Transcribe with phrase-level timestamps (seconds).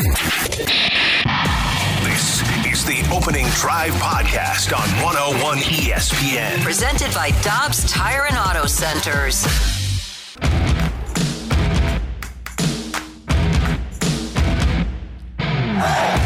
[0.00, 0.16] This
[2.64, 6.62] is the Opening Drive Podcast on 101 ESPN.
[6.62, 9.44] Presented by Dobbs Tire and Auto Centers.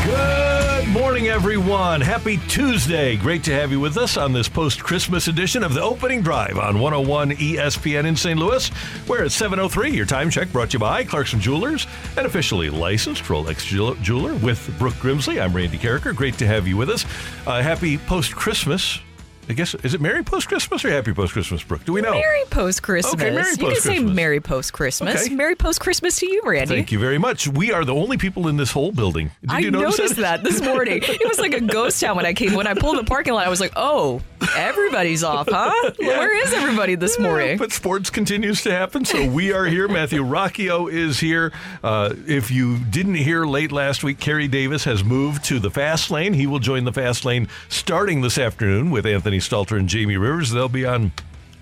[0.05, 0.54] Good
[0.95, 2.01] morning, everyone.
[2.01, 3.17] Happy Tuesday.
[3.17, 6.57] Great to have you with us on this post Christmas edition of the opening drive
[6.57, 8.39] on 101 ESPN in St.
[8.39, 8.69] Louis,
[9.09, 9.93] where at 7.03.
[9.93, 13.67] Your time check brought to you by Clarkson Jewelers, an officially licensed Rolex
[14.03, 15.43] jeweler with Brooke Grimsley.
[15.43, 16.15] I'm Randy Karraker.
[16.15, 17.05] Great to have you with us.
[17.45, 19.01] Uh, happy post Christmas.
[19.49, 21.85] I guess is it Merry Post Christmas or Happy Post Christmas, Brooke?
[21.85, 22.13] Do we know?
[22.13, 23.15] Merry post Christmas.
[23.15, 23.99] Okay, Merry you can say.
[23.99, 25.27] Merry post Christmas.
[25.27, 25.35] Okay.
[25.35, 26.75] Merry post Christmas to you, Randy.
[26.75, 27.47] Thank you very much.
[27.49, 29.31] We are the only people in this whole building.
[29.43, 30.43] Did I you notice noticed that?
[30.43, 31.03] this morning.
[31.03, 32.55] It was like a ghost town when I came.
[32.55, 34.23] When I pulled in the parking lot, I was like, "Oh,
[34.57, 35.73] everybody's off, huh?
[35.99, 39.89] Where is everybody this morning?" But sports continues to happen, so we are here.
[39.89, 41.53] Matthew Rocchio is here.
[41.83, 46.11] Uh, if you didn't hear late last week, Carey Davis has moved to the fast
[46.11, 46.35] lane.
[46.35, 50.51] He will join the fast lane starting this afternoon with Anthony Stalter and Jamie Rivers.
[50.51, 51.13] They'll be on.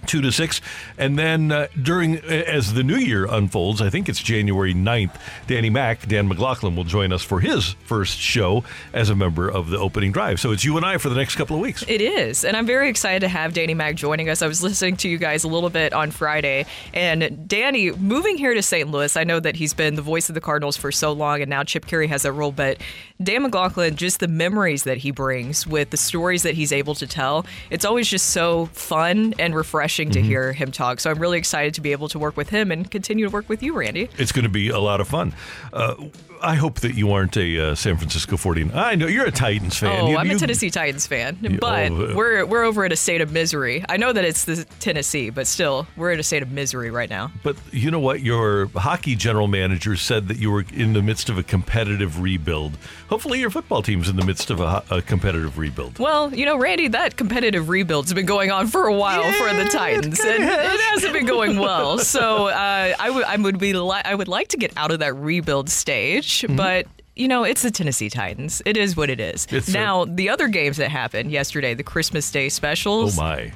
[0.06, 0.60] Two to six.
[0.98, 5.14] And then uh, during, as the new year unfolds, I think it's January 9th,
[5.46, 9.70] Danny Mack, Dan McLaughlin, will join us for his first show as a member of
[9.70, 10.40] the opening drive.
[10.40, 11.84] So it's you and I for the next couple of weeks.
[11.86, 14.42] It is, and I'm very excited to have Danny Mac joining us.
[14.42, 18.54] I was listening to you guys a little bit on Friday, and Danny moving here
[18.54, 18.90] to St.
[18.90, 19.16] Louis.
[19.16, 21.62] I know that he's been the voice of the Cardinals for so long, and now
[21.62, 22.52] Chip Caray has that role.
[22.52, 22.78] But
[23.22, 27.06] Dan McLaughlin, just the memories that he brings with the stories that he's able to
[27.06, 31.00] tell, it's always just so fun and refreshing to hear him talk.
[31.00, 33.48] So I'm really excited to be able to work with him and continue to work
[33.48, 34.08] with you, Randy.
[34.18, 35.34] It's going to be a lot of fun.
[35.72, 35.94] Uh,
[36.42, 38.76] I hope that you aren't a uh, San Francisco 49.
[38.76, 40.00] I know you're a Titans fan.
[40.00, 42.92] Oh, You- I'm you- a Tennessee Titans fan, but oh, uh, we're we're over at
[42.92, 43.84] a state of misery.
[43.88, 47.08] I know that it's the Tennessee, but still, we're in a state of misery right
[47.10, 47.30] now.
[47.42, 48.20] But you know what?
[48.22, 52.76] Your hockey general manager said that you were in the midst of a competitive rebuild.
[53.08, 55.98] Hopefully, your football team's in the midst of a, a competitive rebuild.
[55.98, 59.54] Well, you know, Randy, that competitive rebuild's been going on for a while for the
[59.56, 60.74] Yeah, it Titans, and has.
[60.74, 61.98] it hasn't been going well.
[61.98, 65.14] So uh, I would would be li- I would like to get out of that
[65.14, 66.56] rebuild stage, Mm-hmm.
[66.56, 66.86] but.
[67.14, 68.62] You know, it's the Tennessee Titans.
[68.64, 69.46] It is what it is.
[69.50, 73.18] It's a- now, the other games that happened yesterday, the Christmas Day specials.
[73.18, 73.52] Oh my!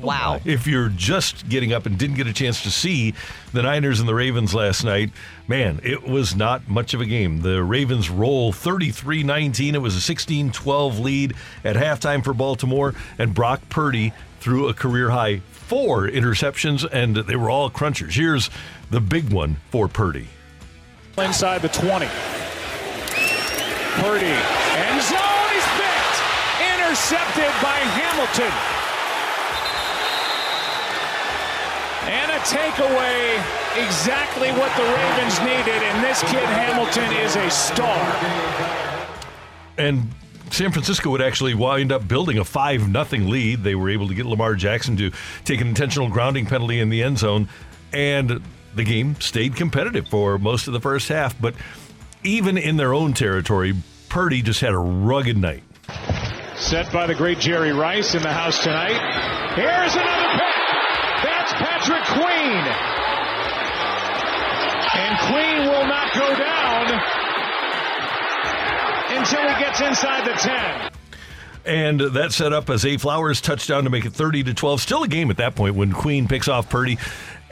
[0.00, 0.38] wow.
[0.38, 3.14] Oh, if you're just getting up and didn't get a chance to see
[3.52, 5.10] the Niners and the Ravens last night,
[5.48, 7.42] man, it was not much of a game.
[7.42, 9.74] The Ravens roll 33 19.
[9.74, 11.34] It was a 16 12 lead
[11.64, 17.36] at halftime for Baltimore, and Brock Purdy threw a career high four interceptions, and they
[17.36, 18.12] were all crunchers.
[18.12, 18.50] Here's
[18.90, 20.28] the big one for Purdy.
[21.18, 22.06] Inside the 20.
[24.00, 26.18] Purdy, end zone, he's picked.
[26.62, 28.52] Intercepted by Hamilton.
[32.08, 33.36] And a takeaway,
[33.86, 35.82] exactly what the Ravens needed.
[35.82, 38.00] And this kid Hamilton is a star.
[39.78, 40.08] and
[40.50, 43.62] San Francisco would actually wind up building a 5 nothing lead.
[43.62, 45.10] They were able to get Lamar Jackson to
[45.44, 47.48] take an intentional grounding penalty in the end zone,
[47.92, 48.42] and
[48.74, 51.40] the game stayed competitive for most of the first half.
[51.40, 51.54] But
[52.24, 53.74] even in their own territory,
[54.08, 55.62] Purdy just had a rugged night.
[56.56, 58.98] Set by the great Jerry Rice in the house tonight.
[59.54, 60.52] Here's another pick.
[61.24, 62.64] That's Patrick Queen.
[64.94, 67.00] And Queen will not go down
[69.18, 70.90] until he gets inside the 10.
[71.64, 74.80] And that set up as a Flowers touchdown to make it 30 to 12.
[74.80, 76.98] Still a game at that point when Queen picks off Purdy.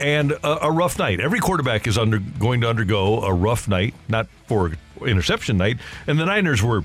[0.00, 1.20] And a, a rough night.
[1.20, 4.72] Every quarterback is under going to undergo a rough night, not for
[5.04, 5.78] interception night.
[6.06, 6.84] And the Niners were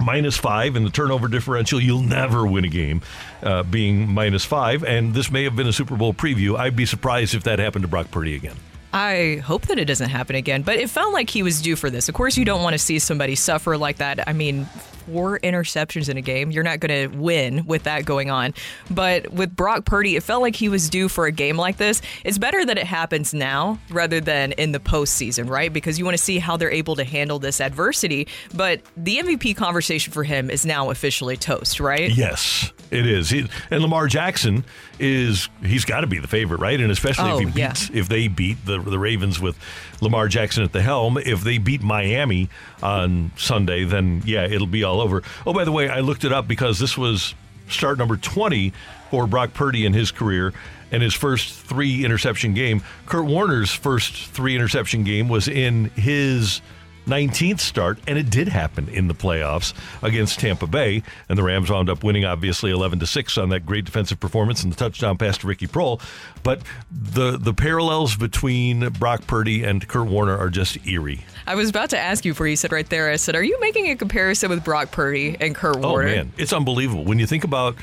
[0.00, 1.80] minus five in the turnover differential.
[1.80, 3.02] You'll never win a game
[3.42, 4.84] uh, being minus five.
[4.84, 6.58] And this may have been a Super Bowl preview.
[6.58, 8.56] I'd be surprised if that happened to Brock Purdy again.
[8.92, 11.90] I hope that it doesn't happen again, but it felt like he was due for
[11.90, 12.08] this.
[12.08, 14.26] Of course, you don't want to see somebody suffer like that.
[14.26, 14.64] I mean,
[15.12, 16.50] four interceptions in a game.
[16.50, 18.54] You're not going to win with that going on.
[18.90, 22.02] But with Brock Purdy, it felt like he was due for a game like this.
[22.24, 25.72] It's better that it happens now rather than in the postseason, right?
[25.72, 28.28] Because you want to see how they're able to handle this adversity.
[28.54, 32.10] But the MVP conversation for him is now officially toast, right?
[32.10, 33.30] Yes, it is.
[33.30, 34.64] He, and Lamar Jackson
[34.98, 36.80] is he's got to be the favorite, right?
[36.80, 37.68] And especially Oh, if he yeah.
[37.68, 39.56] beats if they beat the the Ravens with
[40.00, 41.18] Lamar Jackson at the helm.
[41.18, 42.48] If they beat Miami
[42.82, 45.22] on Sunday, then yeah, it'll be all over.
[45.46, 47.34] Oh, by the way, I looked it up because this was
[47.68, 48.72] start number 20
[49.10, 50.52] for Brock Purdy in his career
[50.90, 52.82] and his first three interception game.
[53.06, 56.62] Kurt Warner's first three interception game was in his
[57.08, 61.70] 19th start, and it did happen in the playoffs against Tampa Bay, and the Rams
[61.70, 65.18] wound up winning obviously 11 to six on that great defensive performance and the touchdown
[65.18, 66.00] pass to Ricky Proehl.
[66.42, 66.60] But
[66.90, 71.24] the the parallels between Brock Purdy and Kurt Warner are just eerie.
[71.46, 73.58] I was about to ask you before you said right there, I said, Are you
[73.60, 75.86] making a comparison with Brock Purdy and Kurt Warner?
[75.86, 76.08] Oh Warner?
[76.08, 77.74] man, it's unbelievable when you think about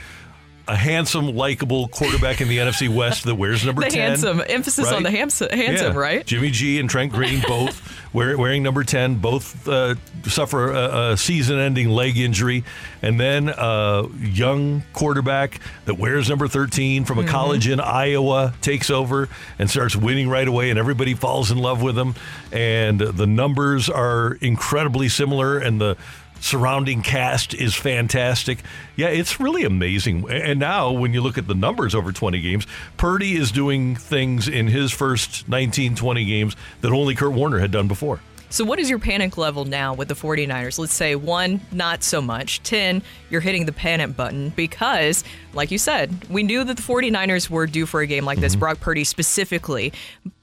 [0.68, 4.00] a handsome, likable quarterback in the NFC West that wears number The 10.
[4.10, 6.00] handsome, emphasis on the handsome, handsome Yeah.
[6.00, 6.26] right?
[6.26, 7.82] Jimmy G and Trent Green both
[8.14, 12.64] wear, wearing number 10, both uh, suffer a, a season ending leg injury.
[13.02, 17.32] And then a young quarterback that wears number 13 from a Mm-hmm.
[17.32, 19.30] college in Iowa takes over
[19.60, 22.16] and starts winning right away, and everybody falls in love with him.
[22.52, 25.98] And the numbers are incredibly similar, and the
[26.40, 28.60] surrounding cast is fantastic.
[28.96, 30.30] Yeah, it's really amazing.
[30.30, 32.68] And now, when you look at the numbers over 20 games,
[32.98, 37.72] Purdy is doing things in his first 19, 20 games that only Kurt Warner had
[37.72, 38.20] done before.
[38.52, 40.78] So, what is your panic level now with the 49ers?
[40.80, 42.62] Let's say one, not so much.
[42.64, 45.24] 10, you're hitting the panic button because,
[45.54, 48.44] like you said, we knew that the 49ers were due for a game like Mm-hmm.
[48.44, 49.92] this, Brock Purdy specifically.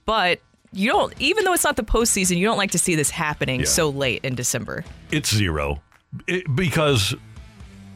[0.04, 0.40] But
[0.72, 3.60] you don't, even though it's not the postseason, you don't like to see this happening
[3.60, 3.66] Yeah.
[3.66, 4.84] so late in December.
[5.10, 5.80] It's zero
[6.26, 7.14] It- because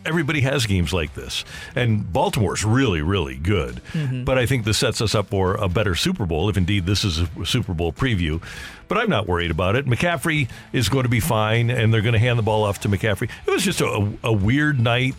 [0.04, 1.44] everybody has games like this.
[1.74, 3.80] And Baltimore's really, really good.
[3.92, 4.22] Mm-hmm.
[4.22, 7.04] But I think this sets us up for a better Super Bowl, if indeed this
[7.04, 8.40] is a Super Bowl preview.
[8.86, 9.86] But I'm not worried about it.
[9.86, 12.88] McCaffrey is going to be fine, and they're going to hand the ball off to
[12.88, 13.28] McCaffrey.
[13.46, 15.16] It was just a, a weird night,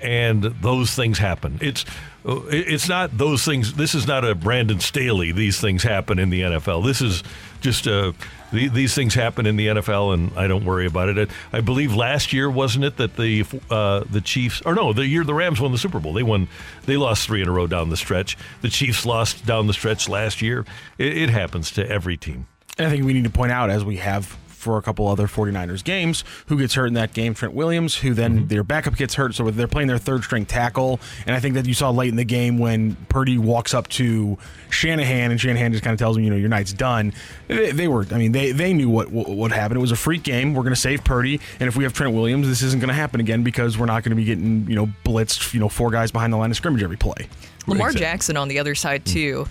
[0.00, 1.58] and those things happen.
[1.60, 1.84] It's
[2.24, 3.74] it's not those things.
[3.74, 5.32] This is not a Brandon Staley.
[5.32, 6.84] These things happen in the NFL.
[6.84, 7.22] This is
[7.60, 8.14] just a
[8.52, 11.30] these things happen in the NFL, and I don't worry about it.
[11.52, 15.24] I believe last year wasn't it that the uh, the Chiefs, or no, the year
[15.24, 16.12] the Rams won the Super Bowl.
[16.12, 16.48] They won,
[16.86, 18.36] they lost three in a row down the stretch.
[18.60, 20.64] The Chiefs lost down the stretch last year.
[20.98, 22.46] It, it happens to every team.
[22.78, 25.82] I think we need to point out, as we have for a couple other 49ers
[25.82, 27.34] games, who gets hurt in that game?
[27.34, 28.46] Trent Williams, who then mm-hmm.
[28.48, 29.34] their backup gets hurt.
[29.34, 31.00] So they're playing their third string tackle.
[31.26, 34.38] And I think that you saw late in the game when Purdy walks up to
[34.68, 37.12] Shanahan and Shanahan just kind of tells him, you know, your night's done.
[37.48, 39.78] They, they were, I mean, they, they knew what, what what happened.
[39.78, 40.54] It was a freak game.
[40.54, 41.40] We're going to save Purdy.
[41.58, 44.02] And if we have Trent Williams, this isn't going to happen again because we're not
[44.02, 46.56] going to be getting, you know, blitzed, you know, four guys behind the line of
[46.56, 47.28] scrimmage every play.
[47.66, 49.12] Lamar Jackson on the other side hmm.
[49.12, 49.46] too.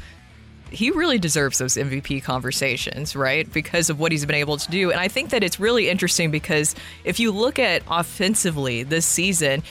[0.71, 3.51] He really deserves those MVP conversations, right?
[3.51, 4.92] Because of what he's been able to do.
[4.92, 9.63] And I think that it's really interesting because if you look at offensively this season,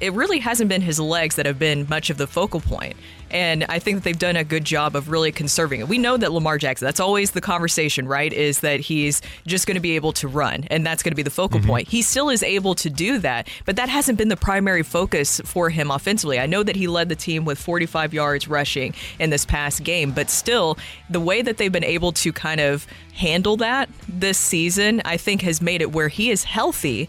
[0.00, 2.96] it really hasn't been his legs that have been much of the focal point.
[3.30, 5.88] And I think that they've done a good job of really conserving it.
[5.88, 8.32] We know that Lamar Jackson, that's always the conversation, right?
[8.32, 11.22] Is that he's just going to be able to run, and that's going to be
[11.22, 11.68] the focal mm-hmm.
[11.68, 11.88] point.
[11.88, 15.68] He still is able to do that, but that hasn't been the primary focus for
[15.68, 16.38] him offensively.
[16.38, 20.12] I know that he led the team with 45 yards rushing in this past game,
[20.12, 20.78] but still,
[21.10, 25.42] the way that they've been able to kind of handle that this season, I think
[25.42, 27.08] has made it where he is healthy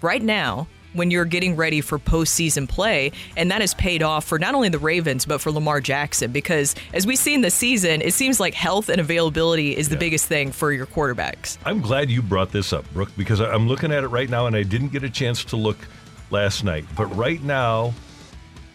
[0.00, 3.12] right now when you're getting ready for postseason play.
[3.36, 6.32] And that has paid off for not only the Ravens, but for Lamar Jackson.
[6.32, 10.00] Because as we've seen this season, it seems like health and availability is the Yeah.
[10.00, 11.58] biggest thing for your quarterbacks.
[11.64, 14.56] I'm glad you brought this up, Brooke, because I'm looking at it right now, and
[14.56, 15.76] I didn't get a chance to look
[16.30, 16.84] last night.
[16.96, 17.92] But right now,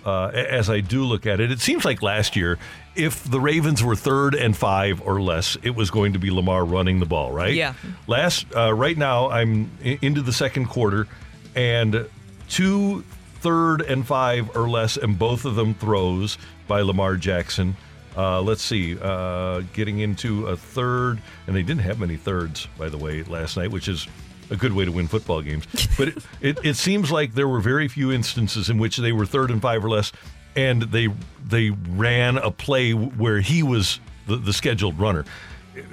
[0.06, 2.58] uh, as I do look at it, it seems like last year,
[2.96, 6.66] if the Ravens were third and five or less, it was going to be Lamar
[6.66, 7.54] running the ball, right?
[7.54, 7.74] Yeah.
[8.08, 11.08] Last, uh, right now, I'm into the second quarter,
[11.56, 12.08] and
[12.50, 13.04] two
[13.40, 16.38] third and five or less, and both of them throws
[16.68, 17.76] by Lamar Jackson.
[18.18, 22.90] Uh, let's see, uh, getting into a third, and they didn't have many thirds, by
[22.90, 24.08] the way, last night, which is
[24.50, 25.66] a good way to win football games.
[25.98, 29.26] But it, it, it seems like there were very few instances in which they were
[29.26, 30.12] third and five or less,
[30.56, 31.08] and they
[31.46, 35.26] they ran a play where he was the, the scheduled runner.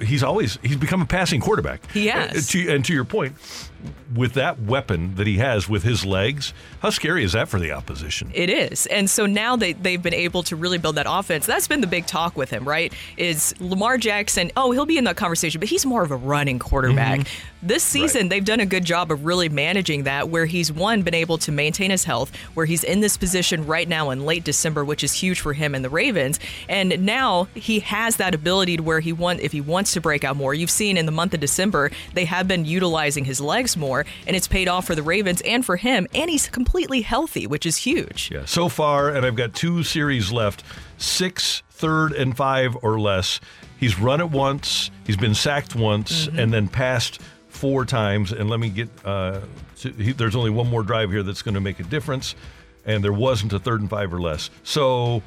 [0.01, 1.89] he's always he's become a passing quarterback.
[1.91, 2.33] He has.
[2.35, 3.35] And to, and to your point,
[4.15, 7.71] with that weapon that he has with his legs, how scary is that for the
[7.71, 8.31] opposition?
[8.33, 8.85] It is.
[8.87, 11.45] And so now they, they've been able to really build that offense.
[11.45, 12.93] That's been the big talk with him, right?
[13.17, 16.59] Is Lamar Jackson, oh, he'll be in that conversation, but he's more of a running
[16.59, 17.21] quarterback.
[17.21, 17.67] Mm-hmm.
[17.67, 21.15] This season, they've done a good job of really managing that, where he's, one, been
[21.15, 24.85] able to maintain his health, where he's in this position right now in late December,
[24.85, 26.39] which is huge for him and the Ravens.
[26.69, 30.23] And now he has that ability to where he want, if he wants to break
[30.23, 33.66] out more, you've seen in the month of December, they have been utilizing his legs
[33.75, 37.47] more, and it's paid off for the Ravens and for him, and he's completely healthy,
[37.47, 38.29] which is huge.
[38.31, 38.45] Yeah.
[38.45, 40.63] So far, and I've got two series left
[40.97, 43.39] six, third, and five or less.
[43.79, 46.39] He's run it once, he's been sacked once, Mm-hmm.
[46.39, 47.19] and then passed
[47.49, 48.31] four times.
[48.31, 49.41] And let me get uh,
[49.79, 52.35] to, he, there's only one more drive here that's going to make a difference,
[52.85, 54.49] and there wasn't a third and five or less.
[54.63, 55.21] So,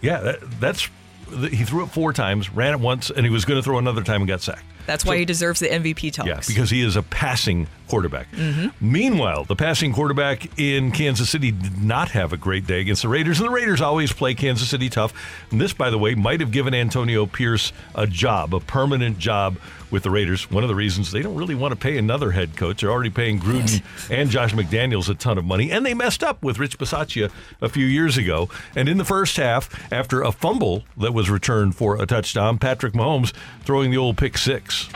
[0.00, 0.88] yeah, that, that's
[1.30, 4.02] he threw it four times, ran it once, and he was going to throw another
[4.02, 4.64] time and got sacked.
[4.86, 6.26] That's why he deserves the MVP talks.
[6.26, 8.30] Yeah, because he is a passing quarterback.
[8.32, 8.68] Mm-hmm.
[8.80, 13.08] Meanwhile, the passing quarterback in Kansas City did not have a great day against the
[13.08, 15.12] Raiders, and the Raiders always play Kansas City tough.
[15.52, 19.58] And this, by the way, might have given Antonio Pierce a job, a permanent job
[19.90, 20.50] with the Raiders.
[20.50, 22.80] One of the reasons they don't really want to pay another head coach.
[22.80, 26.42] They're already paying Gruden and Josh McDaniels a ton of money, and they messed up
[26.42, 27.30] with Rich Bisaccia
[27.60, 28.48] a few years ago.
[28.74, 32.92] And in the first half, after a fumble that was returned for a touchdown, Patrick
[32.92, 33.32] Mahomes
[33.64, 34.88] throwing the old pick six.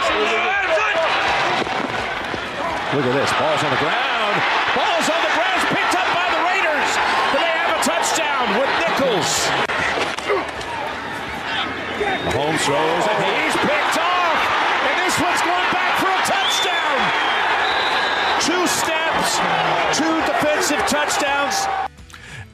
[2.94, 3.32] Look at this.
[3.34, 4.38] Ball's on the ground.
[4.70, 5.58] Ball's on the ground.
[5.58, 6.90] It's picked up by the Raiders.
[7.34, 9.50] And they have a touchdown with Nichols.
[12.30, 14.38] Mahomes throws and he's picked off.
[14.86, 16.98] And this one's going back for a touchdown.
[18.46, 18.62] Two
[19.92, 21.66] two defensive touchdowns.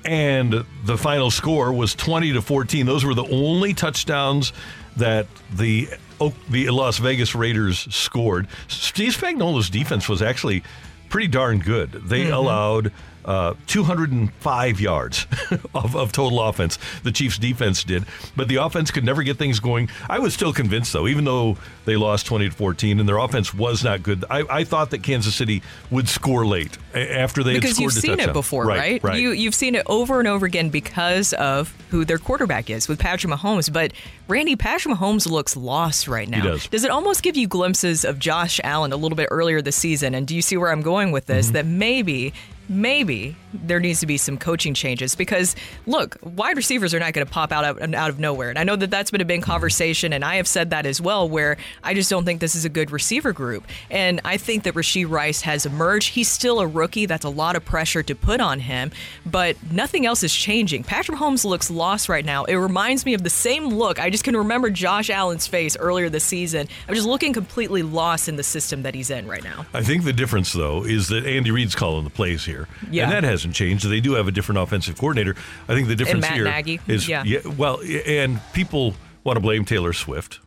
[0.05, 4.53] and the final score was 20 to 14 those were the only touchdowns
[4.97, 5.89] that the
[6.21, 8.47] Oak- the Las Vegas Raiders scored.
[8.69, 10.63] Steve Spagnuolo's defense was actually
[11.09, 11.93] pretty darn good.
[11.93, 12.35] They mm-hmm.
[12.35, 12.93] allowed
[13.31, 15.27] uh, 205 yards
[15.75, 16.79] of, of total offense.
[17.03, 18.05] The Chiefs' defense did,
[18.37, 19.89] but the offense could never get things going.
[20.09, 23.55] I was still convinced, though, even though they lost 20 to 14 and their offense
[23.55, 24.25] was not good.
[24.31, 28.19] I, I thought that Kansas City would score late after they had because you've seen
[28.21, 29.03] it before, right?
[29.03, 29.21] Right.
[29.21, 32.99] You you've seen it over and over again because of who their quarterback is with
[32.99, 33.73] Patrick Mahomes.
[33.73, 33.93] But
[34.29, 36.43] Randy, Patrick Mahomes looks lost right now.
[36.43, 36.85] does.
[36.85, 40.15] it almost give you glimpses of Josh Allen a little bit earlier this season?
[40.15, 41.37] And do you see where I'm going with Mm-hmm.
[41.37, 41.51] this?
[41.51, 42.33] That maybe.
[42.71, 47.27] Maybe there needs to be some coaching changes because look, wide receivers are not going
[47.27, 49.43] to pop out of, out of nowhere, and I know that that's been a big
[49.43, 51.29] conversation, and I have said that as well.
[51.29, 54.75] Where I just don't think this is a good receiver group, and I think that
[54.75, 56.11] Rashee Rice has emerged.
[56.15, 57.07] He's still a rookie.
[57.07, 58.91] That's a lot of pressure to put on him,
[59.27, 60.85] but nothing else is changing.
[60.85, 62.45] Patrick Mahomes looks lost right now.
[62.45, 63.99] It reminds me of the same look.
[63.99, 66.69] I just can remember Josh Allen's face earlier this season.
[66.89, 69.67] I'm just looking completely lost in the system that he's in right now.
[69.75, 73.05] I think the difference, though, is that Andy Reid's calling the plays here, Yeah.
[73.05, 73.89] and that hasn't changed.
[73.89, 75.35] They do have a different offensive coordinator.
[75.69, 77.25] I think the difference here Nagy, is yeah.
[77.57, 78.95] well, and people
[79.25, 80.41] want to blame Taylor Swift,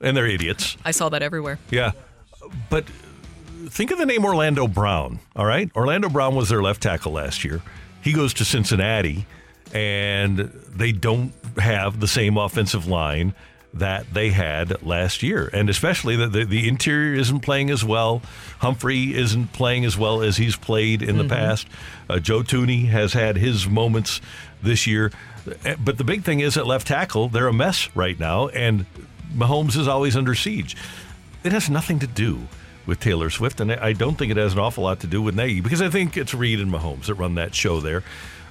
[0.00, 0.76] and they're idiots.
[0.84, 1.58] I saw that everywhere.
[1.70, 1.92] Yeah,
[2.70, 2.84] but
[3.68, 5.18] think of the name Orlando Brown.
[5.34, 7.60] All right, Orlando Brown was their left tackle last year.
[8.02, 9.26] He goes to Cincinnati,
[9.72, 13.34] and they don't have the same offensive line
[13.74, 18.20] that they had last year, and especially that the, the interior isn't playing as well.
[18.58, 21.66] Humphrey isn't playing as well as he's played in the past.
[22.08, 24.20] Uh, Joe Thuney has had his moments
[24.62, 25.10] this year,
[25.64, 28.84] Uh, but the big thing is at left tackle they're a mess right now, and
[29.34, 30.76] Mahomes is always under siege.
[31.42, 32.46] It has nothing to do
[32.86, 35.20] with Taylor Swift, and I I don't think it has an awful lot to do
[35.22, 38.02] with Nagy because I think it's Reid and Mahomes that run that show there.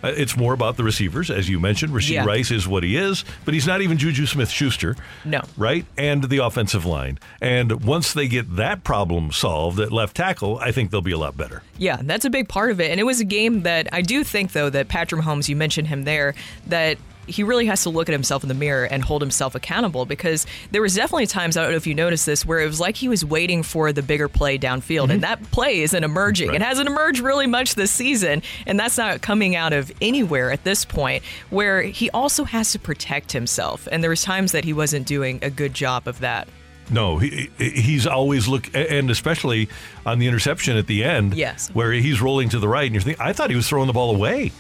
[0.04, 1.94] Uh, it's more about the receivers, as you mentioned.
[1.94, 2.26] Rashee Yeah.
[2.26, 4.96] Rice is what he is, but he's not even Juju Smith Schuster.
[5.26, 5.42] No.
[5.58, 5.86] Right?
[5.98, 7.20] And the offensive line.
[7.42, 11.18] And once they get that problem solved at left tackle, I think they'll be a
[11.18, 11.64] lot better.
[11.78, 12.92] Yeah, that's a big part of it.
[12.92, 15.88] And it was a game that I do think, though, that Patrick Mahomes, you mentioned
[15.88, 16.36] him there,
[16.68, 20.06] that he really has to look at himself in the mirror and hold himself accountable
[20.06, 22.80] because there was definitely times, I don't know if you noticed this, where it was
[22.80, 25.04] like he was waiting for the bigger play downfield.
[25.04, 25.42] And mm-hmm.
[25.42, 26.50] that play isn't emerging.
[26.50, 26.56] Right.
[26.56, 28.42] It hasn't emerged really much this season.
[28.66, 32.80] And that's not coming out of anywhere at this point, where he also has to
[32.80, 33.88] protect himself.
[33.92, 36.48] And there was times that he wasn't doing a good job of that.
[36.90, 39.70] No, he, he's always look, and especially
[40.06, 41.70] on the interception at the end, Yes.
[41.70, 43.94] where he's rolling to the right, and you're thinking, I thought he was throwing the
[43.94, 44.52] ball away,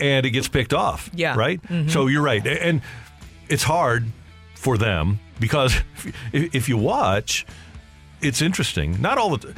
[0.00, 1.10] and it gets picked off.
[1.14, 1.36] Yeah.
[1.36, 1.62] right.
[1.62, 1.88] Mm-hmm.
[1.88, 2.82] So you're right, and
[3.48, 4.06] it's hard
[4.54, 5.76] for them because
[6.32, 7.46] if, if you watch,
[8.20, 9.00] it's interesting.
[9.00, 9.54] Not all the,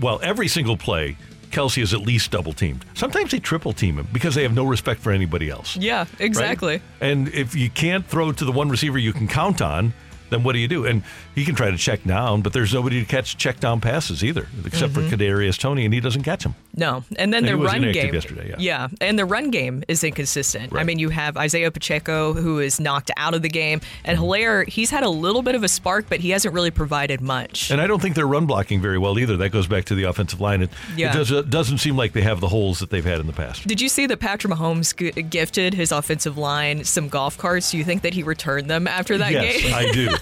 [0.00, 1.16] well, every single play.
[1.50, 2.82] Kelce is at least double teamed.
[2.94, 5.76] Sometimes they triple team him because they have no respect for anybody else.
[5.76, 6.20] Yeah, right?
[6.20, 6.80] exactly.
[7.02, 9.92] And if you can't throw to the one receiver you can count on,
[10.32, 10.86] then what do you do?
[10.86, 11.02] And
[11.34, 14.46] he can try to check down, but there's nobody to catch check down passes either,
[14.64, 15.08] except Mhm.
[15.10, 16.54] for Kadarius Toney, and he doesn't catch them.
[16.74, 18.14] No, and then And the he run game.
[18.14, 18.56] yesterday, yeah.
[18.58, 20.72] yeah, and the run game is inconsistent.
[20.76, 24.68] I mean, you have Isaiah Pacheco who is knocked out of the game, and Helaire.
[24.68, 27.70] He's had a little bit of a spark, but he hasn't really provided much.
[27.70, 29.36] And I don't think they're run blocking very well either.
[29.36, 30.62] That goes back to the offensive line.
[30.62, 31.10] It, Yeah.
[31.10, 33.32] it does, it doesn't seem like they have the holes that they've had in the
[33.32, 33.66] past.
[33.66, 37.70] Did you see that Patrick Mahomes g- gifted his offensive line some golf carts?
[37.70, 39.74] Do you think that he returned them after that yes, game?
[39.74, 40.08] I do.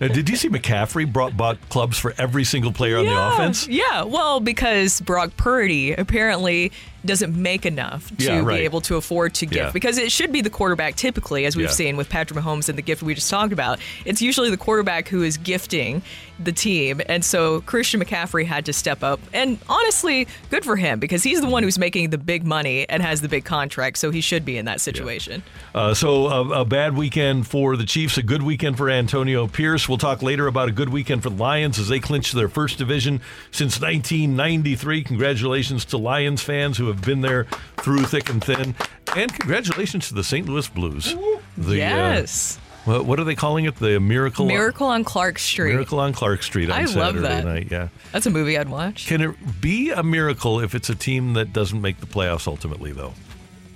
[0.00, 3.66] Uh, did you see McCaffrey brought bought clubs for every single player on the offense?
[3.68, 6.72] Yeah, well, because Brock Purdy apparently
[7.04, 8.58] doesn't make enough to Yeah, right.
[8.58, 9.70] be able to afford to gift Yeah.
[9.70, 11.72] because it should be the quarterback typically, as we've Yeah.
[11.72, 13.78] seen with Patrick Mahomes and the gift we just talked about.
[14.04, 16.02] It's usually the quarterback who is gifting
[16.40, 19.20] the team, and so Christian McCaffrey had to step up.
[19.32, 23.00] And honestly, good for him because he's the one who's making the big money and
[23.02, 25.42] has the big contract, so he should be in that situation.
[25.74, 29.87] Uh, so a, a bad weekend for the Chiefs, a good weekend for Antonio Pierce.
[29.88, 32.78] We'll talk later about a good weekend for the Lions as they clinch their first
[32.78, 35.02] division since 1993.
[35.04, 37.44] Congratulations to Lions fans who have been there
[37.78, 38.74] through thick and thin,
[39.16, 40.46] and congratulations to the St.
[40.46, 41.14] Louis Blues.
[41.56, 42.56] The, uh, yes.
[42.84, 43.76] what, what are they calling it?
[43.76, 45.72] The Miracle Miracle on Clark Street.
[45.72, 47.44] Miracle on Clark Street on I love Saturday that.
[47.44, 47.68] night.
[47.70, 47.88] Yeah.
[48.12, 49.06] That's a movie I'd watch.
[49.06, 52.92] Can it be a miracle if it's a team that doesn't make the playoffs ultimately,
[52.92, 53.14] though?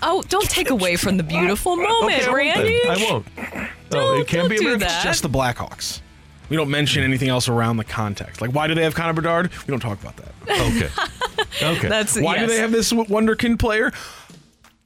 [0.02, 2.80] Oh, don't take away from the beautiful moment, Okay, I won't Randy.
[2.84, 2.90] then.
[2.90, 3.26] I won't.
[3.90, 4.86] Don't- it can don't be a do miracle.
[4.88, 5.04] that.
[5.04, 6.00] Just the Blackhawks.
[6.48, 8.40] We don't mention anything else around the context.
[8.42, 9.50] Like, why do they have Connor Bedard?
[9.66, 10.32] We don't talk about that.
[10.48, 10.88] Okay.
[11.62, 11.88] Okay.
[11.88, 13.92] That's Why do they have this wonderkin player?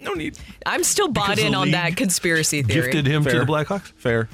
[0.00, 0.36] No need.
[0.66, 2.92] I'm still bought Because in on that conspiracy theory.
[2.92, 3.92] Gifted him to the Blackhawks?
[3.96, 4.28] Fair.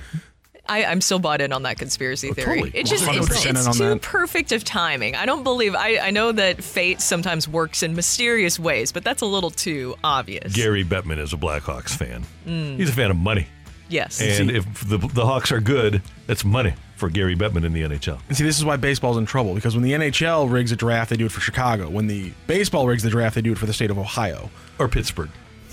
[0.73, 2.61] I, I'm still bought in on that conspiracy theory.
[2.61, 2.71] totally.
[2.75, 4.02] It just it's, 100% it's too that.
[4.02, 5.14] perfect of timing.
[5.14, 5.75] I don't believe.
[5.75, 9.97] I, I know that fate sometimes works in mysterious ways, but that's a little too
[10.02, 10.55] obvious.
[10.55, 12.25] Gary Bettman is a Blackhawks fan.
[12.47, 12.79] Mm.
[12.79, 13.49] He's a fan of money.
[13.91, 14.23] Yes.
[14.23, 18.19] And if the, the Hawks are good, that's money for Gary Bettman in the NHL.
[18.29, 21.11] And see, this is why baseball's in trouble because when the NHL rigs a draft,
[21.11, 21.91] they do it for Chicago.
[21.91, 24.49] When the baseball rigs the draft, they do it for the state of Ohio.
[24.79, 25.31] Or Pittsburgh.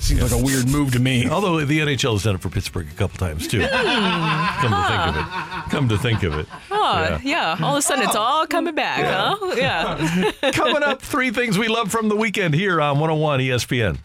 [0.00, 1.28] Seems like a weird move to me.
[1.30, 3.60] Although the NHL has done it for Pittsburgh a couple times too.
[3.66, 5.70] Come to think of it.
[5.70, 6.46] Come to think of it.
[6.70, 7.56] Oh, yeah.
[7.60, 9.54] All of a sudden, it's all coming back, huh?
[9.56, 10.32] Yeah.
[10.52, 13.98] Coming up, three things we love from the weekend here on 101 ESPN.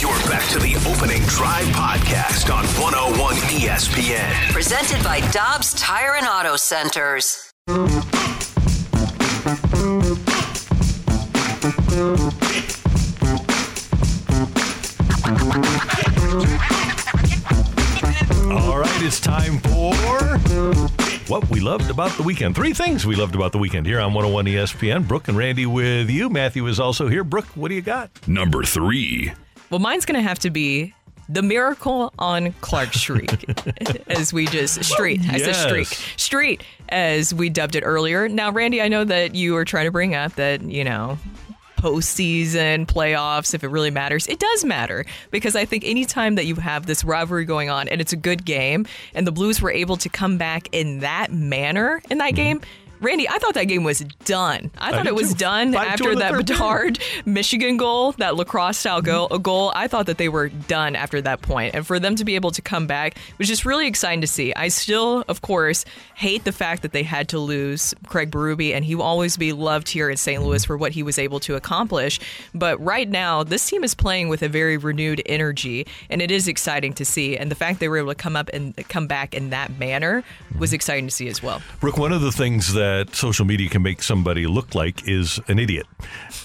[0.00, 4.52] You're back to the opening drive podcast on 101 ESPN.
[4.52, 7.52] Presented by Dobbs Tire and Auto Centers.
[18.52, 19.94] All right, it's time for
[21.32, 22.54] what we loved about the weekend.
[22.54, 25.08] Three things we loved about the weekend here on 101 ESPN.
[25.08, 26.28] Brooke and Randy with you.
[26.28, 27.24] Matthew is also here.
[27.24, 28.10] Brooke, what do you got?
[28.28, 29.32] Number three.
[29.70, 30.92] Well, mine's going to have to be
[31.30, 33.32] the miracle on Clark Street,
[34.08, 35.22] as we just street.
[35.26, 35.88] I said streak,
[36.18, 38.28] street, as we dubbed it earlier.
[38.28, 41.18] Now, Randy, I know that you were trying to bring up that you know
[41.76, 46.56] postseason playoffs, if it really matters, it does matter because I think anytime that you
[46.56, 49.96] have this rivalry going on and it's a good game, and the Blues were able
[49.98, 52.36] to come back in that manner in that mm-hmm.
[52.36, 52.60] game.
[53.00, 54.70] Randy, I thought that game was done.
[54.78, 55.38] I thought it was too.
[55.38, 56.46] done 5-2 after that third period.
[56.46, 59.72] Bedard Michigan goal, that lacrosse style goal, a goal.
[59.74, 61.46] I thought that they were done after that point.
[61.56, 64.26] point, and for them to be able to come back was just really exciting to
[64.26, 64.52] see.
[64.54, 68.84] I still, of course, hate the fact that they had to lose Craig Berube, and
[68.84, 70.42] he will always be loved here in St.
[70.42, 72.20] Louis for what he was able to accomplish.
[72.54, 76.48] But right now, this team is playing with a very renewed energy, and it is
[76.48, 77.36] exciting to see.
[77.36, 80.24] And the fact they were able to come up and come back in that manner
[80.58, 81.62] was exciting to see as well.
[81.80, 85.58] Brooke, one of the things that social media can make somebody look like is an
[85.58, 85.86] idiot.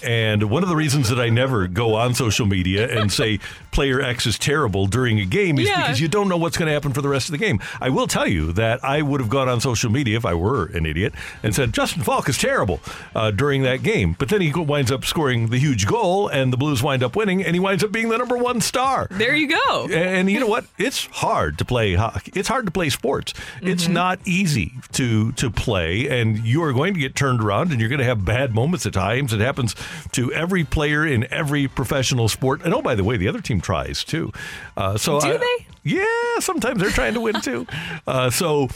[0.02, 3.38] And one of the reasons that I never go on social media and say
[3.72, 5.80] player X is terrible during a game is Yeah.
[5.82, 7.60] because you don't know what's going to happen for the rest of the game.
[7.80, 10.66] I will tell you that I would have gone on social media if I were
[10.66, 12.80] an idiot and said Justin Faulk is terrible
[13.14, 14.14] uh, during that game.
[14.18, 17.42] But then he winds up scoring the huge goal and the Blues wind up winning
[17.44, 19.08] and he winds up being the number one star.
[19.10, 19.88] There you go.
[19.90, 20.66] And you know what?
[20.78, 22.32] It's hard to play hockey.
[22.34, 23.32] It's hard to play sports.
[23.62, 27.80] It's not easy to to play, and you are going to get turned around, and
[27.80, 29.32] you're going to have bad moments at times.
[29.32, 29.74] It happens
[30.12, 32.60] to every player in every professional sport.
[32.64, 34.32] And oh, by the way, the other team tries too.
[34.76, 35.66] Uh, so Do I- they?
[35.84, 36.04] Yeah,
[36.40, 37.66] sometimes they're trying to win too.
[38.06, 38.68] Uh, so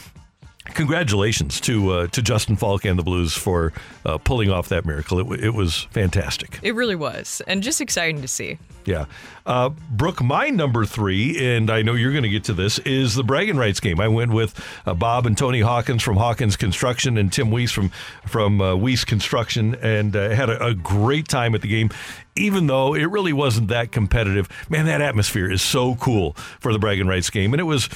[0.73, 3.73] congratulations to uh, to Justin Faulk and the Blues for
[4.05, 5.19] uh, pulling off that miracle.
[5.19, 6.59] It, w- it was fantastic.
[6.61, 8.57] It really was, and just exciting to see.
[8.87, 9.05] Yeah.
[9.45, 13.15] Uh, Brooke, my number three, and I know you're going to get to this, is
[13.15, 13.99] the bragging rights game.
[13.99, 17.89] I went with uh, Bob and Tony Hawkins from Hawkins Construction and Tim Weiss from
[18.25, 21.89] from uh, Weiss Construction, and uh, had a, a great time at the game.
[22.37, 26.77] Even though it really wasn't that competitive, man, that atmosphere is so cool for the
[26.77, 27.89] bragging rights game, and it was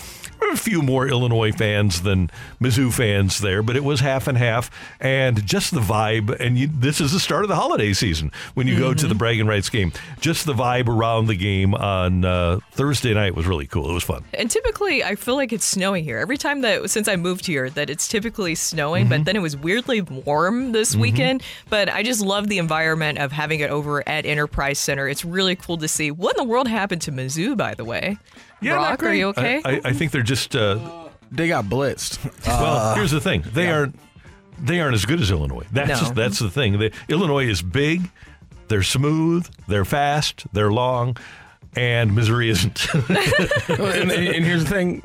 [0.51, 4.71] a few more Illinois fans than Mizzou fans there, but it was half and half,
[4.99, 6.35] and just the vibe.
[6.39, 9.13] And you, this is the start of the holiday season when you go to the
[9.13, 9.93] bragging rights game.
[10.19, 13.89] Just the vibe around the game on uh, Thursday night was really cool.
[13.89, 14.23] It was fun.
[14.33, 16.17] And typically, I feel like it's snowing here.
[16.17, 19.55] Every time that since I moved here, that it's typically snowing, but then it was
[19.57, 21.43] weirdly warm this weekend.
[21.69, 25.07] But I just love the environment of having it over at Enterprise Center.
[25.07, 26.11] It's really cool to see.
[26.11, 28.17] What in the world happened to Mizzou, by the way?
[28.61, 29.61] Yeah, Rock, not are you okay?
[29.65, 30.55] I, I, I think they're just.
[30.55, 30.79] Uh,
[31.31, 32.19] They got blitzed.
[32.47, 33.95] well, here's the thing: they aren't.
[34.59, 35.65] They aren't as good as Illinois.
[35.71, 35.95] That's No.
[35.95, 36.77] just, that's the thing.
[36.77, 38.11] They, Illinois is big.
[38.71, 39.49] They're smooth.
[39.67, 40.45] They're fast.
[40.53, 41.17] They're long.
[41.75, 42.87] And Missouri isn't.
[43.09, 45.03] and, and here's the thing: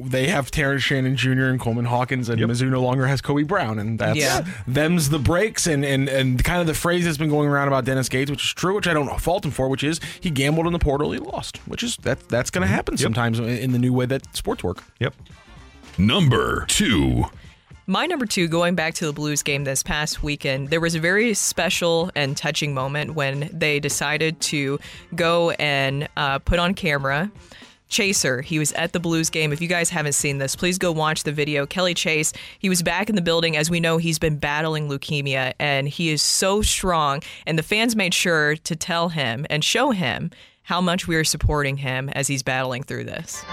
[0.00, 1.46] they have Terrence Shannon Jr.
[1.46, 2.48] and Coleman Hawkins, and Yep.
[2.48, 4.44] Mizzou no longer has Kobe Brown, and that's Yeah.
[4.68, 7.84] them's the breaks, and and and kind of the phrase that's been going around about
[7.84, 10.66] Dennis Gates, which is true, which I don't fault him for, which is he gambled
[10.66, 12.74] in the portal, he lost, which is that that's going to mm-hmm.
[12.74, 14.82] happen sometimes in- in the new way that sports work.
[15.00, 15.14] yep.
[15.98, 17.26] Number two.
[17.86, 21.00] My number two, going back to the Blues game this past weekend, there was a
[21.00, 24.78] very special and touching moment when they decided to
[25.16, 27.28] go and uh, put on camera.
[27.88, 29.52] Chaser, he was at the Blues game.
[29.52, 31.66] If you guys haven't seen this, please go watch the video.
[31.66, 33.56] Kelly Chase, he was back in the building.
[33.56, 37.20] As we know, he's been battling leukemia and he is so strong.
[37.48, 40.30] And the fans made sure to tell him and show him
[40.62, 43.44] how much we are supporting him as he's battling through this.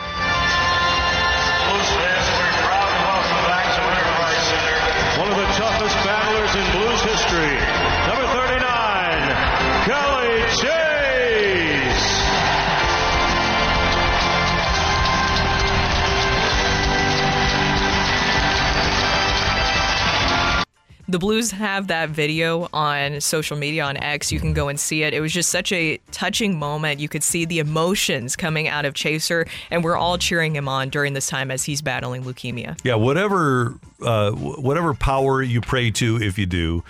[21.10, 24.32] The Blues have that video on social media on X.
[24.32, 25.12] You can go and see it.
[25.12, 27.00] It was just such a touching moment.
[27.00, 30.89] You could see the emotions coming out of Chaser, and we're all cheering him on
[30.89, 32.80] during this time as he's battling leukemia.
[32.84, 36.84] Yeah, whatever uh, whatever power you pray to, if you do,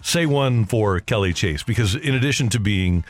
[0.00, 3.04] say one for Kelly Chase because in addition to being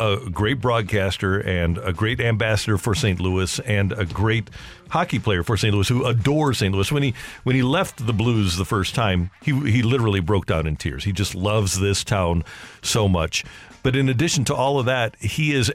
[0.00, 3.20] a great broadcaster and a great ambassador for St.
[3.20, 4.48] Louis and a great
[4.88, 5.72] hockey player for St.
[5.72, 6.74] Louis who adores St.
[6.74, 6.90] Louis.
[6.90, 10.66] When he when he left the Blues the first time, he he literally broke down
[10.66, 11.04] in tears.
[11.04, 12.44] He just loves this town
[12.82, 13.44] so much.
[13.82, 15.70] But in addition to all of that, he is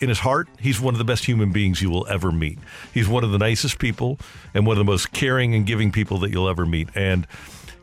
[0.00, 2.58] in his heart, he's one of the best human beings you will ever meet.
[2.94, 4.18] He's one of the nicest people
[4.54, 6.88] and one of the most caring and giving people that you'll ever meet.
[6.94, 7.26] And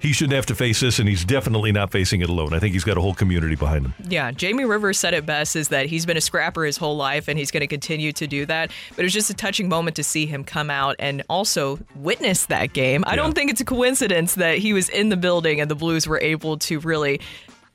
[0.06, 2.54] he shouldn't have to face this, and he's definitely not facing it alone.
[2.54, 3.94] I think he's got a whole community behind him.
[4.08, 7.28] Yeah, Jamie Rivers said it best is that he's been a scrapper his whole life
[7.28, 8.72] and he's going to continue to do that.
[8.92, 12.46] But it was just a touching moment to see him come out and also witness
[12.48, 13.04] that game.
[13.08, 13.16] I Yeah.
[13.18, 16.22] don't think it's a coincidence that he was in the building and the Blues were
[16.22, 17.20] able to really,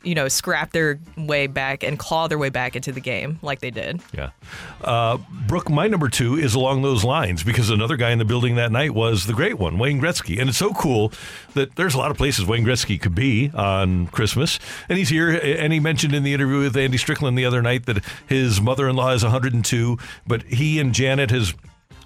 [0.02, 3.60] you know, scrap their way back and claw their way back into the game like
[3.60, 4.00] they did.
[4.12, 4.30] Yeah.
[4.82, 8.54] Uh, Brooke, my number two is along those lines because another guy in the building
[8.56, 10.40] that night was the great one, Wayne Gretzky.
[10.40, 11.12] And it's so cool
[11.54, 14.58] that there's a lot of places Wayne Gretzky could be on Christmas.
[14.88, 15.30] And he's here.
[15.30, 18.88] And he mentioned in the interview with Andy Strickland the other night that his mother
[18.88, 21.52] in law is 102, but he and Janet, his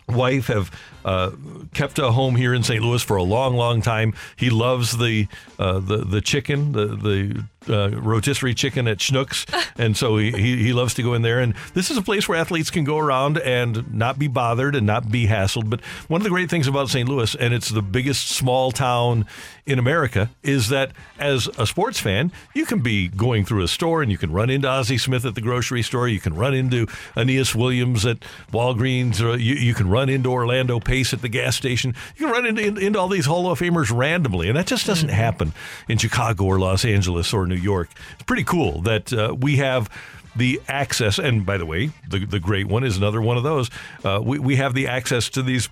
[0.09, 0.71] wife have
[1.05, 1.31] uh,
[1.75, 2.83] kept a home here in St.
[2.83, 4.15] Louis for a long, long time.
[4.37, 5.27] He loves the
[5.59, 10.63] uh, the the chicken, the the uh, rotisserie chicken at Schnucks, and so he, he
[10.63, 11.41] he loves to go in there.
[11.41, 14.87] And this is a place where athletes can go around and not be bothered and
[14.87, 15.71] not be hassled.
[15.71, 17.09] But one of the great things about St.
[17.09, 19.27] Louis, and it's the biggest small town
[19.67, 24.03] in America, is that as a sports fan, you can be going through a store
[24.03, 26.09] and you can run into Ozzie Smith at the grocery store.
[26.09, 26.87] You can run into
[27.17, 28.19] Aeneas Williams at
[28.53, 29.23] Walgreens.
[29.23, 31.93] Or you, you can run into Orlando Pace at the gas station.
[32.17, 35.09] You can run into, into all these Hall of Famers randomly, and that just doesn't
[35.09, 35.53] happen
[35.89, 37.89] in Chicago or Los Angeles or New York.
[38.13, 39.91] It's pretty cool that uh, we have
[40.37, 41.19] the access.
[41.19, 43.71] And by the way, the the great one is another one of those.
[44.05, 45.69] Uh, we we have the access to these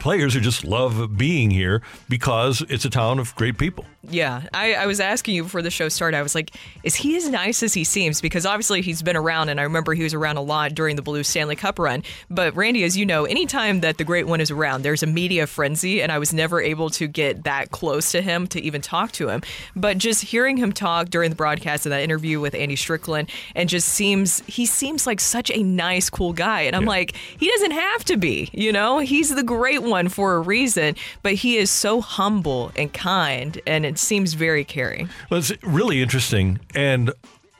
[0.00, 3.84] players who just love being here because it's a town of great people.
[4.08, 6.16] Yeah, I, I was asking you before the show started.
[6.16, 8.22] I was like, is he as nice as he seems?
[8.22, 11.02] Because obviously he's been around, and I remember he was around a lot during the
[11.02, 12.02] Blue Stanley Cup run.
[12.30, 15.46] But Randy, as you know, anytime that the Great One is around, there's a media
[15.46, 19.12] frenzy, and I was never able to get that close to him to even talk
[19.12, 19.42] to him.
[19.76, 23.68] But just hearing him talk during the broadcast of that interview with Andy Strickland, and
[23.68, 26.62] just seems he seems like such a nice, cool guy.
[26.62, 26.88] And I'm Yeah.
[26.88, 28.98] like, he doesn't have to be, you know?
[29.00, 33.84] He's the Great one for a reason, but he is so humble and kind, and
[33.84, 35.08] it seems very caring.
[35.30, 37.12] Well, it's really interesting, and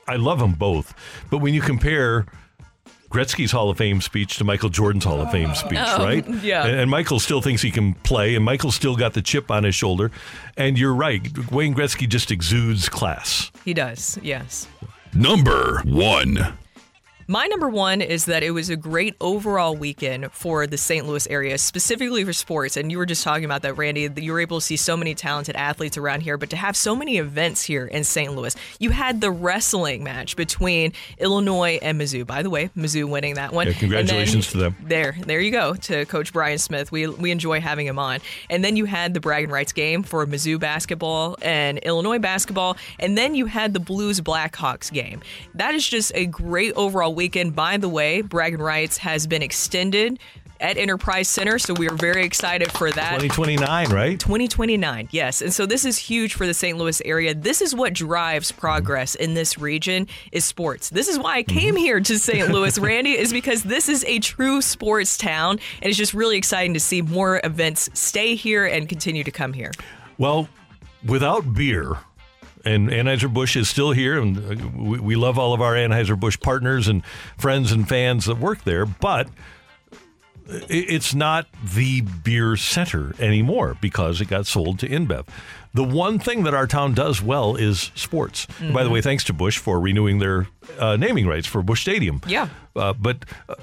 [0.07, 0.93] I love them both.
[1.29, 2.25] But when you compare
[3.09, 6.25] Gretzky's Hall of Fame speech to Michael Jordan's Hall of Fame speech, Oh, right?
[6.43, 6.65] yeah.
[6.65, 9.63] And, and Michael still thinks he can play, and Michael still got the chip on
[9.65, 10.11] his shoulder.
[10.57, 13.51] And you're right, Wayne Gretzky just exudes class.
[13.65, 14.67] He does, yes.
[15.13, 16.53] Number one.
[17.31, 21.07] My number one is that it was a great overall weekend for the St.
[21.07, 22.75] Louis area, specifically for sports.
[22.75, 24.07] And you were just talking about that, Randy.
[24.07, 26.75] that You were able to see so many talented athletes around here, but to have
[26.75, 28.35] so many events here in St.
[28.35, 28.53] Louis.
[28.79, 32.27] You had the wrestling match between Illinois and Mizzou.
[32.27, 33.67] By the way, Mizzou winning that one.
[33.67, 34.75] Yeah, congratulations to them.
[34.81, 36.91] There, there you go to Coach Brian Smith.
[36.91, 38.19] We we enjoy having him on.
[38.49, 43.17] And then you had the bragging rights game for Mizzou basketball and Illinois basketball, and
[43.17, 45.21] then you had the Blues Blackhawks game.
[45.53, 47.20] That is just a great overall weekend.
[47.29, 50.19] By the way, bragging rights has been extended
[50.59, 53.19] at Enterprise Center, so we are very excited for that.
[53.19, 54.19] 2029, right?
[54.19, 55.41] 2029, yes.
[55.41, 56.77] And so this is huge for the St.
[56.77, 57.33] Louis area.
[57.33, 60.89] This is what drives progress in this region is sports.
[60.89, 61.57] This is why I mm-hmm.
[61.57, 62.49] came here to St.
[62.53, 65.59] Louis, Randy, is because this is a true sports town.
[65.81, 69.53] And it's just really exciting to see more events stay here and continue to come
[69.53, 69.71] here.
[70.17, 70.47] Well,
[71.05, 71.97] without beer,
[72.65, 76.87] and Anheuser-Busch is still here, and uh, we, we love all of our Anheuser-Busch partners
[76.87, 77.03] and
[77.37, 79.27] friends and fans that work there, but
[80.47, 85.25] it's not the beer center anymore because it got sold to InBev.
[85.73, 88.47] The one thing that our town does well is sports.
[88.59, 88.93] And By the Mhm.
[88.93, 90.47] way, thanks to Busch for renewing their
[90.77, 92.21] uh, naming rights for Busch Stadium.
[92.27, 92.49] Yeah.
[92.75, 93.55] Uh, but uh,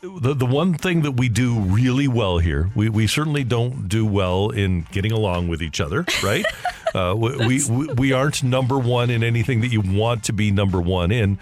[0.00, 4.06] the the one thing that we do really well here, we, we certainly don't do
[4.06, 6.44] well in getting along with each other, right?
[6.94, 10.52] uh, we, we, we we aren't number one in anything that you want to be
[10.52, 11.38] number one in.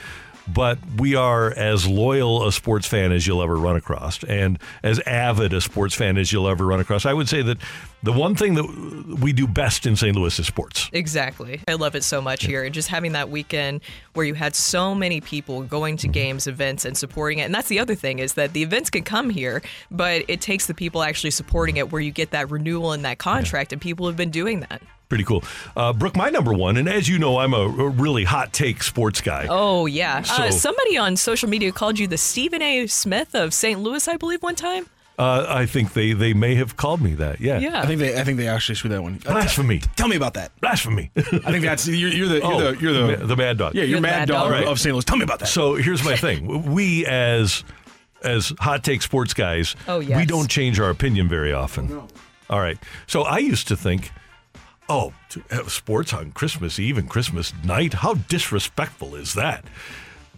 [0.48, 5.00] But we are as loyal a sports fan as you'll ever run across, and as
[5.00, 7.04] avid a sports fan as you'll ever run across.
[7.04, 7.58] I would say that
[8.02, 10.14] the one thing that we do best in St.
[10.14, 10.88] Louis is sports.
[10.92, 11.60] Exactly.
[11.66, 12.62] I love it so much here.
[12.62, 13.80] And just having that weekend
[14.14, 16.12] where you had so many people going to mm-hmm.
[16.12, 17.42] games, events, and supporting it.
[17.42, 20.66] And that's the other thing is that the events can come here, but it takes
[20.66, 23.72] the people actually supporting it where you get that renewal in that contract.
[23.72, 24.82] And people have been doing that.
[25.08, 25.44] Pretty cool.
[25.76, 28.82] Uh, Brooke, my number one, and as you know, I'm a, a really hot take
[28.82, 29.46] sports guy.
[29.48, 30.24] Oh, yeah.
[30.28, 32.86] uh, somebody on social media called you the Stephen A.
[32.88, 33.78] Smith of St.
[33.80, 34.86] Louis, I believe, one time.
[35.18, 37.40] Uh, I think they, they may have called me that.
[37.40, 37.58] Yeah.
[37.58, 37.80] Yeah.
[37.80, 39.18] I think they I think they actually screwed that one.
[39.24, 39.78] Uh, Blasphemy.
[39.96, 40.52] Tell me about that.
[40.60, 41.10] Blasphemy.
[41.16, 43.74] I think that's you're, you're the you're Oh, the you're the, ma- the mad dog.
[43.74, 44.66] Yeah, you're, mad, dog, Right.
[44.66, 44.92] of St.
[44.94, 45.04] Louis.
[45.06, 45.48] Tell me about that.
[45.48, 46.70] So here's my thing.
[46.70, 47.64] We as
[48.22, 50.18] as hot take sports guys, Oh, yes.
[50.18, 51.96] we don't change our opinion very often.
[52.50, 52.76] All right.
[53.06, 54.10] So I used to think,
[54.88, 59.64] oh, to have sports on Christmas Eve and Christmas night, how disrespectful is that?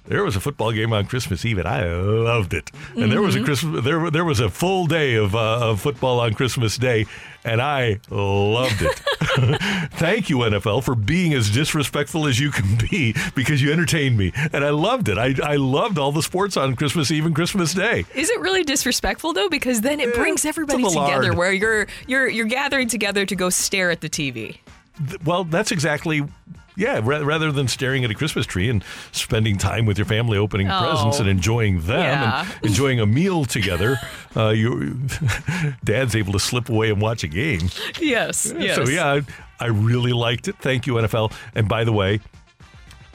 [0.09, 2.71] There was a football game on Christmas Eve, and I loved it.
[2.97, 3.43] And there was a Mm-hmm.
[3.43, 3.47] Mhm.
[3.47, 7.07] Christmas, there there was a full day of uh, of football on Christmas Day,
[7.45, 8.99] and I loved it.
[9.93, 14.33] Thank you, NFL, for being as disrespectful as you can be because you entertained me,
[14.53, 15.19] and I loved it.
[15.19, 18.05] I I loved all the sports on Christmas Eve and Christmas Day.
[18.15, 19.49] Is it really disrespectful though?
[19.51, 23.91] Because then it brings everybody together, where you're you're you're gathering together to go stare
[23.91, 24.57] at the TV.
[25.25, 26.25] Well, that's exactly.
[26.79, 30.39] Yeah, ra- rather than staring at a Christmas tree and spending time with your family,
[30.39, 30.79] opening Oh.
[30.91, 32.47] presents and enjoying them Yeah.
[32.47, 33.99] and enjoying a meal together,
[34.37, 34.97] uh, you,
[35.85, 37.69] Dad's able to slip away and watch a game.
[38.01, 38.77] Yes, yes.
[38.77, 39.23] So yeah, I,
[39.59, 40.57] I really liked it.
[40.61, 41.33] Thank you, NFL.
[41.57, 42.21] And by the way,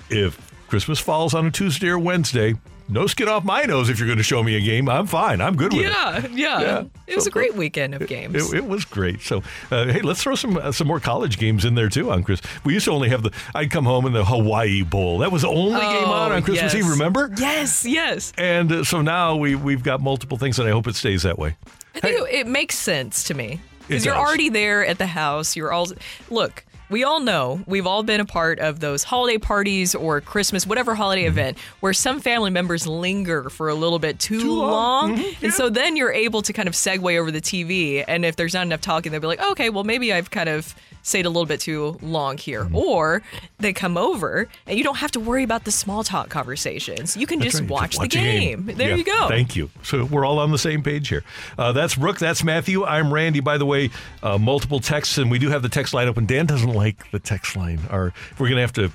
[0.10, 2.56] if Christmas falls on a Tuesday or Wednesday,
[2.90, 3.90] no skin off my nose.
[3.90, 5.42] If you're going to show me a game, I'm fine.
[5.42, 6.32] I'm good with Yeah, it.
[6.32, 6.84] yeah, Yeah.
[7.08, 8.52] It was So- a great weekend of games.
[8.54, 9.22] It, it was great.
[9.22, 12.24] So, uh, hey, let's throw some uh, some more college games in there too on
[12.24, 12.42] Chris.
[12.64, 13.32] We used to only have the.
[13.56, 15.20] I'd come home in the Hawaii Bowl.
[15.20, 16.84] That was the only game on Oh, on Christmas yes.
[16.86, 16.90] Eve.
[16.90, 17.32] Remember?
[17.38, 18.34] Yes, yes.
[18.38, 21.38] And uh, so now we we've got multiple things, and I hope it stays that
[21.40, 21.56] way.
[21.96, 24.26] I think it, it makes sense to me because you're does.
[24.26, 25.56] already there at the house.
[25.56, 25.88] You're all
[26.30, 26.64] look.
[26.90, 30.94] We all know we've all been a part of those holiday parties or Christmas, whatever
[30.94, 31.28] holiday Mm-hmm.
[31.40, 35.12] event, where some family members linger for a little bit too, Too long.
[35.14, 35.44] long, Mhm.
[35.44, 38.04] and so then you're able to kind of segue over the TV.
[38.08, 40.76] And if there's not enough talking, they'll be like, "Okay, well maybe I've kind of
[41.04, 42.76] stayed a little bit too long here," Mm-hmm.
[42.76, 43.22] or
[43.60, 47.16] they come over and you don't have to worry about the small talk conversations.
[47.16, 47.70] You can just right.
[47.70, 48.66] watch, Watch the a game.
[48.76, 49.28] There Yeah, you go.
[49.28, 49.70] Thank you.
[49.84, 51.24] So we're all on the same page here.
[51.58, 52.18] Uh, that's Brooke.
[52.20, 52.84] That's Matthew.
[52.84, 53.40] I'm Randy.
[53.40, 53.92] By the way,
[54.24, 56.26] uh, multiple texts, and we do have the text line open.
[56.26, 57.80] Dan doesn't like the text line.
[57.92, 58.92] Or we're going to have to.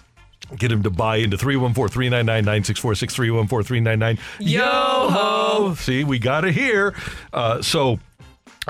[0.57, 4.18] Get him to buy into 314 399 9646 314 399.
[4.40, 5.75] Yo ho!
[5.75, 6.94] See, we got it here.
[7.35, 7.99] Uh, so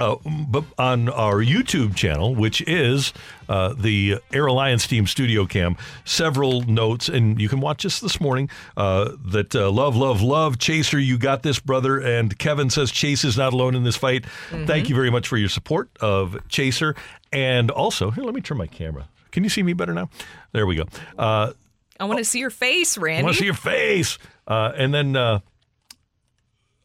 [0.01, 0.17] Uh,
[0.49, 3.13] but on our YouTube channel, which is
[3.49, 8.21] uh, the Air Alliance Team Studio Cam, several notes, and you can watch this this
[8.21, 8.51] morning.
[8.77, 11.99] Uh, that uh, love, love, love, Chaser, you got this, brother.
[11.99, 14.25] And Kevin says Chase is not alone in this fight.
[14.51, 16.95] Thank you very much for your support of Chaser,
[17.33, 19.09] and also here, let me turn my camera.
[19.31, 20.09] Can you see me better now?
[20.53, 20.85] There we go.
[21.19, 21.53] Uh,
[22.01, 23.21] I want to see your face, Randy.
[23.21, 24.19] I want to see your face.
[24.47, 25.41] Uh, and then uh,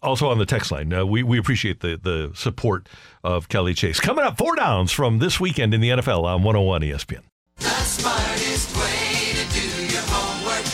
[0.03, 2.87] also on the text line, uh, we, we appreciate the, the support
[3.23, 3.99] of Kelly Chase.
[3.99, 7.21] Coming up, four downs from this weekend in the NFL on 101 ESPN.
[7.57, 10.65] The smartest way to do your homework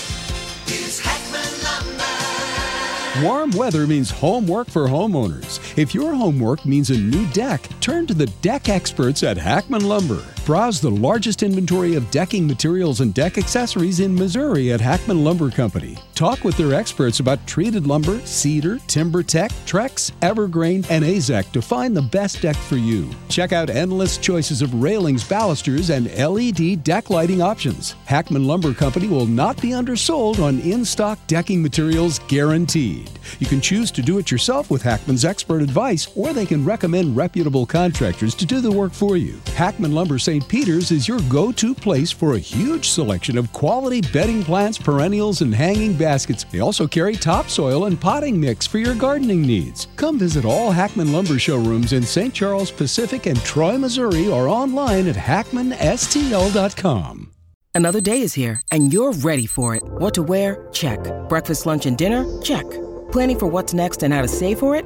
[0.68, 3.28] is Hackman Lumber.
[3.28, 5.60] Warm weather means homework for homeowners.
[5.80, 10.22] If your homework means a new deck, turn to the deck experts at Hackman Lumber.
[10.46, 15.50] Browse the largest inventory of decking materials and deck accessories in Missouri at Hackman Lumber
[15.50, 15.98] Company.
[16.16, 21.96] Talk with their experts about treated lumber, cedar, TimberTech, Trex, Evergreen, and Azek to find
[21.96, 23.10] the best deck for you.
[23.30, 27.92] Check out endless choices of railings, balusters, and LED deck lighting options.
[28.06, 33.10] Hackman Lumber Company will not be undersold on in stock decking materials guaranteed.
[33.38, 37.16] You can choose to do it yourself with Hackman's expert advice, or they can recommend
[37.16, 39.40] reputable contractors to do the work for you.
[39.56, 40.46] Hackman Lumber St.
[40.48, 45.42] Peter's is your go to place for a huge selection of quality bedding plants, perennials,
[45.42, 46.44] and hanging baskets.
[46.46, 49.88] They also carry topsoil and potting mix for your gardening needs.
[49.96, 52.34] Come visit all Hackman Lumber showrooms in St.
[52.34, 57.32] Charles Pacific and Troy, Missouri, or online at hackmanstl.com.
[57.76, 59.84] Another day is here, and you're ready for it.
[59.84, 60.68] What to wear?
[60.74, 61.00] Check.
[61.30, 62.26] Breakfast, lunch, and dinner?
[62.42, 62.66] Check.
[63.12, 64.86] Planning for what's next and how to save for it?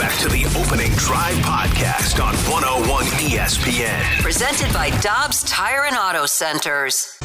[0.00, 4.22] back to the opening drive podcast on 101 ESPN.
[4.22, 7.18] Presented by Dobbs Tire and Auto Centers.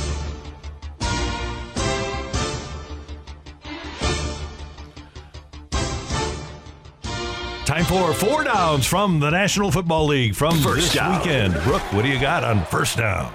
[7.63, 11.17] Time for four downs from the National Football League from First this down.
[11.17, 11.53] weekend.
[11.63, 13.31] Brooke, what do you got on first down?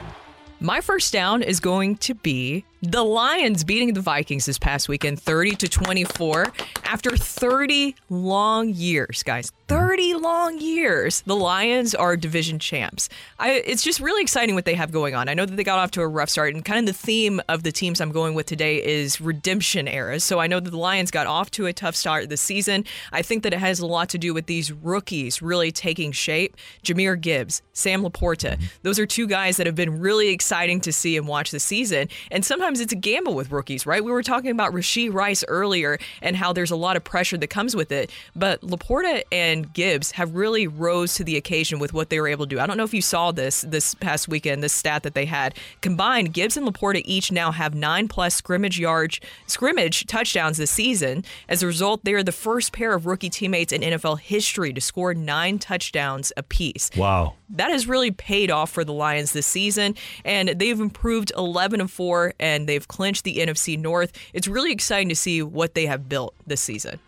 [0.61, 5.21] My first down is going to be the Lions beating the Vikings this past weekend
[5.21, 6.47] 30 to 24
[6.85, 9.53] after 30 long years, guys.
[9.69, 11.21] 30 long years.
[11.23, 13.09] The Lions are division champs.
[13.39, 15.29] I, it's just really exciting what they have going on.
[15.29, 17.41] I know that they got off to a rough start, and kind of the theme
[17.49, 20.25] of the teams I'm going with today is redemption eras.
[20.25, 22.85] So I know that the Lions got off to a tough start this season.
[23.13, 26.57] I think that it has a lot to do with these rookies really taking shape.
[26.83, 28.55] Jahmyr Gibbs, Sam Laporta.
[28.55, 28.65] Mm-hmm.
[28.83, 32.09] Those are two guys that have been really exciting to see and watch this season.
[32.31, 34.05] And sometimes it's a gamble with rookies, right?
[34.05, 37.49] We were talking about Rashee Rice earlier and how there's a lot of pressure that
[37.49, 38.11] comes with it.
[38.37, 42.45] But Laporta and Gibbs have really rose to the occasion with what they were able
[42.45, 42.61] to do.
[42.61, 45.55] I don't know if you saw this this past weekend, this stat that they had.
[45.81, 51.25] Combined, Gibbs and Laporta each now have nine plus scrimmage yards, scrimmage touchdowns this season.
[51.49, 54.81] As a result, they are the first pair of rookie teammates in NFL history to
[54.81, 57.35] score nine touchdowns apiece Wow.
[57.49, 61.91] that has really paid off for the Lions this season, and they've improved 11 and
[61.91, 64.13] 4, and they've clinched the NFC North.
[64.33, 66.99] It's really exciting to see what they have built this season.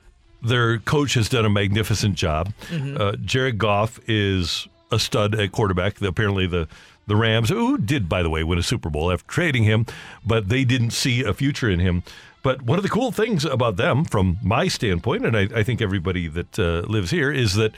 [0.42, 2.52] Their coach has done a magnificent job.
[2.70, 2.98] Mhm.
[3.00, 6.00] Uh, Jared Goff is a stud at quarterback.
[6.02, 6.68] Apparently, the
[7.08, 9.86] the Rams, who did, by the way, win a Super Bowl after trading him,
[10.24, 12.04] but they didn't see a future in him.
[12.44, 15.82] But one of the cool things about them, from my standpoint, and I, I think
[15.82, 17.72] everybody that uh, lives here, is that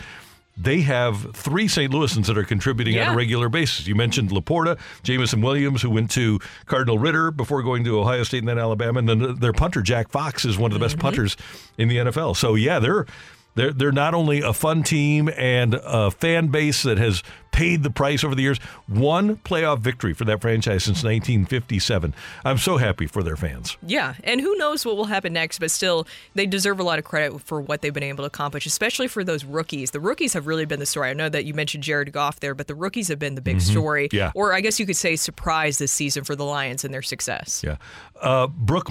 [0.56, 1.92] they have three St.
[1.92, 3.86] Louisans that are contributing on a regular basis.
[3.86, 8.38] You mentioned Laporta, Jameson Williams, who went to Cardinal Ritter before going to Ohio State
[8.38, 11.02] and then Alabama, and then their punter Jack Fox is one of the best mm-hmm.
[11.02, 11.36] punters
[11.76, 12.36] in the NFL.
[12.36, 13.06] So yeah, they're
[13.54, 17.90] they're they're not only a fun team and a fan base that has paid the
[17.90, 18.58] price over the years.
[18.88, 22.12] One playoff victory for that franchise since 1957.
[22.44, 23.76] I'm so happy for their fans.
[23.86, 27.04] Yeah, and who knows what will happen next, but still, they deserve a lot of
[27.04, 29.92] credit for what they've been able to accomplish, especially for those rookies.
[29.92, 31.10] The rookies have really been the story.
[31.10, 33.58] I know that you mentioned Jared Goff there, but the rookies have been the big
[33.58, 33.62] Mhm.
[33.70, 34.08] story.
[34.10, 34.32] Yeah.
[34.34, 37.62] Or I guess you could say surprise this season for the Lions and their success.
[37.64, 37.76] Yeah.
[38.20, 38.90] Uh, Brooke,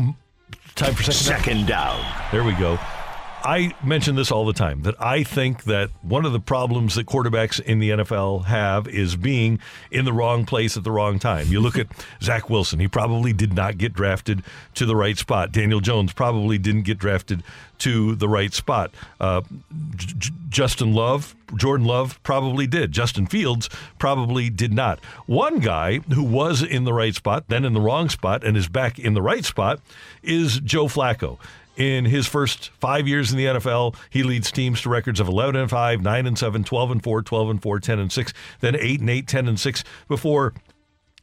[0.75, 1.99] time for second, Second down.
[2.31, 2.79] There we go.
[3.45, 7.07] I mention this all the time that I think that one of the problems that
[7.07, 9.59] quarterbacks in the NFL have is being
[9.91, 11.47] in the wrong place at the wrong time.
[11.47, 11.87] You look at
[12.21, 14.43] Zach Wilson, he probably did not get drafted
[14.75, 15.51] to the right spot.
[15.51, 17.43] Daniel Jones probably didn't get drafted
[17.79, 18.91] to the right spot.
[19.19, 19.41] Uh,
[19.97, 22.93] J- Justin Love, Jordan Love probably did.
[22.93, 25.03] Justin Fields probably did not.
[25.25, 28.69] One guy who was in the right spot, then in the wrong spot, and is
[28.69, 29.81] back in the right spot
[30.21, 31.39] is Joe Flacco.
[31.75, 35.55] In his first five years in the NFL, he leads teams to records of 11
[35.55, 38.75] and 5, 9 and 7, 12 and 4, 12 and 4, 10 and 6, then
[38.75, 40.53] 8 and 8, 10 and 6 before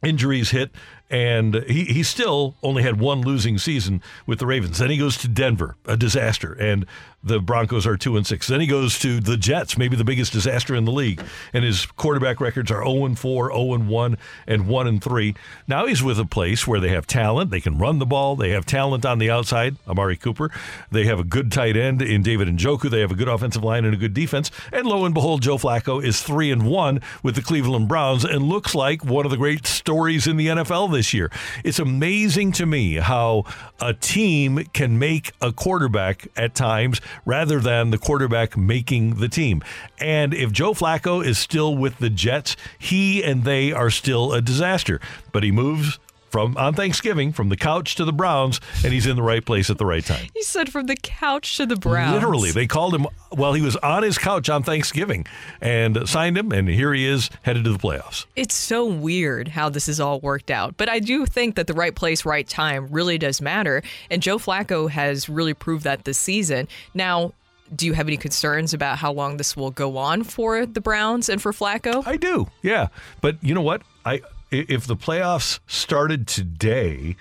[0.03, 0.71] injuries hit
[1.11, 4.77] and he, he still only had one losing season with the Ravens.
[4.77, 6.85] Then he goes to Denver, a disaster, and
[7.23, 8.47] the Broncos are two and six.
[8.47, 11.21] Then he goes to the Jets, maybe the biggest disaster in the league,
[11.53, 15.35] and his quarterback records are 0 and 4, 0 and 1, and 1 and 3.
[15.67, 18.51] Now he's with a place where they have talent, they can run the ball, they
[18.51, 20.49] have talent on the outside, Amari Cooper,
[20.89, 23.63] they have a good tight end in David and Njoku, they have a good offensive
[23.63, 27.01] line and a good defense, and lo and behold, Joe Flacco is 3 and 1
[27.21, 30.91] with the Cleveland Browns and looks like one of the great stories in the NFL
[30.91, 31.31] this year.
[31.63, 33.45] It's amazing to me how
[33.79, 39.63] a team can make a quarterback at times rather than the quarterback making the team.
[39.99, 44.41] And if Joe Flacco is still with the Jets, he and they are still a
[44.41, 44.99] disaster.
[45.31, 45.99] But he moves
[46.31, 49.69] from on Thanksgiving from the couch to the Browns, and he's in the right place
[49.69, 50.27] at the right time.
[50.33, 52.13] He said from the couch to the Browns.
[52.13, 55.25] Literally, they called him while he was on his couch on Thanksgiving
[55.59, 58.25] and signed him, and here he is headed to the playoffs.
[58.35, 60.77] It's so weird how this has all worked out.
[60.77, 63.83] But I do think that the right place, right time really does matter.
[64.09, 66.67] And Joe Flacco has really proved that this season.
[66.93, 67.33] Now,
[67.73, 71.29] do you have any concerns about how long this will go on for the Browns
[71.29, 72.05] and for Flacco?
[72.05, 72.87] I do, yeah.
[73.21, 73.81] But you know what?
[74.05, 74.21] I
[74.51, 77.15] if the playoffs started today,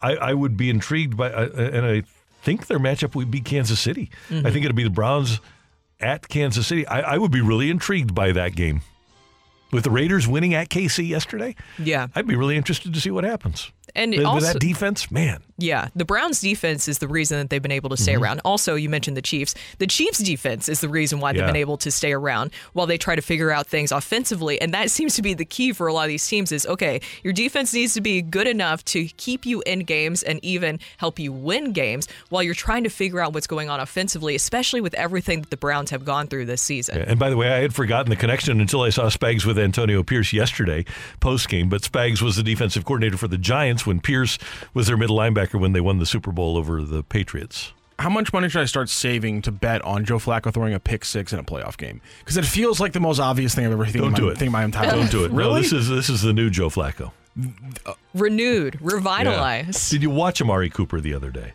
[0.00, 2.02] I, I would be intrigued by, uh, and I
[2.42, 4.10] think their matchup would be Kansas City.
[4.28, 4.46] Mhm.
[4.46, 5.40] I think it'd be the Browns
[6.00, 6.86] at Kansas City.
[6.86, 8.82] I, I would be really intrigued by that game.
[9.70, 12.08] With the Raiders winning at KC yesterday, Yeah.
[12.14, 13.70] I'd be really interested to see what happens.
[13.94, 15.40] And also- that defense, man.
[15.58, 18.20] Yeah, the Browns defense is the reason that they've been able to stay Mhm.
[18.22, 18.40] around.
[18.44, 19.54] Also, you mentioned the Chiefs.
[19.78, 22.98] The Chiefs defense is the reason why they've been able to stay around while they
[22.98, 24.60] try to figure out things offensively.
[24.60, 27.00] And that seems to be the key for a lot of these teams is okay,
[27.22, 31.18] your defense needs to be good enough to keep you in games and even help
[31.20, 34.94] you win games while you're trying to figure out what's going on offensively, especially with
[34.94, 36.98] everything that the Browns have gone through this season.
[36.98, 40.02] And by the way, I had forgotten the connection until I saw Spags with Antonio
[40.02, 40.84] Pierce yesterday
[41.20, 41.68] post game.
[41.68, 44.38] But Spags was the defensive coordinator for the Giants when Pierce
[44.74, 47.72] was their middle linebacker when they won the Super Bowl over the Patriots.
[47.98, 51.04] How much money should I start saving to bet on Joe Flacco throwing a pick
[51.04, 52.00] six in a playoff game?
[52.20, 54.32] Because it feels like the most obvious thing I've ever think Don't in do my,
[54.32, 54.38] it.
[54.38, 55.30] think in my entire Don't do it.
[55.30, 55.54] Really?
[55.54, 57.12] No, this is this is the new Joe Flacco.
[58.14, 58.94] Renewed, Yeah.
[58.96, 59.90] revitalized.
[59.90, 61.52] Did you watch Amari Cooper the other day?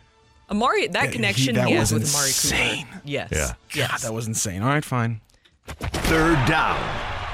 [0.50, 2.86] Amari, that Yeah, connection he- that he has was with Amari insane.
[2.86, 3.00] Cooper.
[3.04, 3.28] Yes.
[3.32, 3.52] Yeah.
[3.74, 4.02] Yes.
[4.02, 4.62] that was insane.
[4.62, 5.20] All right, fine.
[5.66, 6.78] Third down.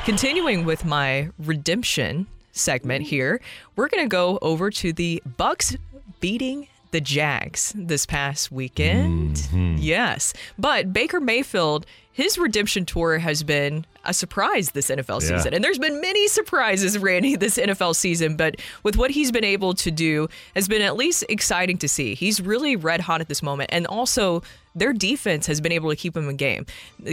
[0.05, 3.40] Continuing with my redemption segment here,
[3.76, 5.76] we're going to go over to the Bucks
[6.20, 9.36] beating the Jags this past weekend.
[9.36, 9.76] Mm-hmm.
[9.78, 10.32] Yes.
[10.59, 15.36] But Baker Mayfield, his redemption tour has been a surprise this NFL Yeah.
[15.36, 15.55] season.
[15.55, 19.74] And there's been many surprises, Randy, this NFL season, but with what he's been able
[19.74, 22.14] to do has been at least exciting to see.
[22.14, 23.70] He's really red hot at this moment.
[23.72, 24.42] And also
[24.76, 26.66] their defense has been able to keep him in game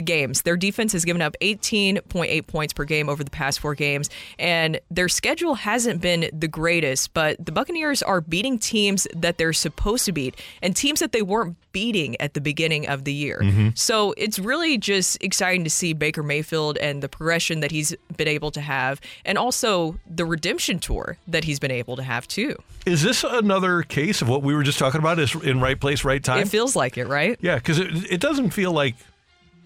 [0.04, 0.42] games.
[0.42, 4.80] Their defense has given up 18.8 points per game over the past four games, and
[4.90, 7.14] their schedule hasn't been the greatest.
[7.14, 11.22] But the Buccaneers are beating teams that they're supposed to beat, and teams that they
[11.22, 13.40] weren't beating at the beginning of the year.
[13.44, 13.78] Mhm.
[13.78, 18.28] So it's really just exciting to see Baker Mayfield and the progression that he's been
[18.28, 22.56] able to have, and also the redemption tour that he's been able to have too.
[22.86, 25.20] Is this another case of what we were just talking about?
[25.20, 26.40] Is in right place, right time?
[26.42, 27.38] It feels like it, right?
[27.42, 28.96] Yeah, because it, it doesn't feel like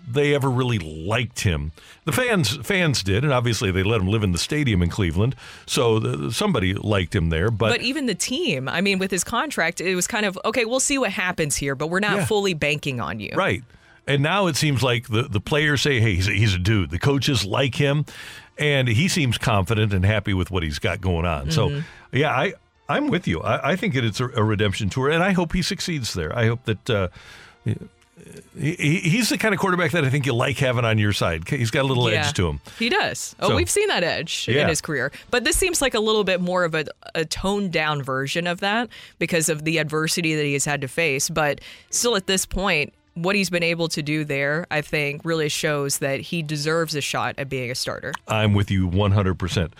[0.07, 1.71] they ever really liked him.
[2.03, 5.35] The fans fans did, and obviously they let him live in the stadium in Cleveland,
[5.65, 7.49] so the, somebody liked him there.
[7.49, 10.65] But, But, even the team, I mean, with his contract, it was kind of okay.
[10.65, 12.25] We'll see what happens here, but we're not Yeah.
[12.25, 13.31] fully banking on you.
[13.35, 13.63] right,
[14.07, 16.89] and now it seems like the the players say, "Hey, he's a, he's a dude."
[16.89, 18.05] The coaches like him,
[18.57, 21.51] and he seems confident and happy with what he's got going on.
[21.51, 21.83] So, Mhm.
[22.11, 22.53] yeah, I
[22.87, 23.41] I'm with you.
[23.41, 26.37] I, I think it's a, a redemption tour, and I hope he succeeds there.
[26.37, 26.89] I hope that.
[26.89, 27.07] Uh,
[28.57, 31.11] he, he- he's the kind of quarterback that I think you like having on your
[31.13, 31.47] side.
[31.49, 32.25] He's got a little Yeah.
[32.27, 32.61] edge to him.
[32.79, 33.35] He does.
[33.39, 34.61] Oh, So- we've seen that edge Yeah.
[34.63, 35.11] in his career.
[35.31, 38.61] But this seems like a little bit more of a, a toned down version of
[38.61, 38.87] that
[39.19, 41.29] because of the adversity that he has had to face.
[41.29, 45.49] But still, at this point, what he's been able to do there, I think, really
[45.49, 48.13] shows that he deserves a shot at being a starter.
[48.27, 49.71] I'm with you 100%.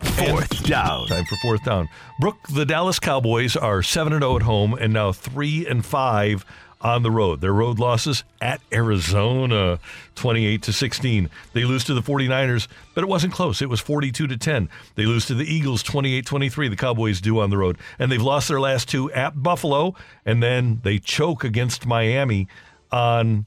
[0.00, 1.06] Fourth down.
[1.06, 1.88] Time for fourth down.
[2.18, 6.44] Brooke, the Dallas Cowboys are 7 and 0 at home and now 3 and 5
[6.82, 7.40] on the road.
[7.40, 9.78] Their road losses at Arizona,
[10.16, 11.30] 28 to 16.
[11.52, 13.62] They lose to the 49ers, but it wasn't close.
[13.62, 14.68] It was 42 to 10.
[14.96, 16.70] They lose to the Eagles 28-23.
[16.70, 17.78] The Cowboys do on the road.
[17.98, 19.94] And they've lost their last two at Buffalo
[20.26, 22.48] and then they choke against Miami
[22.90, 23.46] on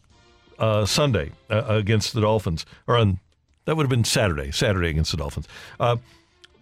[0.58, 3.20] uh, Sunday uh, against the Dolphins or on
[3.66, 5.48] that would have been Saturday, Saturday against the Dolphins.
[5.80, 5.98] Uh,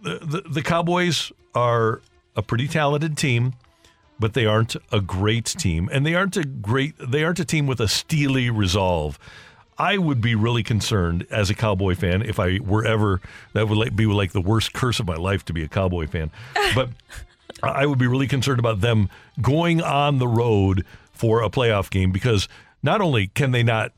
[0.02, 2.00] the, the the Cowboys are
[2.34, 3.54] a pretty talented team
[4.18, 6.94] but they aren't a great team, and they aren't a great.
[6.98, 9.18] They aren't a team with a steely resolve.
[9.76, 13.20] I would be really concerned as a Cowboy fan if I were ever.
[13.54, 16.30] That would be like the worst curse of my life to be a Cowboy fan.
[16.74, 16.90] But
[17.62, 19.08] I would be really concerned about them
[19.40, 22.48] going on the road for a playoff game because
[22.82, 23.92] not only can they not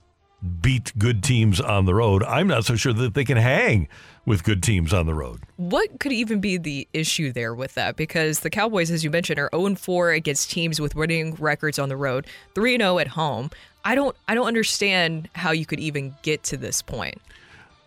[0.61, 3.89] beat good teams on the road, I'm not so sure that they can hang
[4.27, 5.41] with good teams on the road.
[5.57, 7.97] What could even be the issue there with that?
[7.97, 11.89] Because the Cowboys, as you mentioned, are 0 4 against teams with winning records on
[11.89, 13.51] the road, 3 0 at home.
[13.85, 17.23] I don't I don't understand how you could even get to this point.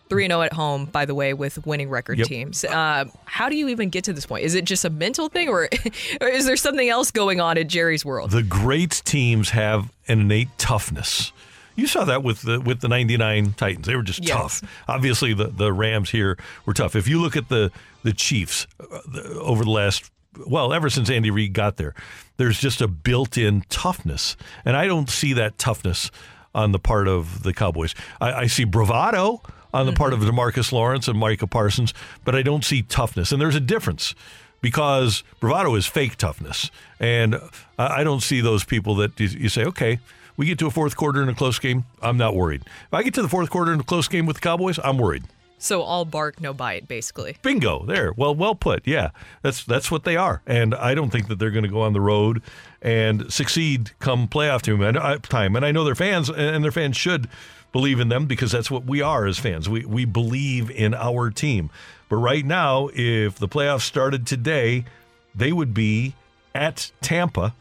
[0.08, 2.26] 3 0 at home, by the way, with winning record Yep.
[2.26, 2.64] teams.
[2.64, 4.44] Uh, how do you even get to this point?
[4.44, 5.68] Is it just a mental thing, or,
[6.20, 8.32] or is there something else going on in Jerry's world?
[8.32, 11.32] The great teams have an innate toughness.
[11.76, 13.86] You saw that with the with the 99 Titans.
[13.86, 14.60] They were just Yes.
[14.60, 14.84] tough.
[14.88, 16.94] Obviously the the Rams here were tough.
[16.96, 17.70] If you look at the
[18.02, 18.98] the Chiefs uh,
[19.40, 20.10] over the last
[20.46, 21.94] well, ever since Andy Reid got there,
[22.36, 24.36] there's just a built-in toughness.
[24.64, 26.10] And I don't see that toughness
[26.54, 27.94] on the part of the Cowboys.
[28.20, 29.42] I, I see bravado
[29.74, 31.94] on the part of Demarcus Lawrence and Micah Parsons,
[32.24, 33.32] but I don't see toughness.
[33.32, 34.14] And there's a difference
[34.60, 36.70] because bravado is fake toughness.
[37.00, 37.36] And
[37.78, 39.98] I I don't see those people that you, you say, okay,
[40.40, 42.62] we get to a fourth quarter in a close game, I'm not worried.
[42.62, 44.96] If I get to the fourth quarter in a close game with the Cowboys, I'm
[44.96, 45.24] worried.
[45.58, 47.36] So all bark, no bite, basically.
[47.42, 48.14] Bingo, there.
[48.16, 48.88] Well, well put.
[48.88, 49.10] Yeah,
[49.42, 51.92] that's that's what they are, and I don't think that they're going to go on
[51.92, 52.40] the road
[52.80, 54.80] and succeed come playoff time.
[54.80, 57.28] And I, time, and I know their fans, and their fans should
[57.70, 59.68] believe in them because that's what we are as fans.
[59.68, 61.68] We we believe in our team.
[62.08, 64.86] But right now, if the playoffs started today,
[65.34, 66.14] they would be
[66.54, 67.54] at Tampa,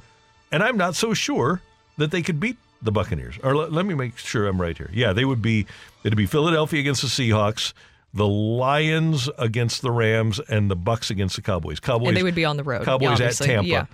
[0.49, 1.61] and I'm not so sure
[1.97, 3.37] that they could beat the Buccaneers.
[3.43, 4.89] Or let, let me make sure I'm right here.
[4.93, 5.65] Yeah, they would be.
[6.03, 7.73] It'd be Philadelphia against the Seahawks,
[8.13, 11.79] the Lions against the Rams, and the Bucks against the Cowboys.
[11.79, 12.09] Cowboys.
[12.09, 13.67] And they would be on the road, Cowboys at obviously, Tampa.
[13.67, 13.85] yeah.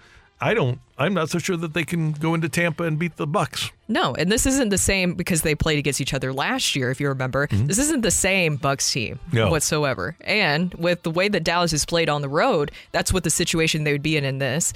[0.42, 0.80] I don't.
[0.98, 3.72] I'm not so sure that they can go into Tampa and beat the Bucks.
[3.88, 7.00] No, and this isn't the same because they played against each other last year, if
[7.00, 7.48] you remember.
[7.48, 7.68] Mm-hmm.
[7.68, 9.50] This isn't the same Bucks team No.
[9.50, 10.18] whatsoever.
[10.22, 13.86] And with the way that Dallas has played on the road, that's what the situation
[13.86, 14.74] they would be in in this.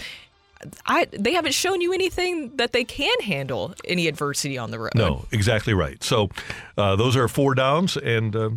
[0.86, 4.92] I they haven't shown you anything that they can handle any adversity on the road.
[4.96, 6.04] No, exactly right.
[6.04, 6.30] So
[6.78, 8.50] uh, those are four downs, and uh,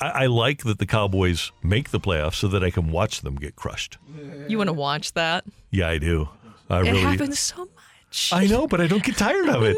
[0.00, 3.36] I, I like that the Cowboys make the playoffs so that I can watch them
[3.36, 3.98] get crushed.
[4.48, 5.44] You want to watch that?
[5.70, 6.28] Yeah, I do.
[6.70, 7.00] I it really.
[7.00, 7.68] happens so
[8.16, 8.32] much.
[8.32, 9.76] I know, but I don't get tired of it.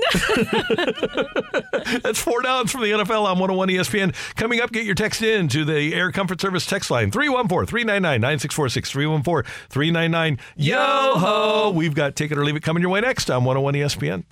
[2.02, 4.14] That's four downs from the NFL on 101 ESPN.
[4.36, 8.20] Coming up, get your text in to the Air Comfort Service text line 314 399
[8.20, 11.72] 9646 314 399 Yo ho.
[11.74, 14.24] We've got Take It or Leave It coming your way next on 101 ESPN.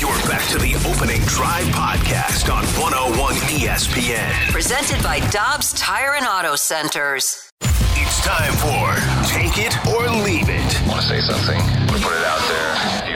[0.00, 4.50] You're back to the opening drive podcast on 101 ESPN.
[4.50, 7.50] Presented by Dobbs Tire and Auto Centers.
[7.98, 8.94] It's time for
[9.28, 10.88] Take It or Leave It.
[10.88, 11.58] Want to say something?
[11.58, 13.15] Want to put it out there?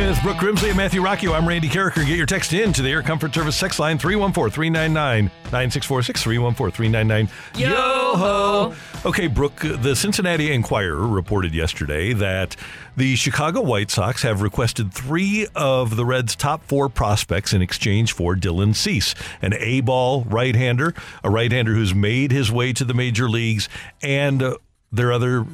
[0.00, 2.06] With Brooke Grimsley and Matthew Rocchio, I'm Randy Karraker.
[2.06, 6.74] Get your text in to the Air Comfort Service text line 314 399 9646 314
[6.74, 7.28] 399
[7.60, 8.74] Yo ho!
[9.04, 12.56] Okay, Brooke, the Cincinnati Enquirer reported yesterday that
[12.96, 18.12] the Chicago White Sox have requested three of the Reds' top four prospects in exchange
[18.12, 22.72] for Dylan Cease, an A ball right hander, a right hander who's made his way
[22.72, 23.68] to the major leagues,
[24.00, 24.56] and uh,
[24.90, 25.44] their other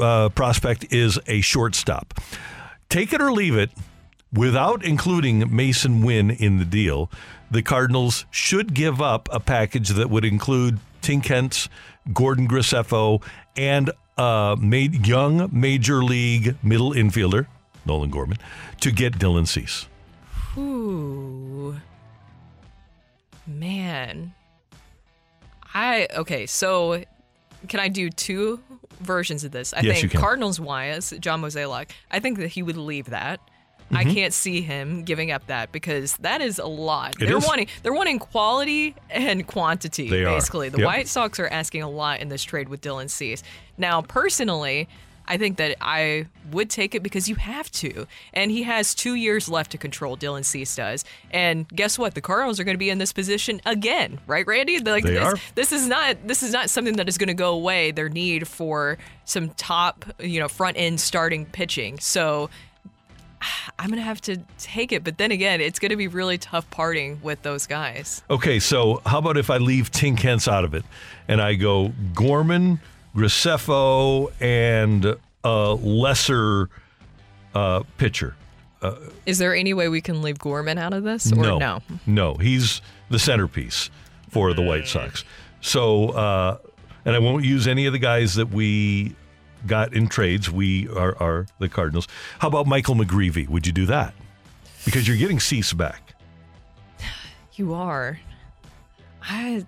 [0.00, 2.14] uh, prospect is a shortstop.
[2.92, 3.70] Take it or leave it,
[4.34, 7.10] without including Masyn Winn in the deal,
[7.50, 11.70] the Cardinals should give up a package that would include Tink Hence,
[12.12, 13.22] Gordon Graceffo,
[13.56, 17.46] and a young major league middle infielder,
[17.86, 18.36] Nolan Gorman,
[18.80, 19.88] to get Dylan Cease.
[20.58, 21.74] Ooh.
[23.46, 24.34] Man.
[25.72, 27.02] I okay, so
[27.68, 28.60] can I do two
[29.02, 29.72] versions of this?
[29.74, 30.14] I Yes, think.
[30.14, 33.40] Cardinals wise, John Mozeliak, I think that he would leave that.
[33.94, 34.14] I Mhm.
[34.14, 37.14] can't see him giving up that because that is a lot.
[37.20, 37.46] It they're is.
[37.46, 40.08] wanting they're wanting quality and quantity.
[40.08, 40.34] They are.
[40.34, 40.86] basically, the Yep.
[40.86, 43.42] White Sox are asking a lot in this trade with Dylan Cease.
[43.76, 44.88] Now, personally.
[45.26, 48.06] I think that I would take it because you have to.
[48.34, 51.04] And he has two years left to control, Dylan Cease does.
[51.30, 52.14] And guess what?
[52.14, 54.78] The Cardinals are going to be in this position again, right, Randy?
[54.78, 55.36] Like They this, are.
[55.54, 57.90] this is not this is not something that is going to go away.
[57.92, 61.98] Their need for some top, you know, front end starting pitching.
[61.98, 62.50] So
[63.78, 65.04] I'm gonna have to take it.
[65.04, 68.22] But then again, it's going to be really tough parting with those guys.
[68.30, 70.84] Okay, so how about if I leave Tink Hence out of it
[71.28, 72.80] and I go Gorman,
[73.14, 76.68] Graceffo, and a lesser
[77.54, 78.34] uh, pitcher?
[78.80, 78.96] Uh,
[79.26, 81.80] Is there any way we can leave Gorman out of this, or no, no?
[82.06, 83.90] no, he's the centerpiece
[84.30, 85.24] for the White Sox.
[85.60, 86.58] So, uh,
[87.04, 89.14] and I won't use any of the guys that we
[89.66, 90.50] got in trades.
[90.50, 92.08] We are, are the Cardinals.
[92.40, 93.48] How about Michael McGreevy?
[93.48, 94.14] Would you do that?
[94.84, 96.14] Because you're getting Cease back.
[97.54, 98.18] You are.
[99.22, 99.66] I,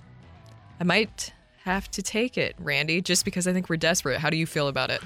[0.80, 1.33] I might
[1.64, 4.20] have to take it, Randy, just because I think we're desperate.
[4.20, 5.00] How do you feel about it?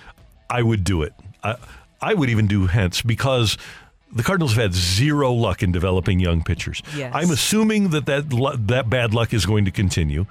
[0.50, 1.14] I would do it.
[1.44, 1.56] I,
[2.00, 3.56] I would even do Hence because
[4.10, 6.82] the Cardinals have had zero luck in developing young pitchers.
[6.96, 7.12] Yes.
[7.14, 10.26] I'm assuming that that, lu- that bad luck is going to continue.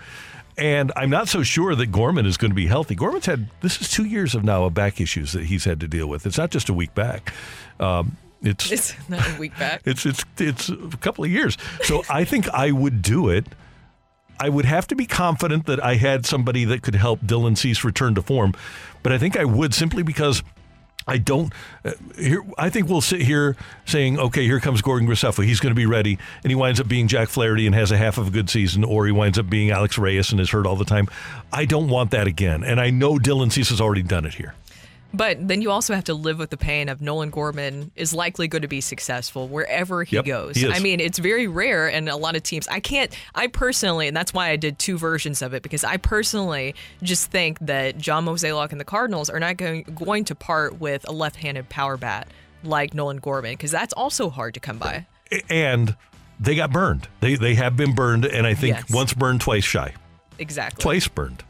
[0.58, 2.96] And I'm not so sure that Gorman is going to be healthy.
[2.96, 5.88] Gorman's had this is two years of now of back issues that he's had to
[5.88, 6.26] deal with.
[6.26, 7.32] It's not just a weak back.
[7.80, 9.82] Um, it's It's not a weak back.
[9.86, 11.58] it's it's it's a couple of years.
[11.84, 13.46] So I think I would do it.
[14.40, 17.84] I would have to be confident that I had somebody that could help Dylan Cease
[17.84, 18.54] return to form,
[19.04, 20.44] but I think I would simply because
[21.08, 21.54] I don't.
[21.86, 25.44] Uh, here, I think we'll sit here saying, "Okay, here comes Gordon Graceffo.
[25.44, 27.98] He's going to be ready," and he winds up being Jack Flaherty and has a
[27.98, 30.68] half of a good season, or he winds up being Alex Reyes and is hurt
[30.68, 31.08] all the time.
[31.54, 34.54] I don't want that again, and I know Dylan Cease has already done it here.
[35.14, 38.48] But then you also have to live with the pain of Nolan Gorman is likely
[38.48, 40.56] going to be successful wherever he Yep, goes.
[40.58, 40.68] he.
[40.70, 42.68] I mean, it's very rare, and a lot of teams.
[42.68, 43.12] I can't.
[43.34, 47.32] I personally, and that's why I did two versions of it because I personally just
[47.32, 51.12] think that John Mozeliak and the Cardinals are not going going to part with a
[51.14, 52.28] left-handed power bat
[52.64, 55.06] like Nolan Gorman because that's also hard to come by.
[55.50, 55.96] And
[56.40, 57.08] they got burned.
[57.22, 58.90] They they have been burned, and I think Yes.
[58.92, 59.94] once burned, twice shy.
[60.38, 60.82] Exactly.
[60.84, 61.44] twice burned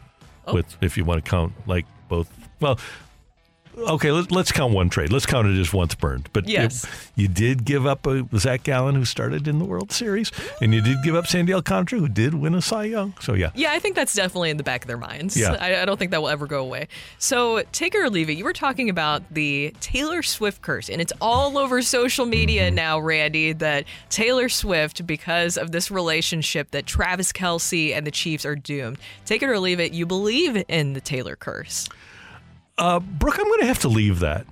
[0.45, 0.53] Oh.
[0.53, 2.29] with if you want to count like both
[2.61, 2.79] well
[3.77, 6.83] okay let, let's count one trade let's count it as once burned but Yes.
[6.83, 10.73] it- you did give up a zach gallen who started in the world series and
[10.73, 13.71] you did give up sandy alcantara who did win a cy young so yeah Yeah,
[13.71, 15.35] I think that's definitely in the back of their minds.
[15.37, 15.57] Yeah.
[15.59, 16.87] I, I don't think that will ever go away.
[17.17, 18.33] So, take it or leave it.
[18.33, 22.75] You were talking about the Taylor Swift curse, and it's all over social media mm-hmm.
[22.75, 28.45] now, Randy, that Taylor Swift, because of this relationship, that Travis Kelce and the Chiefs
[28.45, 28.97] are doomed.
[29.25, 29.93] Take it or leave it.
[29.93, 31.87] You believe in the Taylor curse.
[32.77, 34.45] Uh, Brooke, I'm going to have to leave that.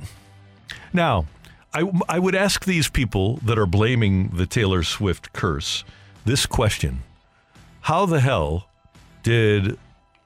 [0.94, 1.26] Now,
[1.74, 5.84] I, I would ask these people that are blaming the Taylor Swift curse
[6.24, 7.04] this question
[7.82, 8.68] How the hell
[9.24, 9.78] did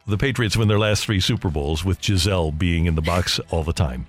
[0.08, 3.64] the Patriots win their last three Super Bowls with Gisele being in the box all
[3.64, 4.06] the time?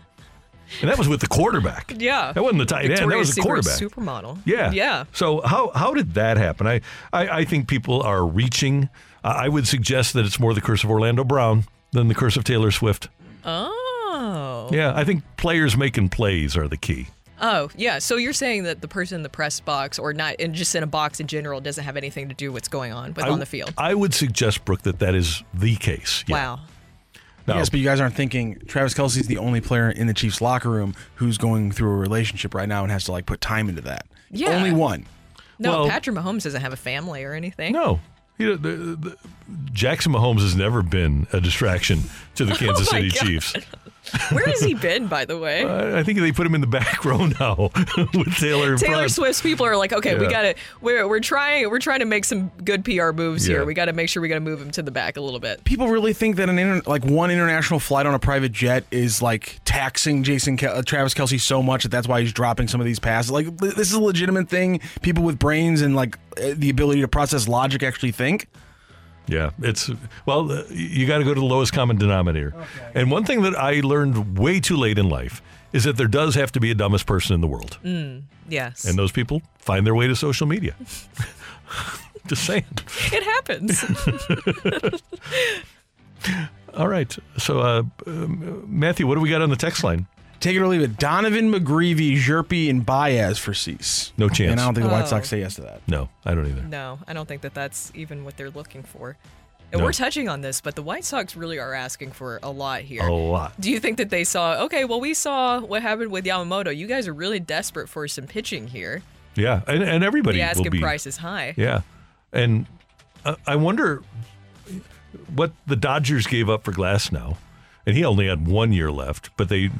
[0.80, 1.92] And that was with the quarterback.
[2.00, 2.32] Yeah.
[2.32, 3.78] That wasn't the tight end, that was the quarterback.
[3.78, 4.38] Supermodel.
[4.44, 4.70] Yeah.
[4.70, 5.04] Yeah.
[5.12, 6.66] So how how did that happen?
[6.66, 6.80] I
[7.12, 8.88] I, I think people are reaching.
[9.24, 12.36] Uh, I would suggest that it's more the curse of Orlando Brown than the curse
[12.36, 13.08] of Taylor Swift.
[13.44, 14.68] Oh.
[14.72, 17.08] Yeah, I think players making plays are the key.
[17.40, 17.98] Oh, yeah.
[18.00, 20.82] So you're saying that the person in the press box or not, and just in
[20.82, 23.30] a box in general, doesn't have anything to do with what's going on with I-
[23.30, 23.72] on the field?
[23.78, 26.22] I would suggest, Brooke, that that is the case.
[26.26, 26.34] Yeah.
[26.36, 26.60] Wow.
[27.46, 27.56] No.
[27.56, 30.68] Yes, but you guys aren't thinking Travis Kelce's the only player in the Chiefs locker
[30.68, 33.80] room who's going through a relationship right now and has to like put time into
[33.82, 34.06] that.
[34.30, 34.50] Yeah.
[34.50, 35.06] Only one.
[35.58, 37.72] No, Well- Patrick Mahomes doesn't have a family or anything.
[37.72, 38.00] No.
[38.40, 39.16] You know, the, the,
[39.72, 42.00] Jackson Mahomes has never been a distraction
[42.36, 43.26] to the oh Kansas Oh City God.
[43.26, 43.54] Chiefs.
[44.32, 45.64] Where has he been, by the way?
[45.64, 47.70] I I think they put him in the back row now
[48.14, 49.10] with Taylor Taylor front.
[49.12, 52.24] Swift's people are like, okay, we got to we're we're trying we're trying to make
[52.24, 53.56] some good PR moves Yeah.
[53.56, 53.64] here.
[53.64, 55.40] We got to make sure we got to move him to the back a little
[55.40, 55.62] bit.
[55.64, 59.20] People really think that an inter- like one international flight on a private jet is
[59.22, 62.80] like taxing Jason Kel- uh, Travis Kelce so much that that's why he's dropping some
[62.80, 63.30] of these passes.
[63.30, 64.80] Like this is a legitimate thing.
[65.02, 68.48] People with brains and like uh, the ability to process logic actually think.
[69.26, 69.90] Yeah, it's
[70.26, 72.52] well, uh, you got to go to the lowest common denominator.
[72.94, 75.40] And one thing that I learned way too late in life
[75.72, 78.84] is that there does have to be a dumbest person in the world, Mm, yes.
[78.84, 80.74] and those people find their way to social media.
[82.26, 82.64] Just saying.
[83.12, 83.84] it happens.
[86.74, 90.06] All right, so uh, um, Matthew, what do we got on the text line?
[90.40, 90.96] Take it or leave it.
[90.98, 94.12] Donovan McGreevy, Jerpy, and Baez for Cease.
[94.16, 94.50] No chance.
[94.52, 95.06] And I don't think the White Oh.
[95.06, 95.82] Sox say yes to that.
[95.86, 96.62] No, I don't either.
[96.62, 99.16] no, I don't think that that's even what they're looking for.
[99.72, 99.84] And No.
[99.84, 103.02] we're touching on this, but the White Sox really are asking for a lot here.
[103.06, 103.52] A lot.
[103.60, 106.76] Do you think that they saw, okay, well, we saw what happened with Yamamoto.
[106.76, 109.02] You guys are really desperate for some pitching here.
[109.36, 110.80] Yeah, and, and everybody the will asking be.
[110.80, 111.54] price is high.
[111.56, 111.82] Yeah,
[112.32, 112.66] and
[113.24, 114.02] uh, I wonder
[115.34, 117.36] what the Dodgers gave up for Glasnow,
[117.86, 119.30] and he only had one year left.
[119.36, 119.70] But they,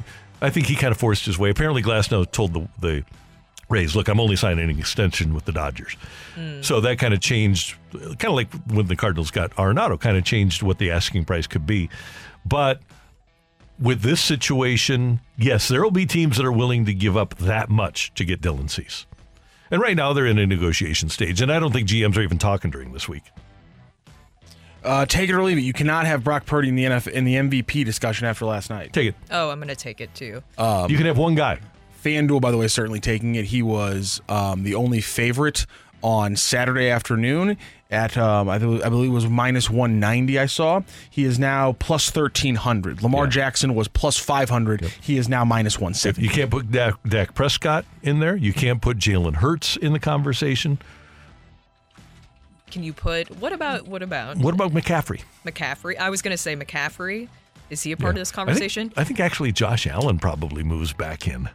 [0.41, 1.49] I think he kind of forced his way.
[1.49, 3.03] Apparently, Glasnow told the the
[3.69, 5.93] Rays, "Look, I'm only signing an extension with the Dodgers."
[6.35, 6.61] Hmm.
[6.61, 10.23] So that kind of changed, kind of like when the Cardinals got Arenado, kind of
[10.23, 11.89] changed what the asking price could be.
[12.45, 12.81] But
[13.79, 17.69] with this situation, yes, there will be teams that are willing to give up that
[17.69, 19.05] much to get Dylan Cease.
[19.71, 22.37] And right now they're in a negotiation stage, and I don't think GMs are even
[22.37, 23.23] talking during this week.
[24.83, 25.61] Uh, take it or leave it.
[25.61, 28.93] You cannot have Brock Purdy in the NF in the MVP discussion after last night.
[28.93, 29.15] Take it.
[29.29, 30.41] Oh, I'm going to take it too.
[30.57, 31.59] Um, you can have one guy.
[32.03, 33.45] FanDuel, by the way, is certainly taking it.
[33.45, 35.67] He was um, the only favorite
[36.03, 37.57] on Saturday afternoon
[37.91, 40.39] at um, I, th- I believe it was minus 190.
[40.39, 43.03] I saw he is now plus 1300.
[43.03, 44.81] Lamar Jackson was plus 500.
[45.01, 46.23] He is now minus 170.
[46.25, 48.35] You can't put Dak, Dak Prescott in there.
[48.35, 50.79] You can't put Jalen Hurts in the conversation.
[52.71, 55.21] Can you put, what about, what about What about McCaffrey?
[55.45, 55.97] McCaffrey?
[55.97, 57.27] I was going to say McCaffrey.
[57.69, 58.93] Is he a part of this I think- conversation?
[58.97, 61.49] I think, actually Josh Allen probably moves back in.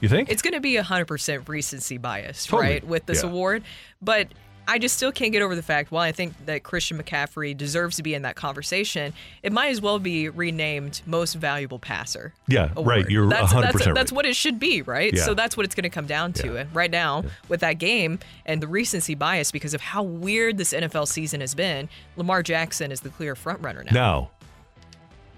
[0.00, 0.30] You think?
[0.30, 2.68] It's going to be 100% recency bias, Totally.
[2.74, 3.30] right, with this Yeah.
[3.30, 3.64] award.
[4.00, 4.28] But
[4.68, 7.96] I just still can't get over the fact, while I think that Christian McCaffrey deserves
[7.96, 12.34] to be in that conversation, it might as well be renamed Most Valuable Passer.
[12.46, 12.86] Yeah, award.
[12.86, 13.10] right.
[13.10, 13.94] You're that's, 100% that's, right.
[13.94, 15.14] that's what it should be, right?
[15.14, 15.24] Yeah.
[15.24, 16.58] So that's what it's going to come down to.
[16.58, 20.74] And right now, with that game and the recency bias, because of how weird this
[20.74, 23.92] NFL season has been, Lamar Jackson is the clear front runner now.
[23.92, 24.30] Now,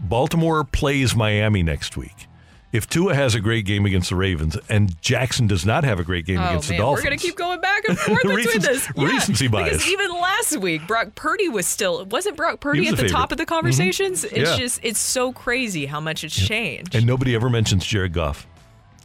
[0.01, 2.27] Baltimore plays Miami next week.
[2.73, 6.05] If Tua has a great game against the Ravens and Jackson does not have a
[6.05, 8.37] great game oh against man, the Dolphins, we're gonna keep going back and forth between
[8.37, 8.89] Recency- this.
[8.97, 9.73] Yeah, recency bias.
[9.73, 13.13] Because even last week, Brock Purdy was still wasn't Brock Purdy was at the favorite.
[13.17, 14.25] top of the conversations.
[14.25, 14.33] Mhm.
[14.37, 14.57] It's Yeah.
[14.57, 16.95] just it's so crazy how much it's changed.
[16.95, 18.47] and nobody ever mentions Jared Goff.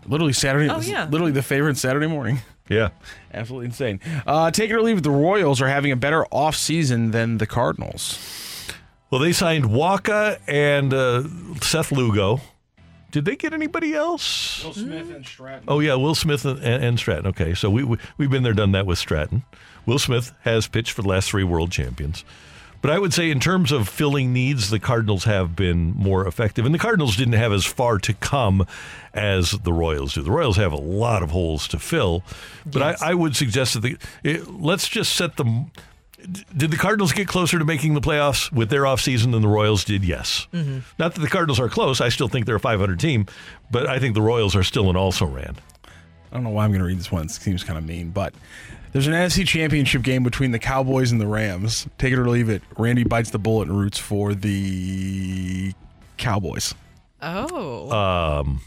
[0.07, 0.69] Literally Saturday.
[0.69, 1.07] Oh, yeah.
[1.09, 2.41] Literally the favorite Saturday morning.
[2.69, 2.89] Yeah.
[3.33, 3.99] Absolutely insane.
[4.27, 5.03] Uh, take it or leave it.
[5.03, 8.19] The Royals are having a better offseason than the Cardinals.
[9.09, 11.23] Well, they signed Wacha and uh,
[11.61, 12.41] Seth Lugo.
[13.15, 14.61] Did they get anybody else?
[14.61, 15.63] Will Smith and Stratton.
[15.69, 17.27] Oh yeah, Will Smith and, and Stratton.
[17.27, 19.43] Okay, so we, we we've been there, done that with Stratton.
[19.85, 22.25] Will Smith has pitched for the last three World Champions,
[22.81, 26.65] but I would say in terms of filling needs, the Cardinals have been more effective,
[26.65, 28.67] and the Cardinals didn't have as far to come
[29.13, 30.21] as the Royals do.
[30.21, 32.21] The Royals have a lot of holes to fill,
[32.65, 35.71] but I, I would suggest that the it, let's just set them.
[36.55, 39.83] Did the Cardinals get closer to making the playoffs with their offseason than the Royals
[39.83, 40.03] did?
[40.03, 40.47] Yes.
[40.53, 40.81] Mhm.
[40.97, 42.01] Not that the Cardinals are close.
[42.01, 43.25] I still think they're a 500 team,
[43.71, 45.55] but I think the Royals are still an also ran.
[45.85, 47.25] I don't know why I'm going to read this one.
[47.25, 48.33] It seems kind of mean, but
[48.91, 51.87] there's an NFC Championship game between the Cowboys and the Rams.
[51.97, 52.61] Take it or leave it.
[52.77, 55.73] Randy bites the bullet and roots for the
[56.17, 56.73] Cowboys.
[57.21, 57.91] Oh,
[58.41, 58.61] Um,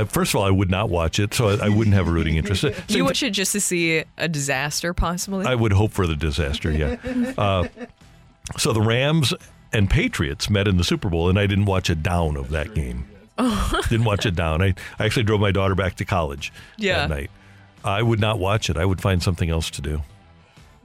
[0.00, 2.10] uh, first of all, I would not watch it, so I, I wouldn't have a
[2.10, 2.62] rooting interest.
[2.64, 5.46] you Same watch it just to see a disaster, possibly.
[5.46, 6.96] I would hope for the disaster, yeah.
[7.38, 7.66] Uh,
[8.58, 9.34] so the Rams
[9.72, 12.74] and Patriots met in the Super Bowl, and I didn't watch a down of that
[12.74, 13.08] game.
[13.90, 14.62] didn't watch it down.
[14.62, 17.00] I, I actually drove my daughter back to college Yeah.
[17.06, 17.30] that night.
[17.84, 18.76] I would not watch it.
[18.76, 20.02] I would find something else to do.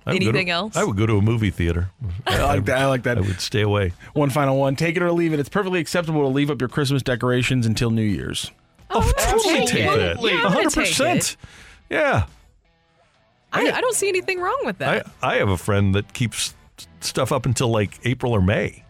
[0.05, 0.75] I would go to- Anything else?
[0.75, 1.91] I would go to a movie theater.
[2.25, 2.77] I like that.
[2.79, 3.17] I like that.
[3.17, 3.93] I would stay away.
[4.13, 4.75] One final one.
[4.75, 5.39] Take it or leave it.
[5.39, 8.51] It's perfectly acceptable to leave up your Christmas decorations until New Year's.
[8.93, 10.21] Oh, Totally take that.
[10.21, 11.15] Yeah, I'm gonna 100%.
[11.17, 11.37] it.
[11.89, 12.25] Yeah.
[13.53, 15.07] I, I don't see anything wrong with that.
[15.21, 16.55] I, I have a friend that keeps
[17.01, 18.83] stuff up until like April or May.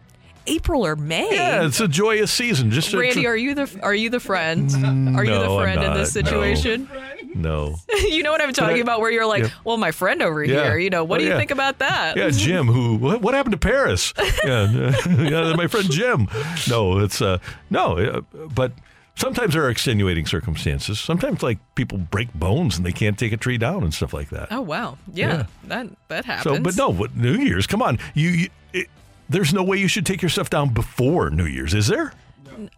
[0.46, 1.34] April or May.
[1.34, 2.70] Yeah, it's a joyous season.
[2.70, 4.70] Just to- Randy, are you the are you the friend?
[5.16, 6.24] Are you No, the I'm friend in this not.
[6.24, 6.30] No.
[6.30, 6.88] situation?
[7.34, 7.76] no.
[7.88, 9.00] you know what I'm talking I- about?
[9.00, 9.50] Where you're like, Yeah.
[9.64, 10.64] well, my friend over Yeah.
[10.64, 10.78] here.
[10.78, 11.38] You know, what Oh, do you yeah.
[11.38, 12.16] think about that?
[12.16, 12.66] Yeah, Jim.
[12.66, 12.96] Who?
[12.96, 14.12] What, what happened to Paris?
[14.44, 16.28] Yeah, yeah, my friend Jim.
[16.68, 17.38] No, it's uh,
[17.70, 18.20] no, uh,
[18.54, 18.72] but
[19.14, 20.98] sometimes there are extenuating circumstances.
[21.00, 24.30] Sometimes like people break bones and they can't take a tree down and stuff like
[24.30, 24.48] that.
[24.50, 25.46] Oh wow, yeah, Yeah.
[25.68, 26.56] that that happens.
[26.56, 27.66] So, but no, what, New Year's.
[27.66, 28.28] Come on, you.
[28.30, 28.86] you it,
[29.28, 32.12] there's no way you should take your stuff down before New Year's, is there?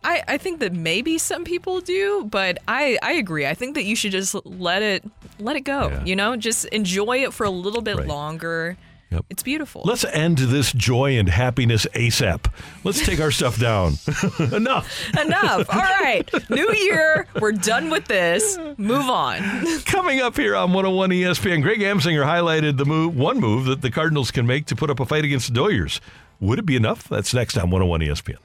[0.05, 3.45] I, I think that maybe some people do, but I, I agree.
[3.45, 5.03] I think that you should just let it
[5.41, 6.01] let it go.
[6.05, 8.07] You know, just enjoy it for a little bit Right.
[8.07, 8.77] longer.
[9.11, 9.27] Yep.
[9.31, 9.83] It's beautiful.
[9.85, 12.47] Let's end this joy and happiness ASAP.
[12.83, 13.95] Let's take our stuff down.
[14.53, 15.15] Enough.
[15.17, 15.69] Enough.
[15.71, 16.29] All right.
[16.51, 17.27] New year.
[17.41, 18.59] We're done with this.
[18.77, 19.41] Move on.
[19.85, 23.91] Coming up here on 101 ESPN, Greg Amsinger highlighted the move, one move that the
[23.91, 26.01] Cardinals can make to put up a fight against the Doyers.
[26.41, 27.09] Would it be enough?
[27.09, 28.39] That's next on 101 ESPN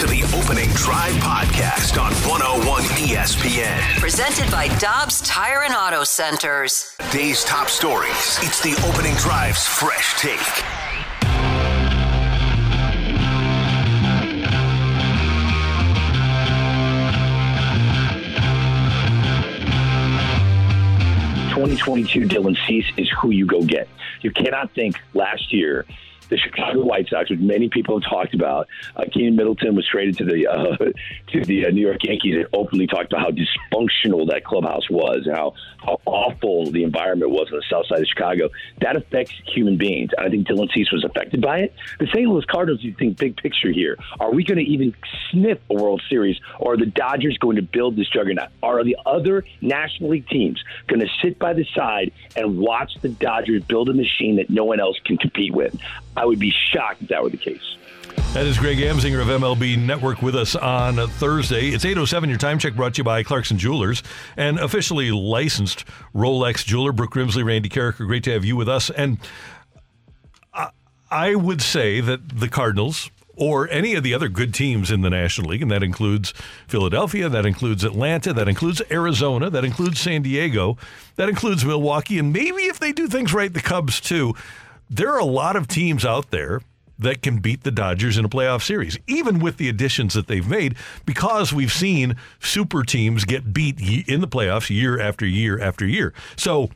[0.00, 4.00] to the Opening Drive Podcast on 101 ESPN.
[4.00, 6.96] Presented by Dobbs Tire and Auto Centers.
[7.12, 8.38] Day's top stories.
[8.40, 10.40] It's the Opening Drive's fresh take.
[21.52, 23.86] Twenty twenty two Dylan Cease is who you go get.
[24.22, 25.84] You cannot think last year
[26.30, 28.68] the Chicago White Sox, which many people have talked about.
[28.96, 30.76] Uh, Keynan Middleton was traded to the uh,
[31.32, 35.26] to the uh, New York Yankees and openly talked about how dysfunctional that clubhouse was
[35.26, 38.48] and how, how awful the environment was on the south side of Chicago.
[38.80, 40.10] That affects human beings.
[40.16, 41.74] And I think Dylan Cease was affected by it.
[41.98, 42.28] The St.
[42.28, 44.94] Louis Cardinals, you think big picture here, are we going to even
[45.30, 48.48] sniff a World Series or are the Dodgers going to build this juggernaut?
[48.62, 53.08] Are the other National League teams going to sit by the side and watch the
[53.08, 55.76] Dodgers build a machine that no one else can compete with?
[56.20, 57.76] I would be shocked if that were the case.
[58.34, 61.68] That is Greg Amsinger of MLB Network with us on Thursday.
[61.68, 64.02] It's 8.07, your time check brought to you by Clarkson Jewelers
[64.36, 66.92] and officially licensed Rolex jeweler.
[66.92, 68.90] Brooke Grimsley, Randy Karraker, great to have you with us.
[68.90, 69.16] And
[70.52, 70.68] I,
[71.10, 75.08] I would say that the Cardinals or any of the other good teams in the
[75.08, 76.34] National League, and that includes
[76.68, 80.76] Philadelphia, that includes Atlanta, that includes Arizona, that includes San Diego,
[81.16, 84.34] that includes Milwaukee, and maybe if they do things right, the Cubs too.
[84.90, 86.60] There are a lot of teams out there
[86.98, 90.46] that can beat the Dodgers in a playoff series, even with the additions that they've
[90.46, 90.74] made,
[91.06, 96.12] because we've seen super teams get beat in the playoffs year after year after year.
[96.36, 96.68] So,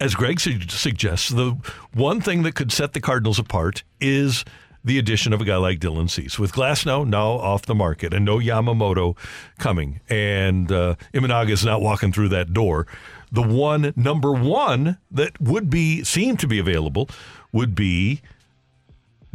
[0.00, 1.56] as Greg su- suggests, the
[1.92, 4.44] one thing that could set the Cardinals apart is
[4.84, 6.38] the addition of a guy like Dylan Cease.
[6.38, 9.16] With Glasnow now off the market and no Yamamoto
[9.58, 12.86] coming, and uh, Imanaga is not walking through that door,
[13.30, 17.08] the one number one that would be seem to be available
[17.52, 18.20] would be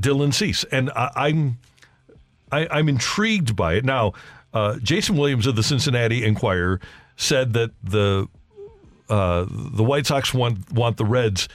[0.01, 1.57] Dylan Cease, and I, I'm
[2.51, 3.85] I, I'm intrigued by it.
[3.85, 4.13] Now,
[4.53, 6.79] uh, Jason Williams of the Cincinnati Enquirer
[7.15, 8.27] said that the
[9.09, 11.47] uh, the White Sox want want the Reds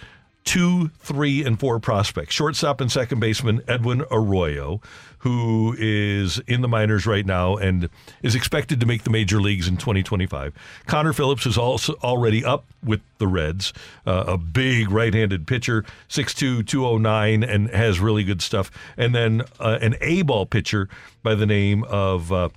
[0.49, 2.35] two, three, and four prospects.
[2.35, 4.81] Shortstop and second baseman Edwin Arroyo,
[5.19, 7.91] who is in the minors right now and
[8.23, 10.55] is expected to make the major leagues in 2025.
[10.87, 13.75] Connor Phillips is also already up with the Reds,
[14.07, 18.71] uh, a big right-handed pitcher, 6'2", 209, and has really good stuff.
[18.97, 20.89] And then uh, an A-ball pitcher
[21.23, 22.49] by the name of uh,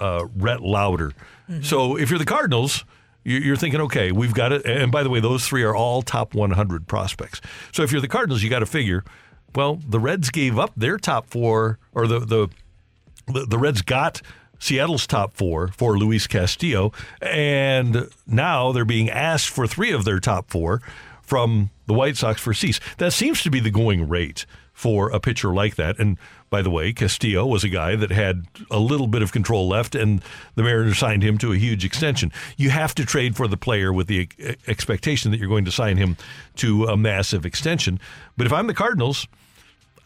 [0.00, 1.12] uh, Rhett Lowder.
[1.60, 2.84] So if you're the Cardinals,
[3.24, 4.66] you're thinking, okay, we've got it.
[4.66, 7.40] And by the way, those three are all top 100 prospects.
[7.72, 9.02] So if you're the Cardinals, you got to figure,
[9.54, 12.48] well, the Reds gave up their top four, or the the
[13.26, 14.20] the, Reds got
[14.58, 20.20] Seattle's top four for Luis Castillo, and now they're being asked for three of their
[20.20, 20.82] top four
[21.22, 22.80] from the White Sox for Cease.
[22.98, 24.44] That seems to be the going rate
[24.74, 25.98] for a pitcher like that.
[25.98, 26.18] And
[26.54, 29.96] by the way, Castillo was a guy that had a little bit of control left,
[29.96, 30.22] and
[30.54, 32.30] the Mariners signed him to a huge extension.
[32.56, 34.28] You have to trade for the player with the
[34.68, 36.16] expectation that you're going to sign him
[36.58, 37.98] to a massive extension.
[38.36, 39.26] But if I'm the Cardinals,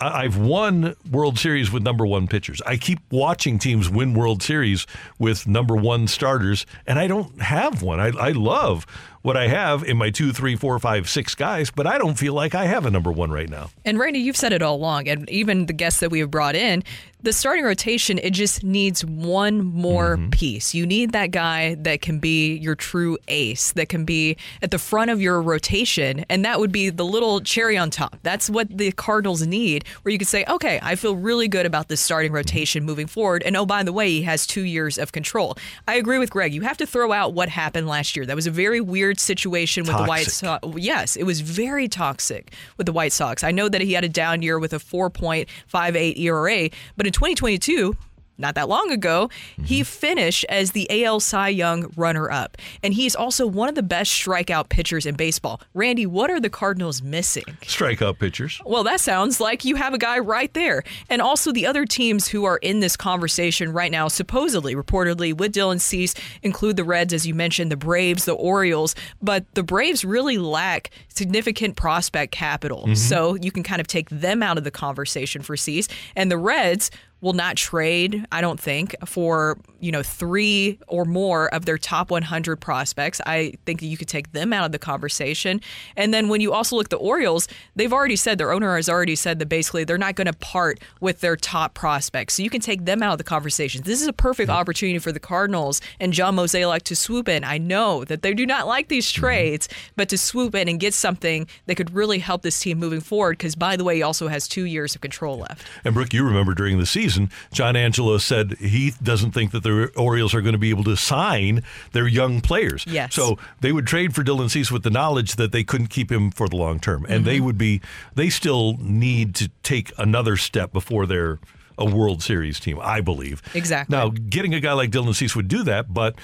[0.01, 2.63] I've won World Series with number one pitchers.
[2.65, 4.87] I keep watching teams win World Series
[5.19, 8.01] with number one starters, and I don't have one.
[8.01, 8.87] I, I love
[9.23, 12.35] what I have in my two, three, four, five, six guys, but I don't feel
[12.35, 13.71] like I have a number one right now.
[13.85, 16.55] And Randy, you've said it all along, and even the guests that we have brought
[16.55, 16.85] in,
[17.21, 20.31] the starting rotation, it just needs one more Mm-hmm.
[20.31, 20.73] piece.
[20.73, 24.79] You need that guy that can be your true ace, that can be at the
[24.79, 28.17] front of your rotation, and that would be the little cherry on top.
[28.23, 31.89] That's what the Cardinals need, where you could say, okay, I feel really good about
[31.89, 33.43] this starting rotation moving forward.
[33.43, 35.57] And oh, by the way, he has two years of control.
[35.89, 36.55] I agree with Greg.
[36.55, 38.25] You have to throw out what happened last year.
[38.25, 40.67] That was a very weird situation with the White Sox.
[40.77, 43.45] Yes, it was very toxic with the White Sox.
[43.45, 47.97] I know that he had a down year with a 4.58 ERA, but in 2022,
[48.39, 49.29] not that long ago,
[49.65, 52.57] he finished as the AL Cy Young runner up.
[52.83, 55.61] And he's also one of the best strikeout pitchers in baseball.
[55.75, 57.45] Randy, what are the Cardinals missing?
[57.63, 58.61] Strikeout pitchers.
[58.65, 60.85] Well, that sounds like you have a guy right there.
[61.11, 65.53] And also, the other teams who are in this conversation right now, supposedly, reportedly, with
[65.53, 68.95] Dylan Cease, include the Reds, as you mentioned, the Braves, the Orioles.
[69.21, 72.87] But the Braves really lack significant prospect capital.
[72.87, 72.97] Mhm.
[72.97, 75.89] So you can kind of take them out of the conversation for Cease.
[76.15, 81.53] And the Reds will not trade, I don't think, for, you know, three or more
[81.53, 83.21] of their top 100 prospects.
[83.27, 85.61] I think you could take them out of the conversation.
[85.97, 88.89] And then when you also look at the Orioles, they've already said, their owner has
[88.89, 92.35] already said that basically they're not going to part with their top prospects.
[92.35, 93.83] So you can take them out of the conversation.
[93.83, 97.43] This is a perfect opportunity for the Cardinals and John Mozeliak to swoop in.
[97.43, 99.21] I know that they do not like these mm-hmm.
[99.21, 103.01] trades, but to swoop in and get something that could really help this team moving
[103.01, 103.39] forward.
[103.39, 105.67] Because, by the way, he also has two years of control left.
[105.85, 107.08] And Brooke, you remember during the season,
[107.53, 110.97] John Angelo said he doesn't think that the Orioles are going to be able to
[110.97, 112.85] sign their young players.
[112.87, 113.15] Yes.
[113.15, 116.31] So they would trade for Dylan Cease with the knowledge that they couldn't keep him
[116.31, 117.43] for the long term, and they Mhm.
[117.45, 117.81] would be.
[118.15, 121.39] They still need to take another step before they're
[121.79, 123.41] a World Series team, I believe.
[123.55, 123.97] Exactly.
[123.97, 126.17] Now, getting a guy like Dylan Cease would do that, but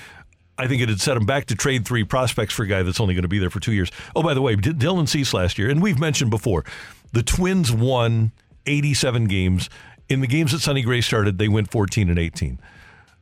[0.58, 2.98] I think it had set them back to trade three prospects for a guy that's
[3.00, 3.90] only going to be there for two years.
[4.16, 6.64] Oh, by the way, D- Dylan Cease last year, and we've mentioned before,
[7.12, 8.32] the Twins won
[8.66, 9.68] 87 games.
[10.08, 12.60] In the games that Sonny Gray started, they went 14 and 18.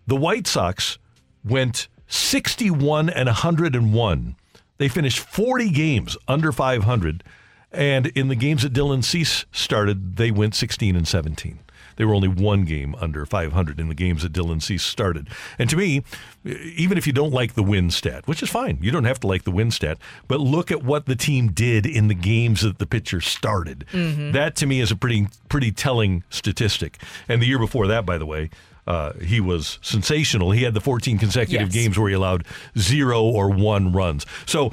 [0.07, 0.99] The White Sox
[1.45, 4.37] went 61 and 101.
[4.78, 7.22] They finished 40 games under 500.
[7.70, 11.59] And in the games that Dylan Cease started, they went 16 and 17.
[11.97, 15.28] They were only one game under 500 in the games that Dylan Cease started.
[15.59, 16.03] And to me,
[16.45, 19.26] even if you don't like the win stat, which is fine, you don't have to
[19.26, 22.78] like the win stat, but look at what the team did in the games that
[22.78, 23.84] the pitcher started.
[23.93, 24.32] Mhm.
[24.32, 26.99] That to me is a pretty pretty telling statistic.
[27.28, 28.51] And the year before that, by the way,
[28.86, 30.51] uh, he was sensational.
[30.51, 31.84] He had the 14 consecutive Yes.
[31.84, 32.45] games where he allowed
[32.76, 34.26] zero or one runs.
[34.47, 34.72] So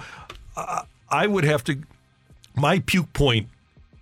[0.57, 1.77] uh, I would have to.
[2.55, 3.47] My puke point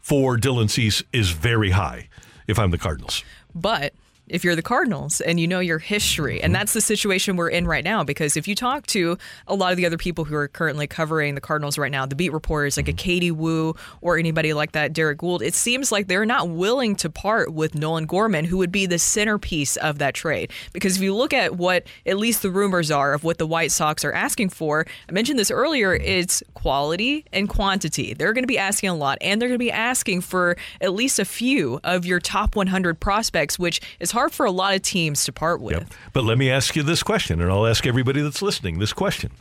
[0.01, 2.06] for Dylan Cease is very high
[2.47, 3.23] if I'm the Cardinals.
[3.53, 3.93] But
[4.29, 6.59] if you're the Cardinals and you know your history, and mm-hmm.
[6.59, 9.17] that's the situation we're in right now, because if you talk to
[9.47, 12.15] a lot of the other people who are currently covering the Cardinals right now, the
[12.15, 12.97] beat reporters like a mm-hmm.
[12.97, 17.09] Katie Woo or anybody like that, Derrick Goold, it seems like they're not willing to
[17.09, 20.51] part with Nolan Gorman, who would be the centerpiece of that trade.
[20.73, 23.71] Because if you look at what at least the rumors are of what the White
[23.71, 28.13] Sox are asking for, I mentioned this earlier, it's quality and quantity.
[28.13, 30.93] They're going to be asking a lot, and they're going to be asking for at
[30.93, 34.81] least a few of your top 100 prospects, which is hard for a lot of
[34.81, 35.87] teams to part with.
[36.13, 39.31] But let me ask you this question, and I'll ask everybody that's listening this question.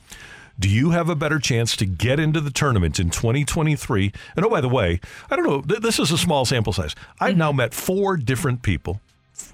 [0.59, 4.13] Do you have a better chance to get into the tournament in 2023?
[4.37, 5.01] And oh, by the way,
[5.31, 6.95] I don't know, th- this is a small sample size.
[7.21, 9.01] I've now met four different people,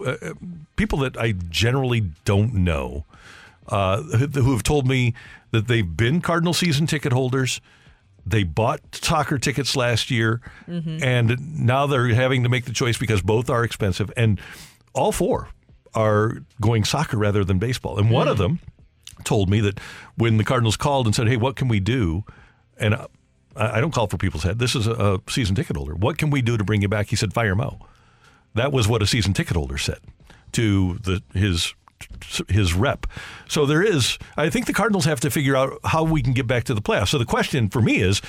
[0.05, 0.14] uh,
[0.77, 3.05] people that I generally don't know,
[3.68, 5.14] uh, who have told me
[5.51, 7.61] that they've been Cardinal season ticket holders.
[8.25, 11.03] They bought soccer tickets last year, Mhm.
[11.03, 14.12] and now they're having to make the choice because both are expensive.
[14.16, 14.41] And
[14.95, 15.49] all four
[15.95, 17.99] are going soccer rather than baseball.
[17.99, 18.43] And one of hmm.
[18.43, 18.61] them
[19.24, 19.78] told me that
[20.16, 22.24] when the Cardinals called and said, "Hey, what can we do?"
[22.78, 23.07] and I
[23.55, 24.59] I don't call for people's head.
[24.59, 25.95] This is a, a season ticket holder.
[25.95, 27.09] What can we do to bring you back?
[27.09, 27.78] He said, "Fire Mo."
[28.55, 30.01] That was what a season ticket holder said
[30.53, 31.74] to the his
[32.49, 33.07] his rep.
[33.49, 34.18] So there is.
[34.36, 36.82] I think the Cardinals have to figure out how we can get back to the
[36.82, 37.09] playoffs.
[37.09, 38.20] So the question for me is,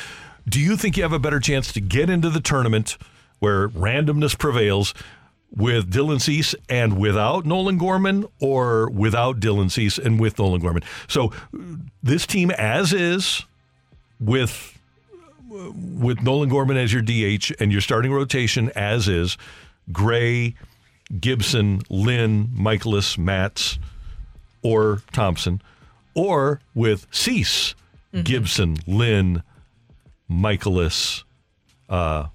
[0.47, 2.97] do you think you have a better chance to get into the tournament
[3.39, 4.93] where randomness prevails?
[5.55, 10.83] With Dylan Cease and without Nolan Gorman, or without Dylan Cease and with Nolan Gorman.
[11.07, 11.31] So
[12.01, 13.43] this team, as is,
[14.19, 14.79] with
[15.49, 19.37] with Nolan Gorman as your DH and your starting rotation as is,
[19.91, 20.55] Gray,
[21.19, 23.77] Gibson, Lynn, Mikolas, Matz
[24.63, 25.61] or Thompson,
[26.15, 27.75] or with Cease,
[28.23, 29.43] Gibson, Lynn,
[30.29, 31.23] Mikolas,
[31.89, 32.27] uh,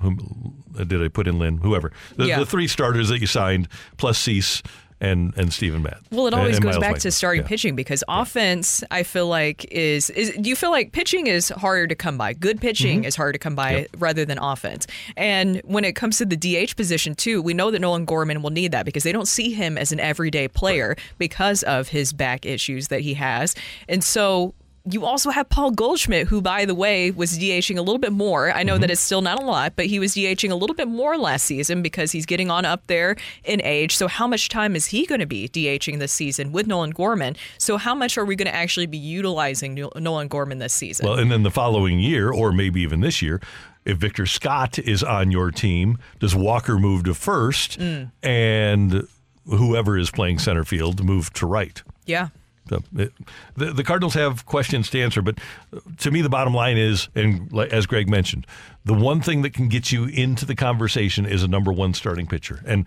[0.00, 1.58] whom did I put in Lynn?
[1.58, 2.38] Whoever the, Yeah.
[2.38, 4.62] the three starters that you signed plus Cease
[4.98, 6.00] and and Steven Matz.
[6.10, 7.48] Well, it always and goes Miles back to starting Yeah.
[7.48, 10.30] pitching because offense, I feel like is is.
[10.40, 12.32] Do you feel like pitching is harder to come by?
[12.32, 13.06] Good pitching Mhm.
[13.06, 14.86] is harder to come by rather than offense.
[15.14, 18.48] And when it comes to the DH position too, we know that Nolan Gorman will
[18.50, 22.46] need that because they don't see him as an everyday player because of his back
[22.46, 23.54] issues that he has,
[23.90, 24.54] and so.
[24.88, 28.52] You also have Paul Goldschmidt, who, by the way, was DHing a little bit more.
[28.52, 28.80] I know Mm-hmm.
[28.82, 31.44] that it's still not a lot, but he was DHing a little bit more last
[31.46, 33.96] season because he's getting on up there in age.
[33.96, 37.36] So, how much time is he going to be DHing this season with Nolan Gorman?
[37.58, 41.06] So, how much are we going to actually be utilizing Nolan Gorman this season?
[41.06, 43.40] Well, and then the following year, or maybe even this year,
[43.84, 48.10] if Victor Scott is on your team, does Walker move to first, Mm.
[48.22, 49.06] and
[49.46, 51.82] whoever is playing center field move to right?
[52.04, 52.28] yeah.
[52.68, 53.12] So it,
[53.56, 55.38] the, the Cardinals have questions to answer, but
[55.98, 58.46] to me, the bottom line is, and as Greg mentioned,
[58.84, 62.26] the one thing that can get you into the conversation is a number one starting
[62.26, 62.86] pitcher, and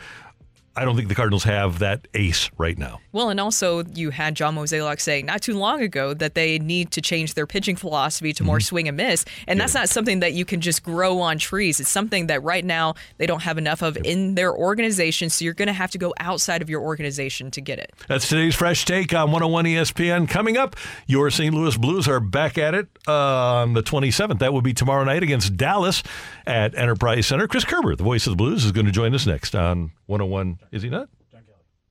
[0.79, 3.01] I don't think the Cardinals have that ace right now.
[3.11, 6.91] Well, and also you had John Mozeliak saying not too long ago that they need
[6.91, 8.47] to change their pitching philosophy to Mm-hmm.
[8.47, 11.79] more swing and miss, and that's not something that you can just grow on trees.
[11.79, 15.53] It's something that right now they don't have enough of in their organization, so you're
[15.53, 17.91] going to have to go outside of your organization to get it.
[18.07, 20.29] That's today's fresh take on 101 ESPN.
[20.29, 20.75] Coming up,
[21.07, 21.53] your St.
[21.53, 24.39] Louis Blues are back at it on the 27th.
[24.39, 26.01] That will be tomorrow night against Dallas
[26.47, 27.47] at Enterprise Center.
[27.47, 30.59] Chris Kerber, the voice of the Blues, is going to join us next on 101.
[30.71, 31.09] Is he not?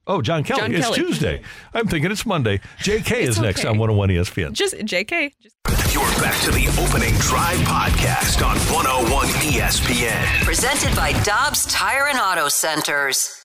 [0.06, 0.60] Oh, John Kelly.
[0.60, 0.98] John it's Kelly.
[1.00, 1.42] Tuesday.
[1.74, 2.60] I'm thinking it's Monday.
[2.78, 4.52] JK is It's next on 101 ESPN.
[4.52, 5.32] Just JK.
[5.42, 10.44] Just You're back to the opening drive podcast on 101 ESPN.
[10.44, 13.44] Presented by Dobbs Tire and Auto Centers.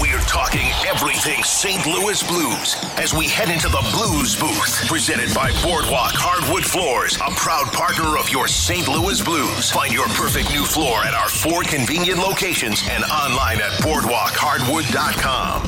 [0.00, 1.86] We're talking everything St.
[1.86, 4.86] Louis Blues as we head into the Blues booth.
[4.86, 8.88] Presented by Boardwalk Hardwood Floors, a proud partner of your St.
[8.88, 9.70] Louis Blues.
[9.70, 15.64] Find your perfect new floor at our four convenient locations and online at boardwalkhardwood.com.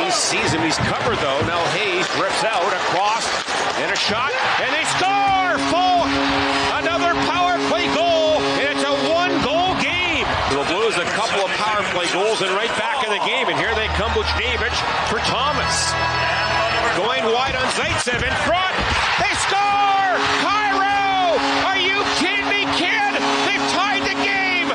[0.00, 0.62] He sees him.
[0.62, 1.40] He's covered though.
[1.44, 3.28] Now Hayes rips out across
[3.84, 4.32] and a shot,
[4.64, 5.37] and they score!
[17.78, 18.74] On Zaitsev in front.
[19.20, 20.18] They score!
[20.42, 21.38] Kyrou!
[21.64, 23.12] Are you kidding me, kid?
[23.46, 24.68] They've tied the game.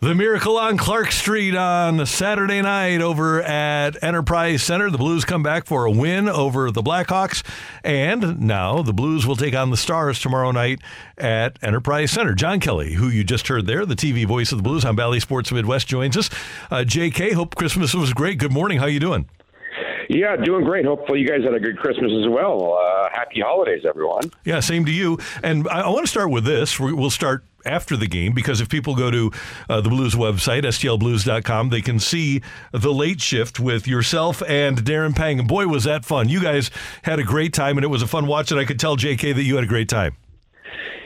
[0.00, 4.88] The Miracle on Clark Street on Saturday night over at Enterprise Center.
[4.88, 7.42] The Blues come back for a win over the Blackhawks.
[7.82, 10.80] And now the Blues will take on the Stars tomorrow night
[11.18, 12.34] at Enterprise Center.
[12.34, 15.18] John Kelly, who you just heard there, the TV voice of the Blues on Bally
[15.18, 16.30] Sports Midwest, joins us.
[16.70, 18.38] Uh, JK, hope Christmas was great.
[18.38, 18.78] Good morning.
[18.78, 19.28] How are you doing?
[20.08, 20.84] Yeah, doing great.
[20.84, 22.74] Hopefully, you guys had a good Christmas as well.
[22.80, 24.30] Uh, happy holidays, everyone.
[24.44, 25.18] Yeah, same to you.
[25.42, 26.78] And I, I want to start with this.
[26.80, 29.32] We- We'll start after the game because if people go to
[29.68, 32.40] uh, the Blues website, stlblues.com, they can see
[32.72, 35.40] the late shift with yourself and Darren Pang.
[35.40, 36.28] And boy, was that fun.
[36.28, 36.70] You guys
[37.02, 38.50] had a great time, and it was a fun watch.
[38.52, 40.16] And I could tell, JK, that you had a great time.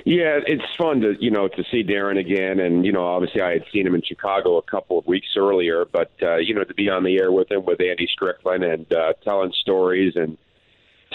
[0.04, 3.52] Yeah, it's fun to you know to see Darren again, and you know obviously I
[3.52, 6.74] had seen him in Chicago a couple of weeks earlier, but uh, you know to
[6.74, 10.38] be on the air with him with Andy Strickland and uh, telling stories and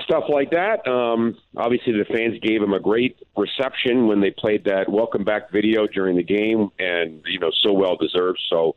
[0.03, 0.87] stuff like that.
[0.87, 5.51] Um, obviously, the fans gave him a great reception when they played that welcome back
[5.51, 8.39] video during the game, and you know so well deserved.
[8.49, 8.75] So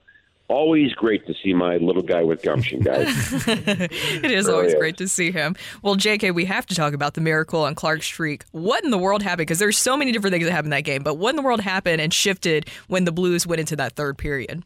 [0.49, 3.07] always great to see my little guy with gumption, guys.
[3.49, 3.90] it
[4.24, 4.78] is Really always is.
[4.78, 5.55] great to see him.
[5.82, 8.44] Well, JK, we have to talk about the miracle on Clark Street.
[8.53, 9.46] What in the world happened?
[9.46, 11.42] Because there's so many different things that happened in that game, but what in the
[11.42, 14.64] world happened and shifted when the Blues went into that third period?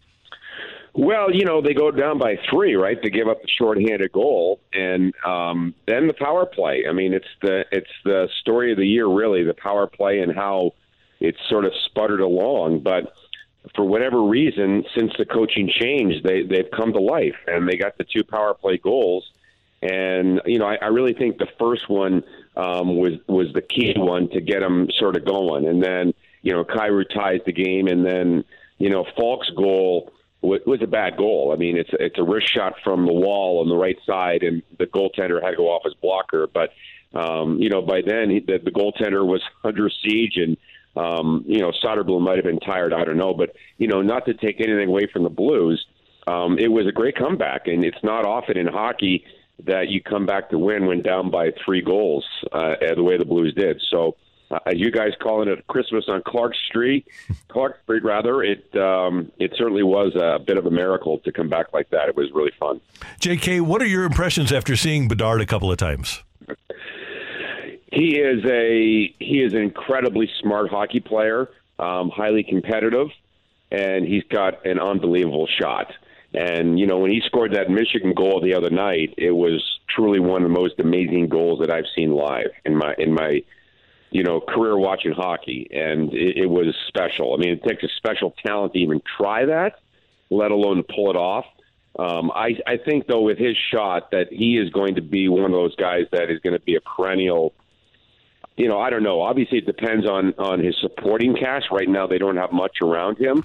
[0.94, 3.00] Well, you know, they go down by three, right?
[3.02, 6.84] To give up the shorthanded goal, and um, then the power play.
[6.88, 10.34] I mean, it's the it's the story of the year, really, the power play and
[10.34, 10.72] how
[11.18, 12.80] it's sort of sputtered along.
[12.80, 13.14] But
[13.74, 17.96] for whatever reason, since the coaching changed, they they've come to life, and they got
[17.96, 19.30] the two power play goals.
[19.82, 22.22] And you know, I, I really think the first one
[22.56, 25.66] um, was was the key one to get them sort of going.
[25.66, 28.44] And then you know, Kyrou ties the game, and then
[28.78, 31.52] you know, Faulk's goal wa- was a bad goal.
[31.54, 34.62] I mean, it's it's a wrist shot from the wall on the right side, and
[34.78, 36.48] the goaltender had to go off his blocker.
[36.52, 36.70] But
[37.14, 40.56] um, you know, by then he, the, the goaltender was under siege, and
[40.96, 42.92] um, you know, Soderblom might have been tired.
[42.92, 45.84] I don't know, but you know, not to take anything away from the Blues,
[46.26, 49.24] um, it was a great comeback, and it's not often in hockey
[49.64, 53.24] that you come back to win when down by three goals, uh, the way the
[53.24, 53.80] Blues did.
[53.90, 54.16] So.
[54.50, 57.06] Uh, as you guys calling it Christmas on Clark Street,
[57.48, 61.48] Clark Street rather, it um, it certainly was a bit of a miracle to come
[61.48, 62.10] back like that.
[62.10, 62.78] It was really fun.
[63.18, 66.22] JK, what are your impressions after seeing Bedard a couple of times?
[67.92, 73.08] He is a he is an incredibly smart hockey player, um, highly competitive,
[73.70, 75.92] and he's got an unbelievable shot.
[76.32, 79.62] And you know when he scored that Michigan goal the other night, it was
[79.94, 83.44] truly one of the most amazing goals that I've seen live in my in my
[84.10, 87.34] you know career watching hockey, and it, it was special.
[87.34, 89.80] I mean, it takes a special talent to even try that,
[90.30, 91.44] let alone to pull it off.
[91.98, 95.44] Um, I, I think though with his shot that he is going to be one
[95.44, 97.52] of those guys that is going to be a perennial
[98.56, 99.22] you know, I don't know.
[99.22, 101.66] Obviously, it depends on on his supporting cast.
[101.70, 103.44] Right now, they don't have much around him,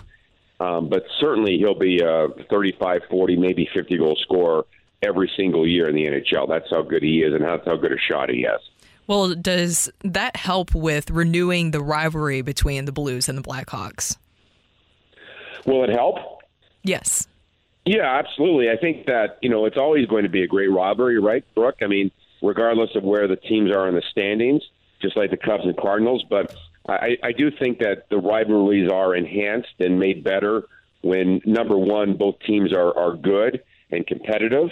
[0.60, 4.66] um, but certainly he'll be a 35, 40, maybe 50 goal scorer
[5.02, 6.48] every single year in the NHL.
[6.48, 8.60] That's how good he is, and that's how good a shot he has.
[9.08, 14.18] Well, does that help with renewing the rivalry between the Blues and the Blackhawks?
[15.66, 16.18] Will it help?
[16.84, 17.28] Yes.
[17.86, 18.70] Yeah, absolutely.
[18.70, 21.78] I think that you know it's always going to be a great rivalry, right, Brooke?
[21.82, 24.62] I mean, regardless of where the teams are in the standings,
[25.02, 26.24] just like the Cubs and Cardinals.
[26.30, 26.56] But
[26.88, 30.68] I, I do think that the rivalries are enhanced and made better
[31.02, 34.70] when number one, both teams are are good and competitive,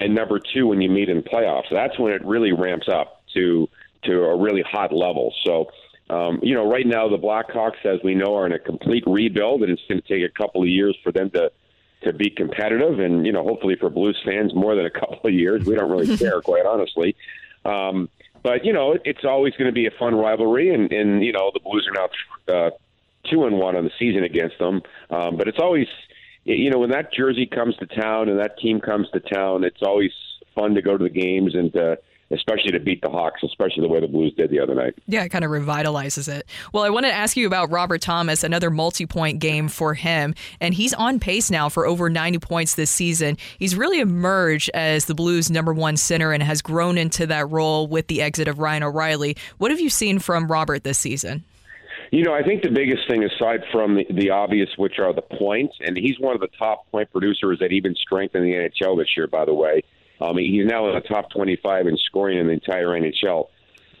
[0.00, 3.68] and number two, when you meet in playoffs, that's when it really ramps up to
[4.04, 5.34] to a really hot level.
[5.44, 5.66] So.
[6.10, 9.62] Um, you know, right now the Blackhawks, as we know, are in a complete rebuild,
[9.62, 11.52] and it's going to take a couple of years for them to
[12.04, 15.34] to be competitive, and you know, hopefully for Blues fans, more than a couple of
[15.34, 15.66] years.
[15.66, 17.14] We don't really care, quite honestly.
[17.66, 18.08] Um,
[18.48, 21.50] but you know, it's always going to be a fun rivalry, and, and you know,
[21.52, 22.08] the Blues are
[22.48, 22.70] now uh,
[23.30, 24.80] two and one on the season against them.
[25.10, 25.86] Um, but it's always,
[26.44, 29.82] you know, when that jersey comes to town and that team comes to town, it's
[29.82, 30.12] always
[30.54, 31.96] fun to go to the games and uh,
[32.30, 34.94] especially to beat the Hawks, especially the way the Blues did the other night.
[35.06, 36.46] Yeah, it kind of revitalizes it.
[36.72, 40.34] Well, I wanted to ask you about Robert Thomas, another multi point game for him.
[40.60, 43.38] And he's on pace now for over 90 points this season.
[43.58, 47.86] He's really emerged as the Blues' number one center and has grown into that role
[47.86, 49.36] with the exit of Ryan O'Reilly.
[49.58, 51.44] What have you seen from Robert this season?
[52.10, 55.22] You know, I think the biggest thing, aside from the, the obvious, which are the
[55.22, 58.96] points, and he's one of the top point producers at even strength in the NHL
[58.96, 59.82] this year, by the way.
[60.20, 63.48] Um, he's now in the top 25 in scoring in the entire NHL.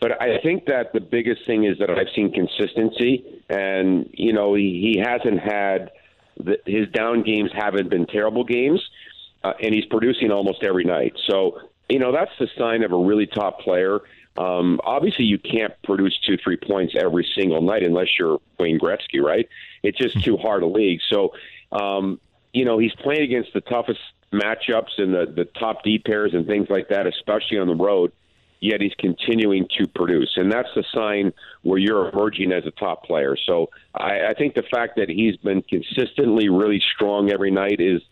[0.00, 4.54] But I think that the biggest thing is that I've seen consistency, and you know
[4.54, 5.90] he, he hasn't had
[6.38, 8.80] the, his down games haven't been terrible games,
[9.42, 11.14] uh, and he's producing almost every night.
[11.28, 14.00] So you know that's the sign of a really top player.
[14.36, 19.20] Um, obviously, you can't produce two, three points every single night unless you're Wayne Gretzky,
[19.20, 19.48] right?
[19.82, 21.00] It's just too hard a league.
[21.10, 21.32] So,
[21.72, 22.20] um,
[22.58, 24.00] you know, he's playing against the toughest
[24.32, 28.10] matchups and the, the top D pairs and things like that, especially on the road.
[28.60, 31.32] Yet he's continuing to produce, and that's the sign
[31.62, 33.36] where you're emerging as a top player.
[33.46, 38.02] So I, I think the fact that he's been consistently really strong every night is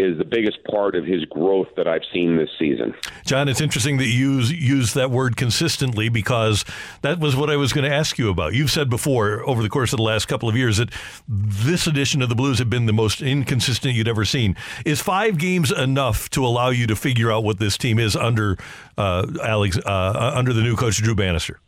[0.00, 2.94] is the biggest part of his growth that I've seen this season.
[3.26, 6.64] John, it's interesting that you use, use that word consistently because
[7.02, 8.54] that was what I was going to ask you about.
[8.54, 10.90] You've said before over the course of the last couple of years that
[11.28, 14.56] this edition of the Blues have been the most inconsistent you'd ever seen.
[14.86, 18.56] Is five games enough to allow you to figure out what this team is under
[18.96, 21.60] uh, Alex uh, under the new coach Drew Bannister?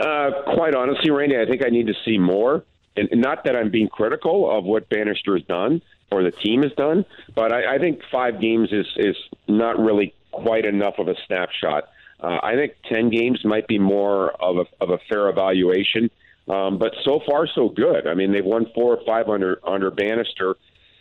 [0.00, 2.64] Uh, quite honestly, Randy, I think I need to see more.
[2.96, 6.72] And not that I'm being critical of what Bannister has done or the team has
[6.72, 7.04] done,
[7.34, 9.16] but I, I think five games is is
[9.48, 11.84] not really quite enough of a snapshot.
[12.20, 16.10] Uh, I think ten games might be more of a of a fair evaluation.
[16.48, 18.06] Um, but so far, so good.
[18.06, 20.56] I mean, they've won four or five under under Bannister,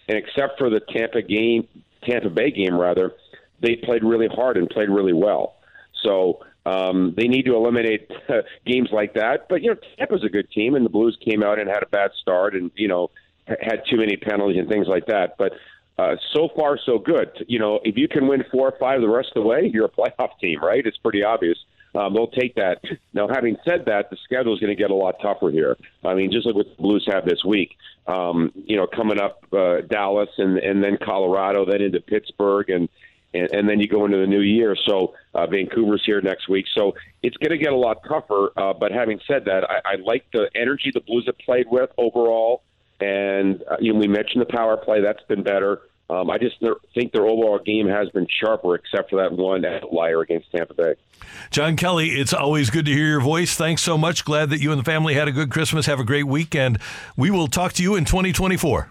[0.08, 1.68] and except for the Tampa game,
[2.04, 3.14] Tampa Bay game rather,
[3.62, 5.56] they played really hard and played really well.
[6.02, 9.48] So um, they need to eliminate uh, games like that.
[9.50, 11.88] But you know, Tampa's a good team, and the Blues came out and had a
[11.88, 13.12] bad start, and you know,
[13.48, 15.36] had too many penalties and things like that.
[15.38, 15.54] But
[15.98, 17.46] uh, so far, so good.
[17.48, 19.86] You know, if you can win four or five the rest of the way, you're
[19.86, 20.86] a playoff team, right?
[20.86, 21.58] It's pretty obvious.
[21.96, 22.82] Um, they'll take that.
[23.14, 25.78] Now, having said that, the schedule is going to get a lot tougher here.
[26.04, 27.78] I mean, just like what the Blues have this week.
[28.08, 32.90] Um, you know, coming up uh, Dallas and and then Colorado, then into Pittsburgh, and
[33.34, 34.76] and, and then you go into the new year.
[34.88, 36.66] So uh, Vancouver's here next week.
[36.76, 38.52] So it's going to get a lot tougher.
[38.58, 41.90] Uh, but having said that, I, I like the energy the Blues have played with
[41.98, 42.64] overall.
[43.04, 45.82] And uh, you know, we mentioned the power play; that's been better.
[46.10, 46.58] Um, I just
[46.94, 50.96] think their overall game has been sharper, except for that one outlier against Tampa Bay.
[51.50, 53.56] John Kelly, it's always good to hear your voice.
[53.56, 54.26] Thanks so much.
[54.26, 55.86] Glad that you and the family had a good Christmas.
[55.86, 56.78] Have a great weekend.
[57.16, 58.90] We will talk to you in 2024.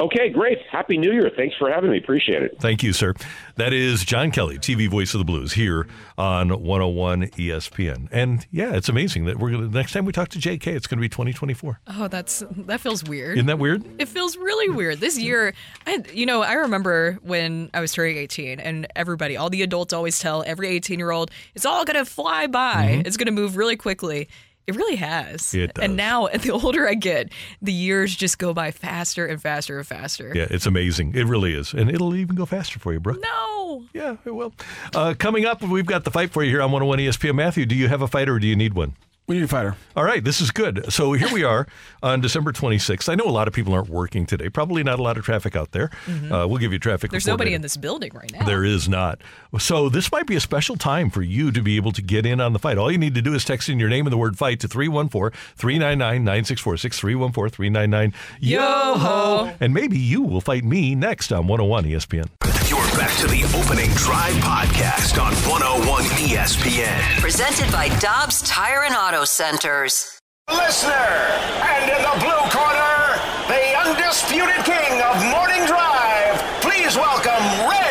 [0.00, 0.58] Okay, great.
[0.70, 1.30] Happy New Year.
[1.36, 1.98] Thanks for having me.
[1.98, 2.56] Appreciate it.
[2.58, 3.12] Thank you, sir.
[3.56, 5.86] That is John Kelly, TV voice of the Blues, here
[6.16, 8.08] on 101 ESPN.
[8.10, 10.86] And yeah, it's amazing that we're going to, next time we talk to JK, it's
[10.86, 11.80] going to be 2024.
[11.86, 13.36] Oh, that's that feels weird.
[13.36, 13.84] Isn't that weird?
[14.00, 15.00] It feels really weird.
[15.00, 15.52] This year,
[15.86, 19.92] I, you know, I remember when I was turning 18, and everybody, all the adults
[19.92, 22.86] always tell every 18 year old, it's all going to fly by.
[22.86, 23.06] Mm-hmm.
[23.06, 24.28] It's going to move really quickly.
[24.66, 25.52] It really has.
[25.54, 25.84] It does.
[25.84, 29.86] And now, the older I get, the years just go by faster and faster and
[29.86, 30.32] faster.
[30.34, 31.14] Yeah, it's amazing.
[31.14, 31.72] It really is.
[31.72, 33.20] And it'll even go faster for you, Brooke.
[33.22, 33.84] No.
[33.92, 34.52] Yeah, it will.
[34.94, 37.34] Uh, coming up, we've got the fight for you here on 101 ESPN.
[37.34, 38.94] Matthew, do you have a fighter or do you need one?
[39.30, 39.76] We need a fighter.
[39.94, 40.92] All right, this is good.
[40.92, 41.68] So here we are
[42.02, 43.08] on December 26th.
[43.08, 44.48] I know a lot of people aren't working today.
[44.48, 45.88] Probably not a lot of traffic out there.
[46.06, 46.32] Mhm.
[46.32, 47.56] Uh, we'll give you traffic There's nobody later.
[47.56, 48.44] in this building right now.
[48.44, 49.20] There is not.
[49.60, 52.40] So this might be a special time for you to be able to get in
[52.40, 52.76] on the fight.
[52.76, 54.68] All you need to do is text in your name and the word fight to
[54.68, 59.52] 314-399-9646, 314-399 Yo-ho.
[59.60, 62.28] And maybe you will fight me next on 101 ESPN.
[62.68, 67.00] You're back to the opening drive podcast on 101 ESPN.
[67.18, 70.20] Presented by Dobbs Tire and Auto Centers.
[70.50, 73.16] Listener, and in the blue corner,
[73.48, 76.36] the undisputed king of morning drive.
[76.60, 77.89] Please welcome Randy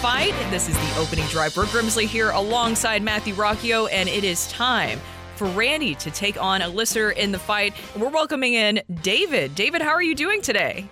[0.00, 0.34] fight.
[0.50, 1.54] This is the opening drive.
[1.54, 5.00] Brooke Grimsley here alongside Matthew Rocchio, and it is time
[5.36, 7.74] for Randy to take on a listener in the fight.
[7.94, 9.54] And we're welcoming in David.
[9.54, 10.88] David, how are you doing today?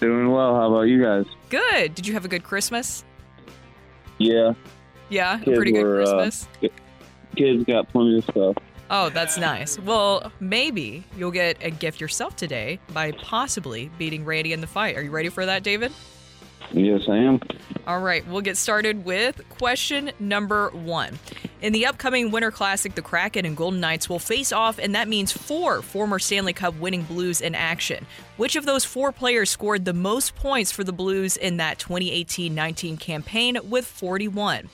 [0.00, 0.54] Doing well.
[0.54, 1.26] How about you guys?
[1.48, 1.94] Good.
[1.94, 3.04] Did you have a good Christmas?
[4.18, 4.52] Yeah.
[5.08, 6.48] Yeah, a Kids pretty good were, uh, Christmas.
[6.60, 6.70] ki-
[7.36, 8.56] kids got plenty of stuff.
[8.90, 9.78] Oh, that's nice.
[9.78, 14.96] Well, maybe you'll get a gift yourself today by possibly beating Randy in the fight.
[14.96, 15.92] Are you ready for that, David?
[16.72, 17.40] Yes, I am.
[17.86, 21.18] All right, we'll get started with question number one.
[21.62, 25.08] In the upcoming Winter Classic, the Kraken and Golden Knights will face off, and that
[25.08, 28.06] means four former Stanley Cup winning Blues in action.
[28.36, 32.54] Which of those four players scored the most points for the Blues in that 2018
[32.54, 34.68] 19 campaign with 41?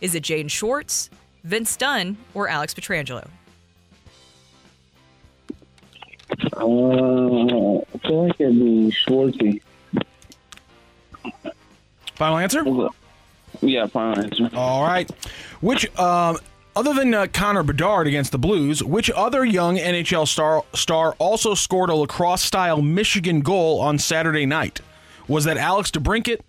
[0.00, 1.10] Is it Jaden Schwartz,
[1.42, 3.28] Vince Dunn, or Alex Pietrangelo?
[6.52, 9.60] Uh, I feel like it'd be Schwartzy.
[12.14, 12.64] Final answer?
[13.60, 14.50] Yeah, final answer.
[14.54, 15.10] All right.
[15.60, 16.38] Which, um,
[16.76, 21.54] other than uh, Connor Bedard against the Blues, which other young NHL star star also
[21.54, 24.80] scored a lacrosse style Michigan goal on Saturday night?
[25.28, 26.40] Was that Alex DeBrincat,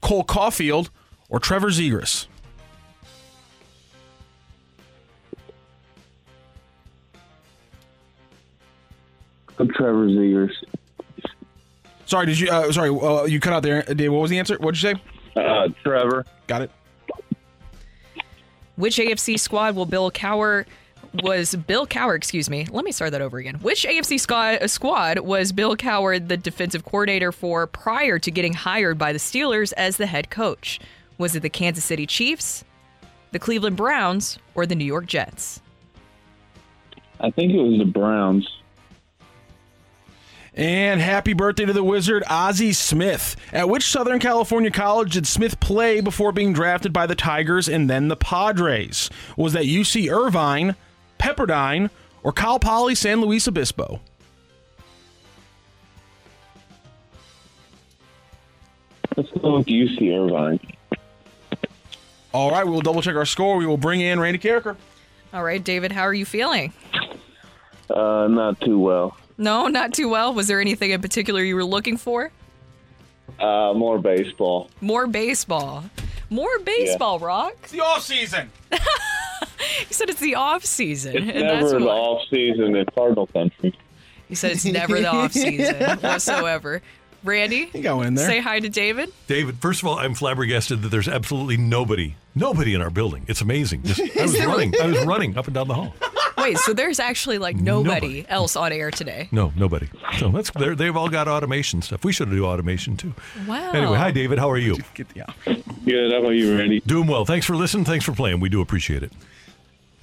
[0.00, 0.90] Cole Caufield,
[1.28, 2.26] or Trevor Zegras?
[9.56, 10.52] Trevor Zegras.
[12.08, 12.48] Sorry, did you?
[12.48, 14.10] Uh, sorry, uh, you cut out there, Dave.
[14.10, 14.56] What was the answer?
[14.60, 15.02] What did you say?
[15.36, 16.24] Uh, Trevor.
[16.46, 16.70] Got it.
[18.76, 20.64] Which AFC squad will Bill Cowher
[21.22, 22.66] was Bill Cowher, excuse me.
[22.70, 23.56] Let me start that over again.
[23.56, 28.54] Which AFC squad, uh, squad was Bill Cowher the defensive coordinator for prior to getting
[28.54, 30.80] hired by the Steelers as the head coach?
[31.18, 32.64] Was it the Kansas City Chiefs,
[33.32, 35.60] the Cleveland Browns, or the New York Jets?
[37.20, 38.48] I think it was the Browns.
[40.58, 43.36] And happy birthday to the wizard, Ozzie Smith.
[43.52, 47.88] At which Southern California college did Smith play before being drafted by the Tigers and
[47.88, 49.08] then the Padres?
[49.36, 50.74] Was that UC Irvine,
[51.16, 51.90] Pepperdine,
[52.24, 54.00] or Cal Poly San Luis Obispo?
[59.16, 60.58] Let's go with UC Irvine.
[62.34, 63.56] All right, we will double check our score.
[63.58, 64.74] We will bring in Randy Karraker.
[65.32, 66.72] All right, David, how are you feeling?
[67.88, 69.16] Uh, not too well.
[69.38, 70.34] No, not too well.
[70.34, 72.32] Was there anything in particular you were looking for?
[73.38, 74.68] Uh, more baseball.
[74.80, 75.84] More baseball.
[76.28, 77.54] More baseball, Rock.
[77.62, 78.50] It's the off season.
[79.86, 81.16] he said it's the off season.
[81.16, 81.92] It's and that's never the why.
[81.92, 83.78] off season in Cardinal country.
[84.28, 86.82] He said it's never the off season whatsoever.
[87.24, 88.28] Randy, you go in there.
[88.28, 89.12] Say hi to David.
[89.26, 93.24] David, first of all, I'm flabbergasted that there's absolutely nobody, nobody in our building.
[93.26, 93.82] It's amazing.
[93.82, 94.74] Just, I was running.
[94.80, 95.94] I was running up and down the hall.
[96.36, 99.28] Wait, so there's actually like nobody, else on air today.
[99.32, 99.88] No, nobody.
[100.18, 102.04] So that's they're, they've all got automation stuff.
[102.04, 103.12] We should do automation too.
[103.46, 103.72] Wow.
[103.72, 104.38] Anyway, hi David.
[104.38, 104.76] How are you?
[104.94, 105.08] Good.
[105.16, 106.80] How about you, Randy?
[106.80, 107.24] Doing well.
[107.24, 107.84] Thanks for listening.
[107.84, 108.38] Thanks for playing.
[108.38, 109.12] We do appreciate it.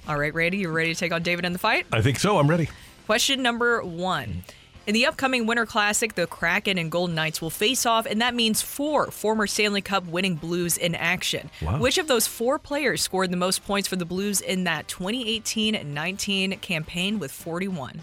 [0.06, 1.86] All right, Randy, you ready to take on David in the fight?
[1.90, 2.38] I think so.
[2.38, 2.68] I'm ready.
[3.06, 4.44] Question number one.
[4.86, 8.36] In the upcoming Winter Classic, the Kraken and Golden Knights will face off, and that
[8.36, 11.50] means four former Stanley Cup winning Blues in action.
[11.60, 11.80] Wow.
[11.80, 15.92] Which of those four players scored the most points for the Blues in that 2018
[15.92, 18.00] 19 campaign with 41?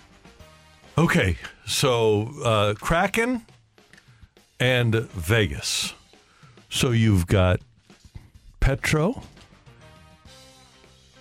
[0.98, 3.46] Okay, so uh, Kraken
[4.60, 5.94] and Vegas.
[6.70, 7.62] So you've got
[8.60, 9.24] Petro,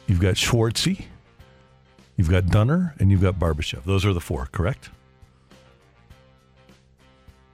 [0.09, 1.05] you've got Schwartzy,
[2.17, 3.85] you've got Dunner, and you've got Barbashev.
[3.85, 4.91] Those are the four, correct?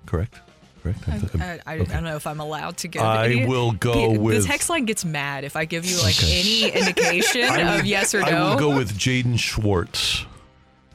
[0.09, 0.41] Correct.
[0.83, 1.01] Correct.
[1.09, 1.31] I, I'm-
[1.67, 1.93] I, I, okay.
[1.93, 3.03] I don't know if I'm allowed to give.
[3.03, 5.97] I any- will go the, with- The text line gets mad if I give you
[6.03, 6.41] like Okay.
[6.41, 8.27] any indication I of yes or no.
[8.27, 10.25] I will go with Jaden Schwartz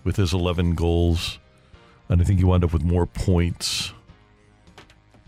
[0.03, 1.37] with his 11 goals,
[2.09, 3.93] and I think he wound up with more points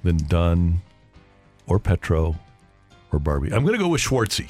[0.04, 0.82] than Dunn
[1.68, 2.36] or Petro
[3.12, 3.54] or Barbie.
[3.54, 4.48] I'm going to go with Schwartzy.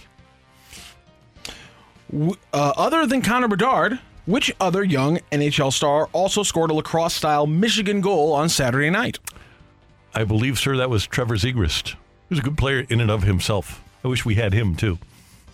[2.13, 7.47] Uh, other than Connor Bedard, which other young NHL star also scored a lacrosse style
[7.47, 9.19] Michigan goal on Saturday night?
[10.13, 11.89] I believe, sir, that was Trevor Zegras.
[11.89, 11.95] He
[12.29, 13.83] was a good player in and of himself.
[14.03, 14.97] I wish we had him too.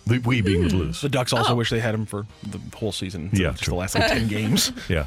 [0.08, 1.02] The, we being the Blues.
[1.02, 1.56] The Ducks also Oh.
[1.56, 3.30] wish they had him for the whole season.
[3.34, 3.72] Yeah, just true.
[3.72, 4.72] the last like ten games.
[4.90, 5.06] Yeah.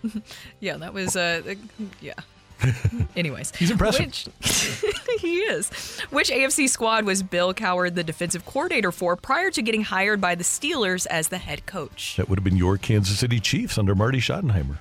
[0.60, 1.54] yeah, that was uh,
[2.00, 2.14] yeah.
[3.16, 4.06] Anyways, He's impressive.
[4.06, 4.28] Which,
[5.20, 5.70] he is.
[6.10, 10.34] Which AFC squad was Bill Cowher the defensive coordinator for prior to getting hired by
[10.34, 12.16] the Steelers as the head coach?
[12.16, 14.78] That would have been your Kansas City Chiefs under Marty Schottenheimer.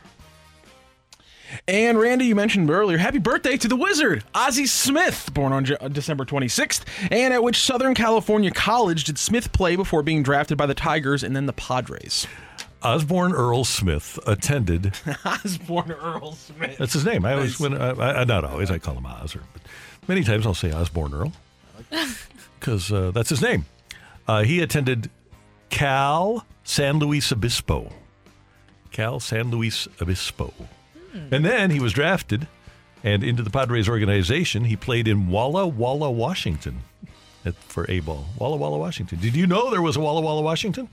[1.67, 5.77] And Randy, you mentioned earlier, happy birthday to the Wizard, Ozzie Smith, born on Je-
[5.91, 6.83] December 26th.
[7.11, 11.23] And at which Southern California college did Smith play before being drafted by the Tigers
[11.23, 12.25] and then the Padres?
[12.83, 14.93] Osborne Earl Smith attended.
[15.25, 16.77] Osborne Earl Smith.
[16.77, 17.25] That's his name.
[17.25, 19.61] I always, when I, I, not always, I call him Oz, or, but
[20.07, 21.33] many times I'll say Osborne Earl
[22.59, 23.65] because uh, that's his name.
[24.27, 25.09] Uh, he attended
[25.69, 27.91] Cal San Luis Obispo.
[28.91, 30.53] Cal San Luis Obispo.
[31.31, 32.47] And then he was drafted
[33.03, 34.65] and into the Padres organization.
[34.65, 36.79] He played in Walla Walla, Washington
[37.45, 38.25] at, for A ball.
[38.39, 39.19] Walla Walla, Washington.
[39.19, 40.89] Did you know there was a Walla Walla, Washington?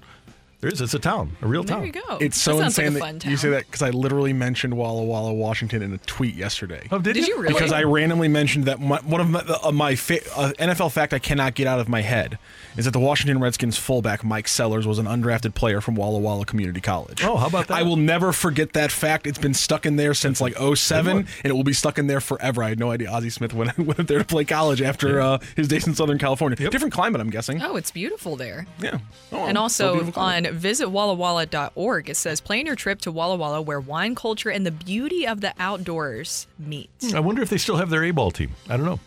[0.61, 0.81] There is.
[0.83, 1.91] It's a town, a real There town.
[1.91, 2.19] There you go.
[2.21, 4.35] It's so That sounds like insane a fun that you say that because I literally
[4.35, 6.87] mentioned Walla Walla, Washington in a tweet yesterday.
[6.91, 7.55] Oh, did, Did you really?
[7.55, 11.15] Because I randomly mentioned that my, one of my, uh, my fa- uh, NFL fact
[11.15, 12.39] I cannot get out of my head
[12.77, 16.45] is that the Washington Redskins fullback Mike Sellers was an undrafted player from Walla Walla
[16.45, 17.25] Community College.
[17.25, 17.79] Oh, how about that?
[17.79, 19.27] I will never forget that fact.
[19.27, 22.21] It's been stuck in there since like 07, and it will be stuck in there
[22.21, 22.63] forever.
[22.63, 25.39] I had no idea Ozzie Smith went, went up there to play college after uh,
[25.57, 26.57] his days in Southern California.
[26.71, 27.63] Different climate, I'm guessing.
[27.63, 28.67] Oh, it's beautiful there.
[28.79, 28.99] Yeah.
[29.33, 30.50] Oh, and also beautiful climate.
[30.53, 32.09] Visit wallawalla.org.
[32.09, 35.41] It says, plan your trip to Walla Walla where wine culture and the beauty of
[35.41, 36.91] the outdoors meet.
[37.15, 38.51] I wonder if they still have their A ball team.
[38.69, 39.01] I don't know.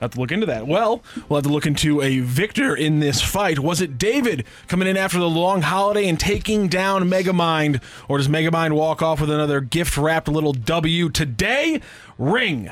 [0.00, 0.66] Have to look into that.
[0.66, 3.60] Well, we'll have to look into a victor in this fight.
[3.60, 8.28] Was it David coming in after the long holiday and taking down Megamind, or does
[8.28, 11.80] Megamind walk off with another gift wrapped little W today?
[12.18, 12.70] Ring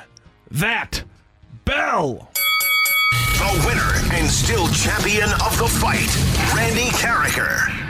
[0.50, 1.04] that
[1.64, 2.28] bell.
[3.38, 6.14] The winner and still champion of the fight,
[6.54, 7.81] Randy Karraker.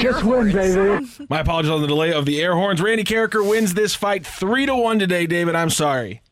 [0.00, 1.06] Just win, baby.
[1.28, 2.80] My apologies on the delay of the air horns.
[2.80, 5.54] Randy Karraker wins this fight three to one today, David.
[5.54, 6.22] I'm sorry.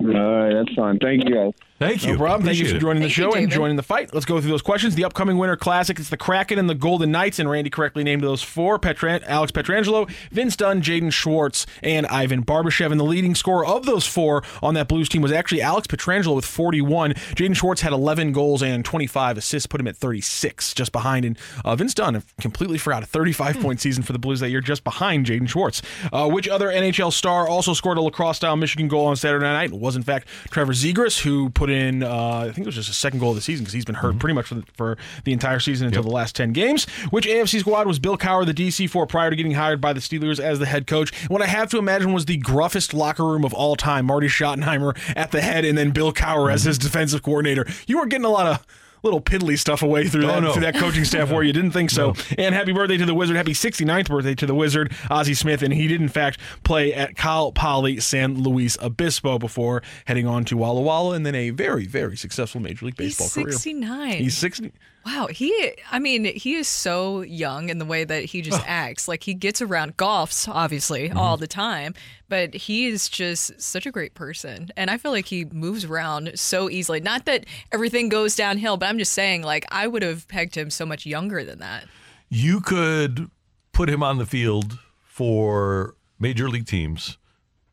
[0.00, 0.98] All right, that's fine.
[0.98, 1.52] Thank you guys.
[1.88, 2.42] Thank No problem.
[2.44, 2.80] Thank you Appreciate for it.
[2.80, 3.50] joining the Thank you, show and David.
[3.54, 4.14] joining the fight.
[4.14, 4.94] Let's go through those questions.
[4.94, 5.98] The upcoming Winter Classic.
[5.98, 9.50] It's the Kraken and the Golden Knights, and Randy correctly named those four: Petran- Alex
[9.52, 12.90] Pietrangelo, Vince Dunn, Jaden Schwartz, and Ivan Barbashev.
[12.90, 16.34] And the leading scorer of those four on that Blues team was actually Alex Pietrangelo
[16.36, 17.12] with 41.
[17.14, 21.24] Jaden Schwartz had 11 goals and 25 assists, put him at 36, just behind.
[21.24, 24.60] And uh, Vince Dunn, completely forgot, a 35 point season for the Blues that year,
[24.60, 25.82] just behind Jaden Schwartz.
[26.12, 29.72] Uh, which other NHL star also scored a lacrosse style Michigan goal on Saturday night?
[29.72, 32.88] It was, in fact, Trevor Zegras, who put in, uh, I think it was just
[32.88, 34.98] his second goal of the season because he's been hurt pretty much for the, for
[35.24, 36.84] the entire season until the last 10 games.
[37.10, 40.00] Which AFC squad was Bill Cowher, the DC for, prior to getting hired by the
[40.00, 41.12] Steelers as the head coach?
[41.22, 44.06] And what I have to imagine was the gruffest locker room of all time.
[44.06, 47.66] Marty Schottenheimer at the head, and then Bill Cowher as his defensive coordinator.
[47.86, 48.66] You were getting a lot of
[49.02, 50.52] little piddly stuff away through Oh, that, no.
[50.52, 52.14] through that coaching staff where you didn't think so.
[52.38, 53.36] And happy birthday to the Wizard.
[53.36, 55.62] Happy 69th birthday to the Wizard, Ozzie Smith.
[55.62, 60.44] And he did, in fact, play at Cal Poly San Luis Obispo before heading on
[60.46, 63.52] to Walla Walla and then a very, very successful Major League He's Baseball career.
[63.52, 64.12] 69.
[64.18, 64.72] He's 60.
[65.04, 69.08] Wow, he I mean, he is so young in the way that he just acts.
[69.08, 71.18] Like he gets around golfs obviously Mm-hmm.
[71.18, 71.94] all the time,
[72.28, 74.68] but he is just such a great person.
[74.76, 77.00] And I feel like he moves around so easily.
[77.00, 80.70] Not that everything goes downhill, but I'm just saying like I would have pegged him
[80.70, 81.86] so much younger than that.
[82.28, 83.28] You could
[83.72, 87.18] put him on the field for major league teams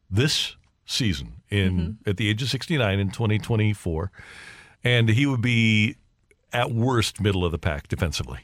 [0.10, 4.11] this season in at the age of 69 in 2024
[4.84, 5.95] and he would be
[6.53, 8.39] at worst middle of the pack defensively.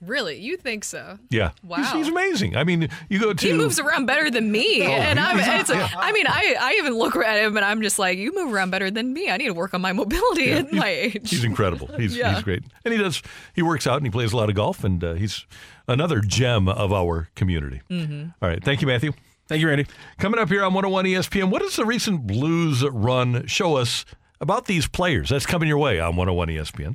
[0.00, 0.38] Really?
[0.38, 1.18] You think so?
[1.28, 1.50] Yeah.
[1.64, 1.78] Wow.
[1.78, 2.56] He's, he's amazing.
[2.56, 5.38] I mean, you go to He moves around better than me, Oh, and I'm.
[5.38, 8.32] he's- It's, I mean, I, I even look at him and I'm just like, you
[8.32, 9.28] move around better than me.
[9.28, 11.28] I need to work on my mobility Yeah, at my age.
[11.30, 11.88] He's incredible.
[11.96, 12.34] He's Yeah.
[12.34, 13.20] he's great, and he does.
[13.56, 15.44] He works out and he plays a lot of golf, and uh, he's
[15.88, 17.80] another gem of our community.
[17.90, 18.34] Mhm.
[18.40, 19.12] All right, thank you, Matthew.
[19.48, 19.86] Thank you, Randy.
[20.18, 24.04] Coming up here on 101 ESPN, what does the recent Blues run show us
[24.40, 25.30] about these players?
[25.30, 26.94] That's coming your way on 101 ESPN.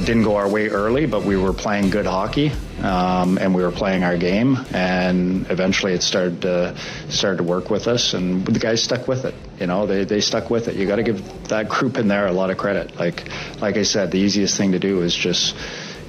[0.00, 2.52] It didn't go our way early, but we were playing good hockey,
[2.82, 6.74] um, and we were playing our game, and eventually it started to
[7.10, 9.34] started to work with us, and the guys stuck with it.
[9.58, 10.76] You know, they they stuck with it.
[10.76, 12.96] You got to give that group in there a lot of credit.
[12.96, 13.28] Like
[13.60, 15.54] like I said, the easiest thing to do is just,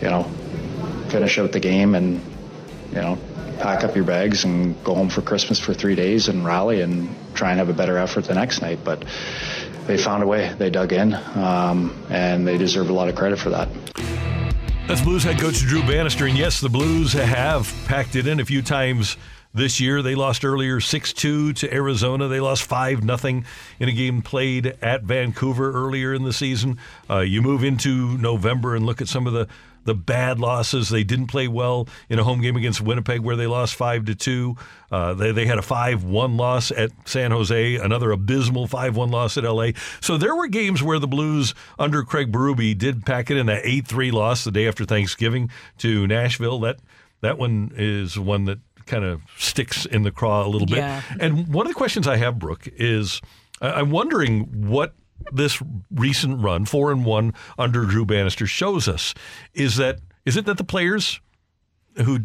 [0.01, 0.23] you know,
[1.09, 2.21] finish out the game and,
[2.91, 3.17] you know,
[3.61, 7.15] pack up your bags and go home for Christmas for three days and rally and
[7.35, 8.79] try and have a better effort the next night.
[8.83, 9.05] But
[9.87, 10.53] they found a way.
[10.57, 13.69] They dug in, um, and they deserve a lot of credit for that.
[14.87, 16.25] That's Blues head coach Drew Bannister.
[16.25, 19.15] And yes, the Blues have packed it in a few times
[19.53, 20.01] this year.
[20.01, 22.27] They lost earlier 6 2 to Arizona.
[22.27, 23.43] They lost 5 0
[23.79, 26.77] in a game played at Vancouver earlier in the season.
[27.09, 29.47] Uh, you move into November and look at some of the
[29.83, 30.89] the bad losses.
[30.89, 34.15] They didn't play well in a home game against Winnipeg where they lost five to
[34.15, 34.55] two.
[34.91, 39.09] Uh, they they had a five one loss at San Jose, another abysmal five one
[39.09, 39.69] loss at LA.
[40.01, 43.59] So there were games where the Blues under Craig Berube did pack it in an
[43.63, 45.49] eight three loss the day after Thanksgiving
[45.79, 46.59] to Nashville.
[46.59, 46.79] That
[47.21, 50.79] that one is one that kind of sticks in the craw a little bit.
[50.79, 51.01] Yeah.
[51.19, 53.21] And one of the questions I have, Brooke, is
[53.61, 54.95] I'm wondering what
[55.31, 55.61] this
[55.91, 59.13] recent run, four and one under Drew Bannister, shows us.
[59.53, 61.19] Is that is it that the players
[61.97, 62.19] who,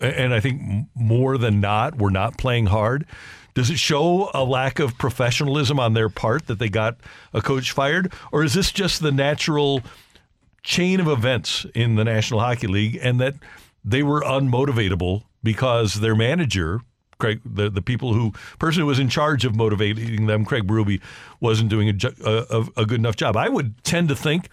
[0.00, 3.06] and I think more than not, were not playing hard?
[3.54, 6.96] Does it show a lack of professionalism on their part that they got
[7.32, 9.82] a coach fired, or is this just the natural
[10.62, 13.34] chain of events in the National Hockey League, and that
[13.84, 16.80] they were unmotivatable because their manager,
[17.20, 21.00] Craig, the, the people who person who was in charge of motivating them, Craig Berube,
[21.38, 23.36] wasn't doing a, ju- a, a good enough job.
[23.36, 24.48] I would tend to think,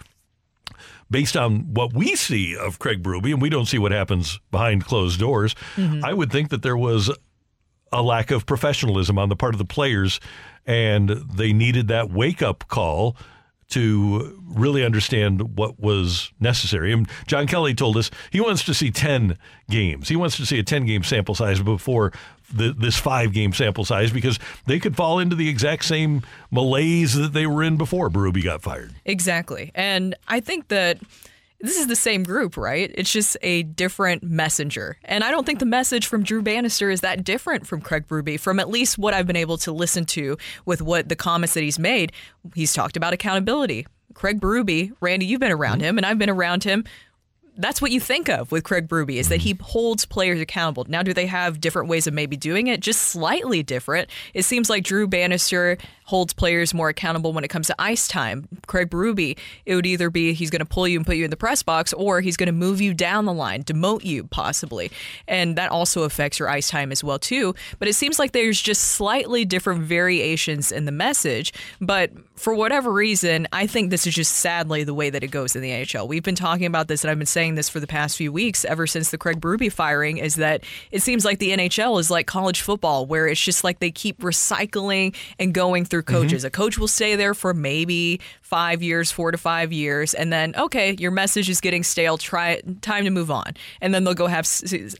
[1.10, 4.84] based on what we see of Craig Berube, and we don't see what happens behind
[4.84, 6.04] closed doors, Mm-hmm.
[6.04, 7.10] I would think that there was
[7.90, 10.20] a lack of professionalism on the part of the players,
[10.66, 13.16] and they needed that wake up call
[13.70, 16.92] to really understand what was necessary.
[16.92, 19.36] And John Kelly told us he wants to see 10
[19.68, 20.08] games.
[20.08, 22.12] He wants to see a 10 game sample size before
[22.52, 27.14] the, this five game sample size because they could fall into the exact same malaise
[27.14, 28.94] that they were in before Berube got fired.
[29.04, 29.70] Exactly.
[29.74, 30.98] And I think that
[31.60, 32.90] this is the same group, right?
[32.94, 34.96] It's just a different messenger.
[35.04, 38.38] And I don't think the message from Drew Bannister is that different from Craig Berube,
[38.38, 41.62] from at least what I've been able to listen to with what the comments that
[41.62, 42.12] he's made.
[42.54, 43.86] He's talked about accountability.
[44.14, 46.84] Craig Berube, Randy, you've been around him, and I've been around him
[47.58, 50.86] that's what you think of with Craig Berube is that he holds players accountable.
[50.88, 52.80] Now, do they have different ways of maybe doing it?
[52.80, 54.08] Just slightly different.
[54.32, 55.76] It seems like Drew Bannister
[56.08, 58.48] holds players more accountable when it comes to ice time.
[58.66, 59.36] Craig Berube,
[59.66, 61.62] it would either be he's going to pull you and put you in the press
[61.62, 64.90] box, or he's going to move you down the line, demote you possibly,
[65.28, 67.54] and that also affects your ice time as well too.
[67.78, 71.52] But it seems like there's just slightly different variations in the message.
[71.78, 75.54] But for whatever reason, I think this is just sadly the way that it goes
[75.54, 76.08] in the NHL.
[76.08, 78.64] We've been talking about this, and I've been saying this for the past few weeks,
[78.64, 82.26] ever since the Craig Berube firing, is that it seems like the NHL is like
[82.26, 86.44] college football, where it's just like they keep recycling and going through coaches.
[86.44, 90.54] A coach will stay there for maybe five years, four to five years, and then
[90.56, 92.18] okay, your message is getting stale.
[92.18, 94.46] Try time to move on, and then they'll go have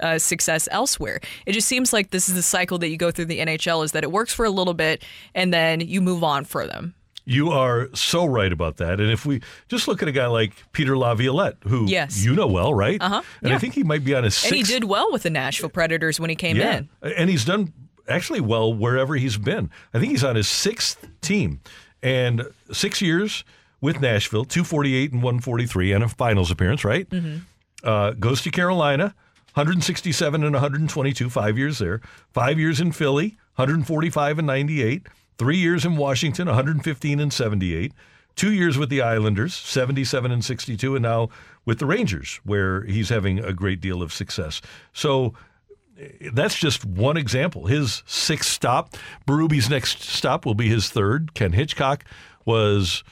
[0.01, 1.21] uh, success elsewhere.
[1.47, 3.93] It just seems like this is the cycle that you go through the NHL is
[3.93, 5.05] that it works for a little bit,
[5.35, 6.95] and then you move on for them.
[7.25, 9.01] You are so right about that.
[9.01, 12.25] And if we just look at a guy like Peter Laviolette, who Yes.
[12.25, 12.99] you know well, right?
[13.03, 13.21] Uh-huh.
[13.43, 15.69] And I think he might be on his And he did well with the Nashville
[15.69, 16.79] Predators when he came yeah.
[16.79, 16.89] in.
[17.03, 17.75] And he's done
[18.09, 19.71] actually well wherever he's been.
[19.95, 21.61] I think he's on his sixth team.
[22.03, 23.45] And six years
[23.81, 27.09] with Nashville, 248 and 143, and a finals appearance, right?
[27.11, 27.43] Mhm.
[27.85, 29.15] Uh, goes to Carolina,
[29.55, 32.01] 167 and 122, five years there.
[32.33, 35.07] Five years in Philly, 145 and 98.
[35.39, 37.93] Three years in Washington, 115 and 78.
[38.35, 41.29] Two years with the Islanders, 77 and 62, and now
[41.65, 44.61] with the Rangers, where he's having a great deal of success.
[44.93, 45.35] So
[46.33, 47.67] that's just one example.
[47.67, 48.97] His sixth stop.
[49.27, 51.35] Berube's next stop will be his third.
[51.35, 52.05] Ken Hitchcock
[52.45, 53.03] was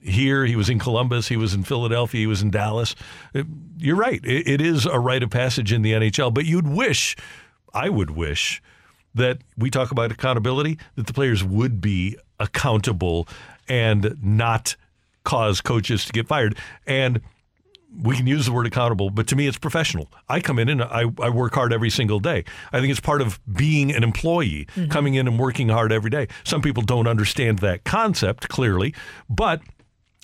[0.00, 0.44] here.
[0.44, 1.28] He was in Columbus.
[1.28, 2.20] He was in Philadelphia.
[2.20, 2.94] He was in Dallas.
[3.34, 3.42] Uh,
[3.78, 4.24] You're right.
[4.24, 7.16] It, it is a rite of passage in the NHL, but you'd wish,
[7.74, 8.62] I would wish,
[9.14, 13.26] that we talk about accountability, that the players would be accountable
[13.68, 14.76] and not
[15.24, 16.56] cause coaches to get fired.
[16.86, 17.20] And
[18.02, 20.10] we can use the word accountable, but to me, it's professional.
[20.28, 22.44] I come in and I, I work hard every single day.
[22.72, 24.90] I think it's part of being an employee, Mhm.
[24.90, 26.28] coming in and working hard every day.
[26.44, 28.94] Some people don't understand that concept clearly,
[29.30, 29.62] but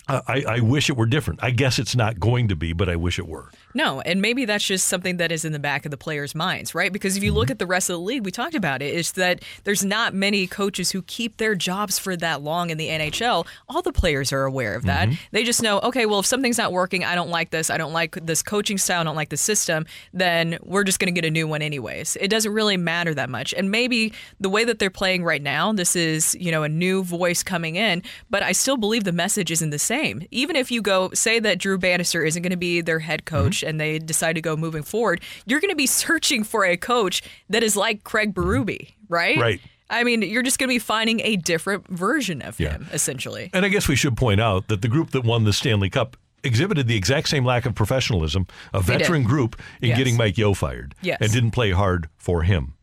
[0.07, 1.41] I, I wish it were different.
[1.41, 3.49] I guess it's not going to be, but I wish it were.
[3.73, 6.75] No, and maybe that's just something that is in the back of the players' minds,
[6.75, 6.91] right?
[6.91, 7.39] Because if you Mm-hmm.
[7.39, 10.13] look at the rest of the league, we talked about it, is that there's not
[10.13, 13.47] many coaches who keep their jobs for that long in the NHL.
[13.69, 15.07] All the players are aware of that.
[15.07, 15.21] Mm-hmm.
[15.31, 17.93] They just know, okay, well, if something's not working, I don't like this, I don't
[17.93, 21.25] like this coaching style, I don't like the system, then we're just going to get
[21.27, 22.17] a new one anyways.
[22.19, 23.53] It doesn't really matter that much.
[23.53, 27.03] And maybe the way that they're playing right now, this is, you know, a new
[27.03, 29.92] voice coming in, but I still believe the message isn't the same.
[30.31, 33.35] Even if you go say that Drew Bannister isn't going to be their head mm-hmm.
[33.35, 36.77] coach and they decide to go moving forward, you're going to be searching for a
[36.77, 38.49] coach that is like Craig mm-hmm.
[38.49, 39.37] Berube, right?
[39.37, 39.61] Right.
[39.89, 42.71] I mean, you're just going to be finding a different version of Yeah.
[42.71, 43.51] him, essentially.
[43.53, 46.17] And I guess we should point out that the group that won the Stanley Cup
[46.43, 49.97] exhibited the exact same lack of professionalism, a veteran group, in Yes.
[49.97, 51.19] getting Mike Yeo fired, Yes.
[51.21, 52.73] and didn't play hard for him.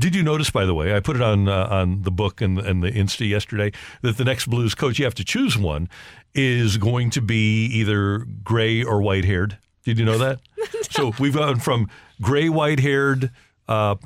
[0.00, 2.58] Did you notice, by the way, I put it on uh, on the book and,
[2.58, 3.72] and the Insta yesterday
[4.02, 5.88] that the next Blues coach, you have to choose one,
[6.34, 9.58] is going to be either gray or white haired.
[9.84, 10.40] Did you know that?
[10.90, 11.88] So we've gone from
[12.20, 13.30] gray, white haired
[13.68, 13.96] uh,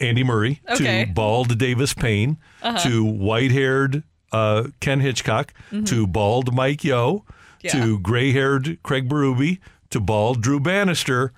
[0.00, 1.04] Andy Murray Okay.
[1.04, 2.78] to bald Davis Payne Uh-huh.
[2.88, 4.02] to white haired
[4.32, 5.86] uh, Ken Hitchcock Mhm.
[5.88, 7.24] to bald Mike Yeo
[7.62, 7.72] Yeah.
[7.72, 9.58] to gray haired Craig Berube
[9.90, 11.32] to bald Drew Bannister.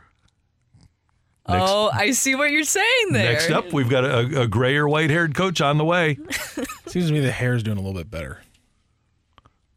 [1.49, 3.33] Next- oh, I see what you're saying there.
[3.33, 6.19] Next up, we've got a, a gray or white haired coach on the way.
[6.87, 8.41] Seems to me the hair's doing a little bit better.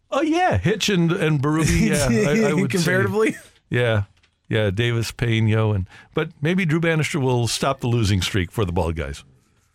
[0.10, 1.68] Oh yeah, Hitch and and Berube.
[1.89, 2.07] Yeah,
[2.48, 3.35] I, I would say- Comparatively?
[3.69, 4.03] yeah,
[4.48, 4.69] yeah.
[4.69, 8.72] Davis, Payne, Yeo, and but maybe Drew Bannister will stop the losing streak for the
[8.72, 9.26] bald guys.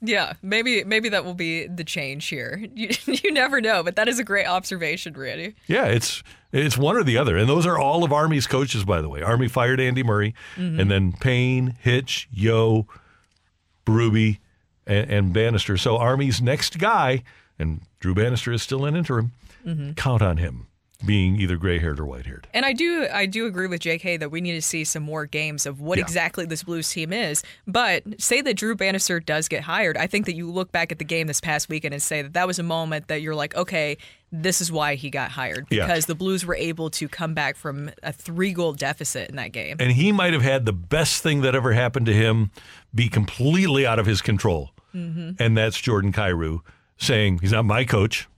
[0.05, 2.65] Yeah, maybe maybe that will be the change here.
[2.75, 5.55] You, you never know, but that is a great observation, Randy.
[5.69, 6.23] Yeah, it's
[6.53, 9.23] it's one or the other, and those are all of Army's coaches, by the way.
[9.23, 10.81] Army fired Andy Murray, Mhm.
[10.81, 12.87] and then Payne, Hitch, Yeo,
[13.87, 14.39] Berube,
[14.87, 15.77] and, and Bannister.
[15.77, 17.23] So Army's next guy,
[17.59, 19.33] and Drew Bannister is still an interim.
[19.67, 19.97] Mhm.
[19.97, 20.67] Count on him.
[21.05, 22.47] Being either gray haired or white haired.
[22.55, 25.27] And I do I do agree with JK that we need to see some more
[25.27, 26.05] games of what Yeah.
[26.05, 27.43] exactly this Blues team is.
[27.67, 30.99] But say that Drew Bannister does get hired, I think that you look back at
[30.99, 33.55] the game this past weekend and say that that was a moment that you're like,
[33.57, 33.97] okay,
[34.31, 35.87] this is why he got hired Yeah.
[35.87, 39.53] because the Blues were able to come back from a three goal deficit in that
[39.53, 39.77] game.
[39.81, 42.51] And he might have had the best thing that ever happened to him
[42.95, 44.71] be completely out of his control.
[44.95, 45.41] Mhm.
[45.41, 46.61] And that's Jordan Kyrou
[46.97, 48.29] saying, he's not my coach,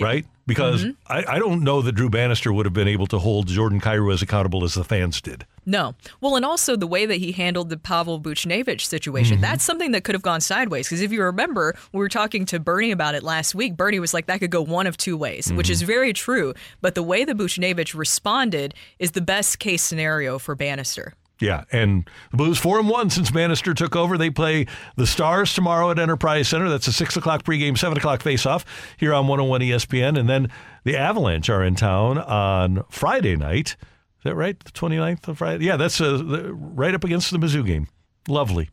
[0.00, 0.26] right?
[0.46, 0.96] Because Mhm.
[1.08, 4.12] I, I don't know that Drew Bannister would have been able to hold Jordan Kyrou
[4.12, 5.46] as accountable as the fans did.
[5.64, 5.94] No.
[6.20, 9.40] Well, and also the way that he handled the Pavel Buchnevich situation, Mhm.
[9.40, 10.86] that's something that could have gone sideways.
[10.86, 13.74] Because if you remember, we were talking to Bernie about it last week.
[13.76, 16.52] Bernie was like, that could go one of two ways, which is very true.
[16.82, 21.14] But the way that Buchnevich responded is the best case scenario for Bannister.
[21.44, 24.16] Yeah, and the Blues four and one since Bannister took over.
[24.16, 24.66] They play
[24.96, 26.70] the Stars tomorrow at Enterprise Center.
[26.70, 28.64] That's a six o'clock pregame, seven o'clock face-off
[28.96, 30.50] here on 101 ESPN, and then
[30.84, 33.76] the Avalanche are in town on Friday night.
[34.18, 34.58] Is that right?
[34.58, 35.66] The 29th of Friday.
[35.66, 37.88] Yeah, that's uh, the, right up against the Mizzou game.
[38.26, 38.70] Lovely.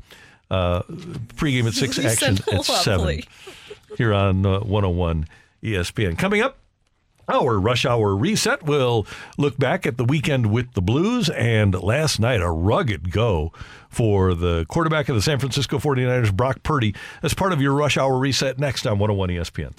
[0.49, 0.83] Uh,
[1.35, 3.23] pregame at six, action at seven
[3.97, 5.25] here on uh, 101
[5.61, 6.17] ESPN.
[6.17, 6.60] Coming up.
[7.31, 12.19] Our rush hour reset will look back at the weekend with the Blues and last
[12.19, 13.53] night a rugged go
[13.89, 16.93] for the quarterback of the San Francisco 49ers, Brock Purdy,
[17.23, 19.71] as part of your rush hour reset next on 101 ESPN.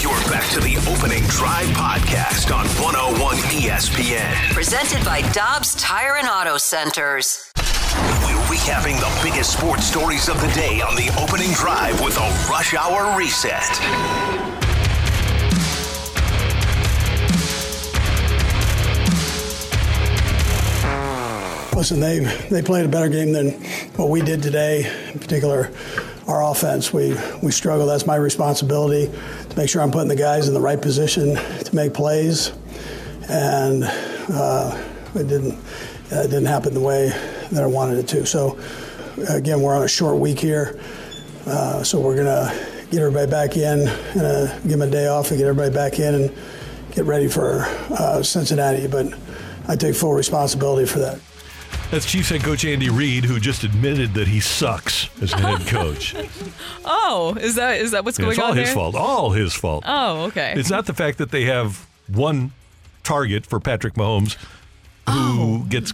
[0.00, 4.52] You're back to the opening drive podcast on 101 ESPN.
[4.54, 7.52] Presented by Dobbs Tire and Auto Centers.
[8.22, 12.46] We're recapping the biggest sports stories of the day on the opening drive with a
[12.48, 14.39] rush hour reset.
[21.80, 22.18] Listen, they
[22.50, 23.52] they played a better game than
[23.96, 24.84] what we did today.
[25.14, 25.70] In particular,
[26.28, 26.92] our offense.
[26.92, 27.86] We we struggle.
[27.86, 29.10] That's my responsibility
[29.48, 32.52] to make sure I'm putting the guys in the right position to make plays,
[33.30, 34.78] and uh,
[35.14, 35.58] it didn't
[36.10, 37.08] it didn't happen the way
[37.50, 38.26] that I wanted it to.
[38.26, 38.58] So
[39.30, 40.78] again, we're on a short week here,
[41.46, 42.52] uh, so we're gonna
[42.90, 45.98] get everybody back in, and uh, give them a day off, and get everybody back
[45.98, 46.36] in, and
[46.92, 47.62] get ready for
[47.98, 48.86] uh, Cincinnati.
[48.86, 49.14] But
[49.66, 51.18] I take full responsibility for that.
[51.90, 56.14] That's Chiefs head coach Andy Reid, who just admitted that he sucks as head coach.
[56.84, 58.32] Oh, is that is that what's going on?
[58.32, 58.74] it's all his there?
[58.74, 58.94] fault.
[58.94, 59.84] All his fault.
[59.86, 60.54] Oh, okay.
[60.56, 62.52] It's not the fact that they have one
[63.02, 64.34] target for Patrick Mahomes
[65.08, 65.12] who
[65.62, 65.66] Oh.
[65.68, 65.92] gets.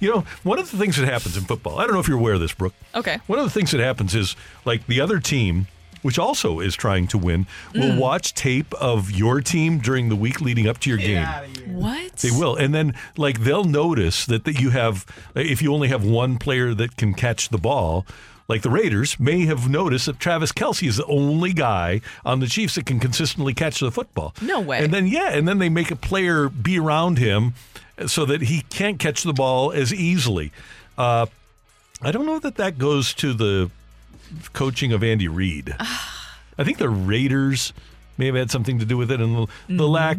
[0.00, 2.18] You know, one of the things that happens in football, I don't know if you're
[2.18, 2.74] aware of this, Brooke.
[2.94, 3.18] Okay.
[3.26, 5.66] One of the things that happens is like the other team,
[6.02, 7.98] which also is trying to win, will Mm.
[7.98, 11.26] watch tape of your team during the week leading up to your game.
[11.66, 12.16] What?
[12.16, 12.54] They will.
[12.56, 16.74] And then, like, they'll notice that, that you have, if you only have one player
[16.74, 18.04] that can catch the ball,
[18.48, 22.46] like the Raiders may have noticed that Travis Kelce is the only guy on the
[22.46, 24.34] Chiefs that can consistently catch the football.
[24.42, 24.84] No way.
[24.84, 27.54] And then, yeah, and then they make a player be around him
[28.06, 30.50] so that he can't catch the ball as easily.
[30.98, 31.26] Uh,
[32.02, 33.70] I don't know that that goes to the
[34.52, 35.74] coaching of Andy Reid.
[36.58, 37.72] I think the Raiders
[38.18, 39.80] may have had something to do with it and the, the Mm-hmm.
[39.84, 40.18] lack.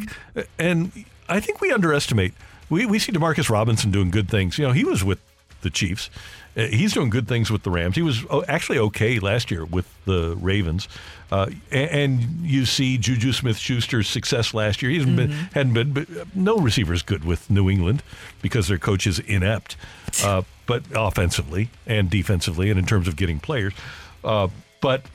[0.58, 0.92] And
[1.30, 2.34] I think we underestimate.
[2.70, 4.58] We, we see Demarcus Robinson doing good things.
[4.58, 5.20] You know, he was with
[5.62, 6.10] the Chiefs.
[6.58, 7.96] Uh, he's doing good things with the Rams.
[7.96, 10.88] He was oh, actually okay last year with the Ravens.
[11.32, 14.92] Uh, and, and you see Juju Smith-Schuster's success last year.
[14.92, 15.54] He hasn't been Mm-hmm.
[15.54, 18.04] hadn't been, but no receiver is good with New England
[18.42, 19.76] because their coach is inept.
[20.24, 23.74] Uh, but offensively and defensively, and in terms of getting players.
[24.24, 24.48] Uh,
[24.82, 25.06] but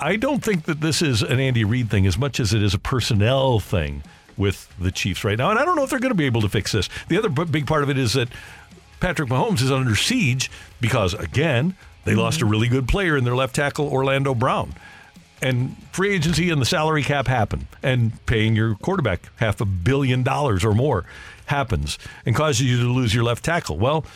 [0.00, 2.74] I don't think that this is an Andy Reid thing as much as it is
[2.74, 4.02] a personnel thing
[4.36, 5.50] with the Chiefs right now.
[5.50, 6.88] And I don't know if they're going to be able to fix this.
[7.08, 8.28] The other b- big part of it is that
[9.00, 10.50] Patrick Mahomes is under siege
[10.80, 14.74] because, again, they lost a really good player in their left tackle, Orlando Brown.
[15.40, 20.22] And free agency and the salary cap happen, and paying your quarterback half a billion
[20.22, 21.04] dollars or more
[21.46, 23.76] happens and causes you to lose your left tackle.
[23.76, 24.06] Well,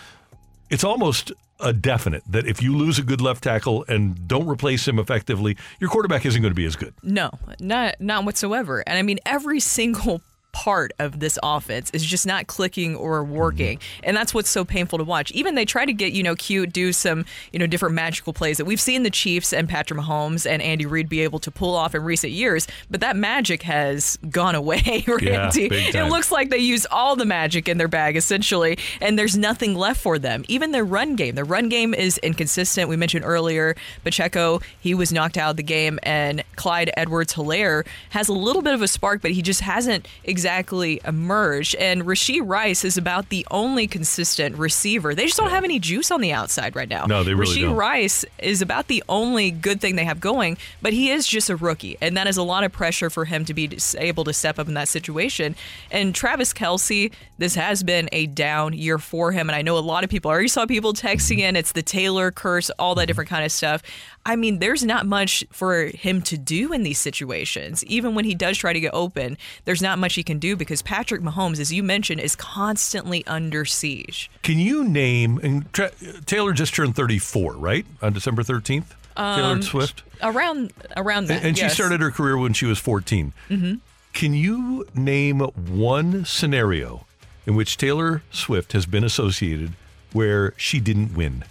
[0.70, 4.86] it's almost a definite that if you lose a good left tackle and don't replace
[4.86, 6.94] him effectively, your quarterback isn't going to be as good.
[7.02, 7.30] No,
[7.60, 8.82] not not whatsoever.
[8.86, 10.22] And I mean, every single
[10.52, 13.78] part of this offense is just not clicking or working.
[13.78, 14.00] Mm-hmm.
[14.04, 15.30] And that's what's so painful to watch.
[15.32, 18.56] Even they try to get, you know, cute, do some, you know, different magical plays
[18.56, 21.74] that we've seen the Chiefs and Patrick Mahomes and Andy Reid be able to pull
[21.74, 25.68] off in recent years, but that magic has gone away, Randy.
[25.68, 29.36] big it looks like they use all the magic in their bag essentially, and there's
[29.36, 30.44] nothing left for them.
[30.48, 31.34] Even their run game.
[31.34, 32.88] Their run game is inconsistent.
[32.88, 37.86] We mentioned earlier Pacheco, he was knocked out of the game, and Clyde Edwards Helaire
[38.10, 41.74] has a little bit of a spark, but he just hasn't exactly exactly emerged.
[41.74, 45.14] And Rashee Rice is about the only consistent receiver.
[45.14, 47.04] They just don't have any juice on the outside right now.
[47.04, 47.76] No, they really Rashee don't.
[47.76, 51.56] Rice is about the only good thing they have going, but he is just a
[51.56, 54.58] rookie, and that is a lot of pressure for him to be able to step
[54.58, 55.54] up in that situation.
[55.90, 59.80] And Travis Kelce, this has been a down year for him, and I know a
[59.80, 61.56] lot of people I already saw people texting in.
[61.56, 63.82] It's the Taylor curse, all that different kind of stuff.
[64.26, 67.82] I mean, there's not much for him to do in these situations.
[67.84, 70.82] Even when he does try to get open, there's not much he can do because
[70.82, 74.30] Patrick Mahomes, as you mentioned, is constantly under siege.
[74.42, 75.92] Can you name and Tra-
[76.26, 77.86] Taylor just turned 34, right?
[78.02, 78.84] On December 13th?
[79.16, 80.02] Taylor Um, Swift.
[80.22, 83.32] Around around that, And, and she started her career when she was 14.
[83.48, 83.74] hmm
[84.12, 87.06] Can you name one scenario
[87.46, 89.72] in which Taylor Swift has been associated
[90.12, 91.44] where she didn't win?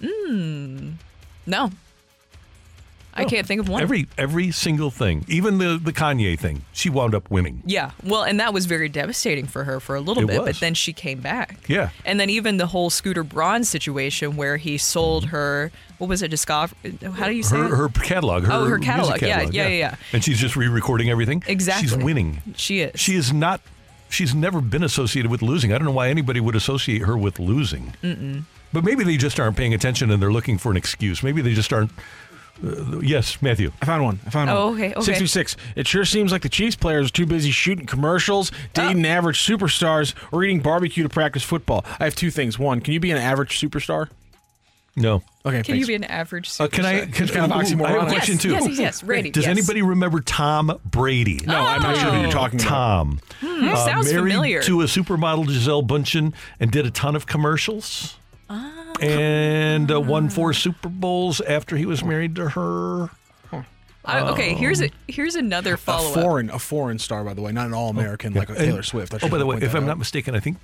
[0.00, 0.94] Mm.
[1.46, 1.70] No.
[3.18, 3.82] I can't think of one.
[3.82, 7.62] Every every single thing, even the the Kanye thing, she wound up winning.
[7.66, 7.90] yeah.
[8.04, 10.46] Well, and that was very devastating for her for a little It bit, was.
[10.56, 11.58] but then she came back.
[11.68, 11.90] Yeah.
[12.04, 16.28] And then even the whole Scooter Braun situation where he sold her, what was it,
[16.28, 16.74] Discover?
[17.14, 17.76] How do you say Her it?
[17.76, 18.44] her catalog.
[18.44, 19.22] Her Oh, her music catalog.
[19.22, 19.94] Yeah, yeah, yeah, yeah.
[20.12, 21.42] And she's just re-recording everything.
[21.46, 21.88] Exactly.
[21.88, 22.42] She's winning.
[22.56, 22.98] She is.
[23.00, 23.60] She is not.
[24.10, 25.70] She's never been associated with losing.
[25.72, 27.92] I don't know why anybody would associate her with losing.
[28.02, 28.44] Mm-mm.
[28.72, 31.22] But maybe they just aren't paying attention and they're looking for an excuse.
[31.22, 31.90] Maybe they just aren't.
[32.64, 33.70] Uh, yes, Matthew.
[33.80, 34.20] I found one.
[34.26, 34.74] I found Oh, one.
[34.74, 35.00] okay, okay.
[35.02, 35.56] 66.
[35.76, 39.08] It sure seems like the Chiefs players are too busy shooting commercials, dating Oh.
[39.08, 41.84] average superstars, or eating barbecue to practice football.
[42.00, 42.58] I have two things.
[42.58, 44.08] One, can you be an average superstar?
[44.96, 45.22] No.
[45.46, 45.78] Okay, Can thanks.
[45.78, 47.02] you be an average Uh, can I?
[47.02, 47.12] superstar?
[47.12, 47.86] Can, kind of ooh, oxymoronic.
[47.86, 48.50] I have a Yes, question too.
[48.50, 49.50] yes, yes, yes, Randy, Does yes.
[49.56, 51.40] anybody remember Tom Brady?
[51.46, 52.68] No, I'm not sure who you're talking about.
[52.68, 53.20] Tom.
[53.40, 54.62] Hmm, sounds married familiar.
[54.62, 58.16] to a supermodel Gisele Bundchen and did a ton of commercials.
[58.50, 58.72] Ah.
[59.00, 63.10] And uh, won four Super Bowls after he was married to her.
[64.04, 66.14] I, okay, here's a here's another A follow up.
[66.14, 69.12] foreign, a foreign star, by the way, not an all-American like a And- Taylor Swift.
[69.12, 69.88] I Oh, should by the way, point if that I'm out.
[69.88, 70.56] not mistaken, I think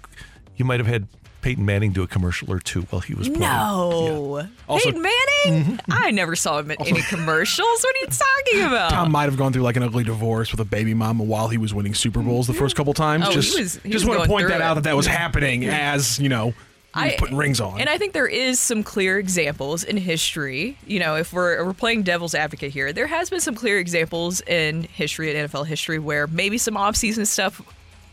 [0.57, 1.09] you might have had
[1.43, 3.41] Peyton Manning do a commercial or two while he was playing.
[3.41, 4.49] No.
[4.67, 5.79] Also- Peyton Manning?
[5.91, 7.83] I never saw him in any commercials.
[7.83, 8.91] What are you talking about?
[8.93, 11.59] Tom might have gone through like an ugly divorce with a baby mama while he
[11.59, 13.27] was winning Super Bowls the first couple times.
[13.27, 14.85] Oh, he just was- he just was want to going point through that out that
[14.85, 16.55] that was happening as you know he was
[16.95, 17.81] I- putting rings on.
[17.81, 20.79] And I think there is some clear examples in history.
[20.87, 24.41] You know, if we're we're playing devil's advocate here, there has been some clear examples
[24.43, 27.61] in history, in NFL history, where maybe some off-season stuff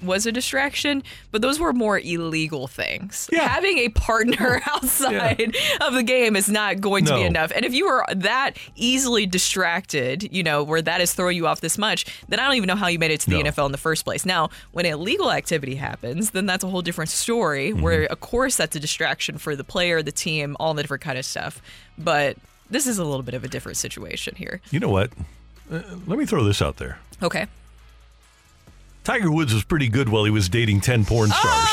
[0.04, 3.30] was a distraction, but those were more illegal things.
[3.34, 7.52] Having a partner outside of the game is not going to be enough.
[7.56, 11.62] And if you are that easily distracted, you know, where that is throwing you off
[11.62, 13.50] this much, then I don't even know how you made it to the No.
[13.52, 14.26] NFL in the first place.
[14.26, 18.76] Now, when illegal activity happens, then that's a whole different story where of course that's
[18.76, 21.62] a distraction for the player, the team, all the different kind of stuff.
[21.98, 22.38] But
[22.70, 24.62] this is a little bit of a different situation here.
[24.72, 25.12] You know what?
[25.72, 26.98] Uh, let me throw this out there.
[27.22, 27.46] Okay.
[29.04, 31.68] Tiger Woods was pretty good while he was dating 10 porn stars.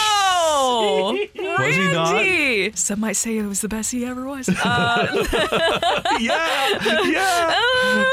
[0.70, 1.12] Oh,
[1.58, 2.78] Was he not?
[2.78, 4.48] Some might say it was the best he ever was.
[4.64, 5.24] Uh,
[6.20, 8.04] yeah, yeah.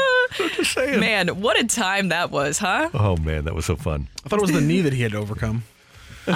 [0.54, 1.00] Just saying.
[1.00, 2.90] Man, what a time that was, huh?
[2.94, 4.08] Oh, man, that was so fun.
[4.24, 5.64] I thought it was the knee that he had to overcome.
[6.26, 6.34] No,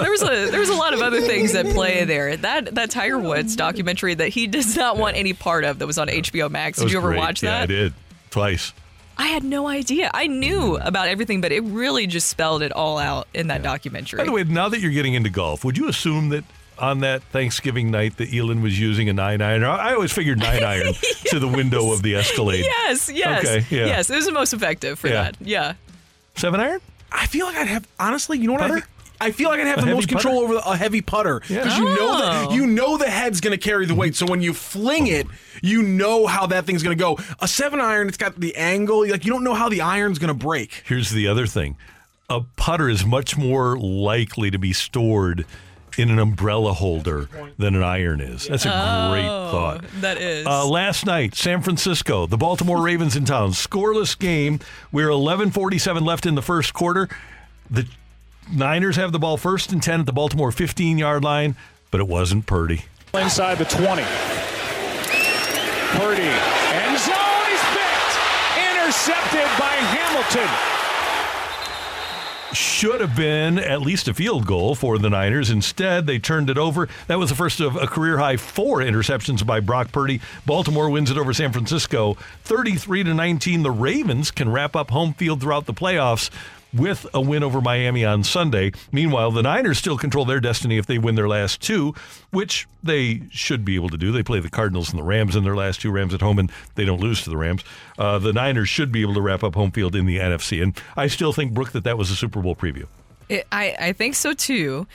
[0.00, 2.36] there was a there was a lot of other things at play there.
[2.36, 5.98] That that Tiger Woods documentary that he does not want any part of that was
[5.98, 6.78] on HBO Max.
[6.78, 7.18] Did you ever great.
[7.18, 7.58] watch that?
[7.58, 7.94] Yeah, I did.
[8.30, 8.72] Twice.
[9.18, 10.10] I had no idea.
[10.12, 14.18] I knew about everything, but it really just spelled it all out in that documentary.
[14.18, 16.44] By the way, now that you're getting into golf, would you assume that
[16.78, 19.62] on that Thanksgiving night that Elin was using a nine iron?
[19.64, 20.94] I always figured nine iron
[21.26, 22.64] to the window of the Escalade.
[22.64, 23.86] yes, yes, Okay, yeah.
[23.86, 24.10] yes.
[24.10, 25.24] It was the most effective for Yeah.
[25.24, 25.36] that.
[25.40, 25.74] Yeah.
[26.34, 26.80] Seven iron?
[27.12, 28.38] I feel like I'd have honestly.
[28.38, 28.62] You know what?
[28.62, 28.80] I, Putter?
[28.80, 28.91] think?
[29.22, 31.78] I feel like I'd have A the heavy most control over a heavy putter because
[31.78, 32.52] you know that Oh.
[32.52, 34.14] you know the head's going to carry the weight.
[34.16, 35.26] So when you fling it,
[35.62, 37.18] you know how that thing's going to go.
[37.40, 39.08] A seven iron, it's got the angle.
[39.08, 40.82] Like you don't know how the iron's going to break.
[40.86, 41.76] Here's the other thing
[42.28, 45.44] a putter is much more likely to be stored
[45.98, 47.28] in an umbrella holder
[47.58, 48.48] than an iron is.
[48.48, 49.84] That's a great Oh, thought.
[50.00, 50.46] That is.
[50.46, 54.58] Uh, last night, San Francisco, the Baltimore Ravens in town, scoreless game.
[54.90, 57.10] We're 11:47 left in the first quarter.
[57.70, 57.86] The
[58.50, 61.56] Niners have the ball first and 10 at the Baltimore 15-yard line,
[61.90, 62.84] but it wasn't Purdy.
[63.14, 64.02] Inside the 20.
[65.92, 66.22] Purdy.
[66.22, 67.44] End zone.
[67.48, 68.16] He's picked.
[68.56, 70.48] Intercepted by Hamilton.
[72.54, 75.48] Should have been at least a field goal for the Niners.
[75.50, 76.88] Instead, they turned it over.
[77.06, 80.20] That was the first of a career high four interceptions by Brock Purdy.
[80.44, 82.14] Baltimore wins it over San Francisco,
[82.44, 83.62] 33 to 19.
[83.62, 86.28] The Ravens can wrap up home field throughout the playoffs.
[86.74, 88.72] With a win over Miami on Sunday.
[88.90, 91.94] Meanwhile, the Niners still control their destiny if they win their last two,
[92.30, 94.12] which they should be able to do.
[94.12, 96.50] They play the Cardinals and the Rams in their last two, Rams at home, and
[96.74, 97.62] they don't lose to the Rams.
[97.98, 100.62] Uh, the Niners should be able to wrap up home field in the NFC.
[100.62, 102.86] And I still think, Brooke, that that was a Super Bowl preview.
[103.28, 104.86] It, I, I think so too.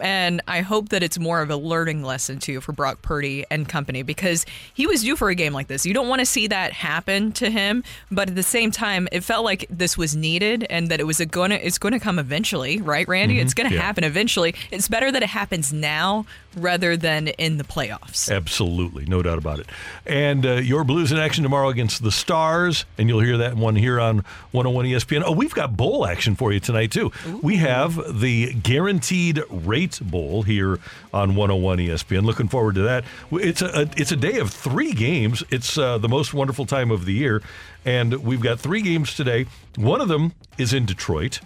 [0.00, 3.68] And I hope that it's more of a learning lesson too for Brock Purdy and
[3.68, 4.44] company because
[4.74, 5.86] he was due for a game like this.
[5.86, 9.22] You don't want to see that happen to him, but at the same time, it
[9.22, 12.18] felt like this was needed and that it was a gonna it's going to come
[12.18, 13.36] eventually, right, Randy?
[13.36, 13.42] Mhm.
[13.42, 13.82] It's going to Yeah.
[13.82, 14.54] happen eventually.
[14.72, 16.26] It's better that it happens now
[16.56, 18.30] rather than in the playoffs.
[18.34, 19.66] Absolutely, no doubt about it.
[20.06, 23.76] And uh, your Blues in action tomorrow against the Stars, and you'll hear that one
[23.76, 24.18] here on
[24.52, 25.22] 101 ESPN.
[25.24, 27.12] Oh, we've got bowl action for you tonight too.
[27.42, 30.78] We have the Guaranteed Rate Bowl here
[31.12, 32.24] on 101 ESPN.
[32.24, 33.04] Looking forward to that.
[33.32, 35.42] It's a, a it's a day of three games.
[35.50, 37.42] It's uh, the most wonderful time of the year,
[37.84, 39.46] and we've got three games today.
[39.76, 41.40] One of them is in Detroit.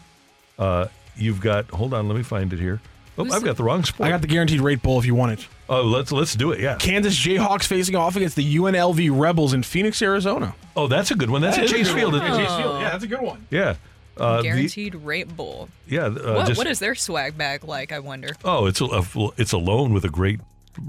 [0.59, 2.81] Uh, you've got hold on, let me find it here.
[3.20, 4.06] Oh, I've got the wrong sport.
[4.06, 5.47] I got the guaranteed rate bowl if you want it.
[5.68, 6.60] Oh, let's let's do it.
[6.60, 6.76] Yeah.
[6.76, 10.55] Kansas Jayhawks facing off against the UNLV Rebels in Phoenix, Arizona.
[10.76, 11.40] Oh, that's a good one.
[11.42, 12.12] That's That at a Chase Field.
[12.14, 12.22] one.
[12.22, 12.80] Chase Field.
[12.80, 13.47] Yeah, that's a good one.
[13.51, 13.74] Yeah.
[14.16, 15.68] Uh, the- Guaranteed rate bowl.
[15.86, 16.06] yeah.
[16.06, 17.92] Uh, what, just- what is their swag bag like?
[17.92, 18.30] I wonder.
[18.44, 19.05] Oh, it's a, a
[19.36, 20.40] it's a loan with a great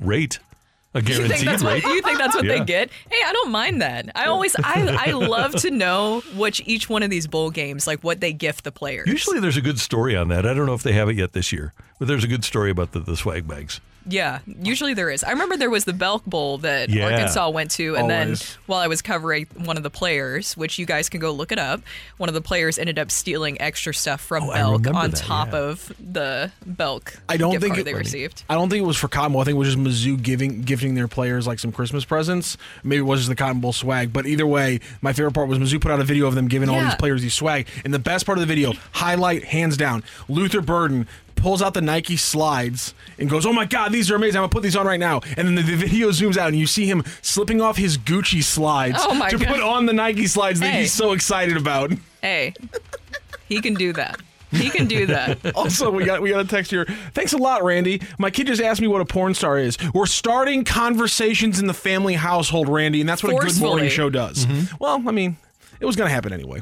[0.02, 0.40] rate,
[0.94, 1.84] a You think that's rate.
[1.84, 2.60] what you think that's what Yeah.
[2.60, 2.90] they get?
[3.10, 4.10] Hey, I don't mind that.
[4.16, 8.02] I always I, I love to know which each one of these bowl games like
[8.04, 9.08] what they gift the players.
[9.08, 10.46] Usually, there's a good story on that.
[10.46, 12.72] I don't know if they have it yet this year, but there's a good story
[12.72, 13.80] about the, the swag bags.
[14.08, 15.24] Yeah, usually there is.
[15.24, 17.06] I remember there was the Belk Bowl that Yeah.
[17.06, 18.40] Arkansas went to, and Always.
[18.40, 21.52] then while I was covering one of the players, which you guys can go look
[21.52, 21.82] it up,
[22.18, 25.54] one of the players ended up stealing extra stuff from Oh, Belk on that, top
[25.54, 25.60] yeah.
[25.60, 28.44] of the Belk I don't think it- they received.
[28.50, 29.42] I don't think it was for Cotton Bowl.
[29.42, 32.58] I think it was just Mizzou giving gifting their players like some Christmas presents.
[32.84, 34.12] Maybe it was just the Cotton Bowl swag.
[34.12, 36.70] But either way, my favorite part was Mizzou put out a video of them giving
[36.70, 37.68] all these players these swag.
[37.86, 41.08] And the best part of the video, highlight hands down, Luther Burden
[41.42, 44.38] pulls out the Nike slides and goes, "Oh my God, these are amazing!
[44.38, 46.58] I'm gonna put these on right now." And then the, the video zooms out and
[46.58, 49.48] you see him slipping off his Gucci slides Oh to God.
[49.48, 50.82] put on the Nike slides that Hey.
[50.82, 51.92] he's so excited about.
[52.22, 52.54] Hey,
[53.50, 54.20] he can do that.
[54.52, 55.40] He can do that.
[55.56, 56.86] also, we got we got a text here.
[57.14, 58.02] Thanks a lot, Randy.
[58.20, 59.78] My kid just asked me what a porn star is.
[59.94, 64.10] We're starting conversations in the family household, Randy, and that's what a good morning show
[64.10, 64.46] does.
[64.46, 64.76] Mm-hmm.
[64.80, 65.38] Well, I mean,
[65.80, 66.62] it was going to happen anyway.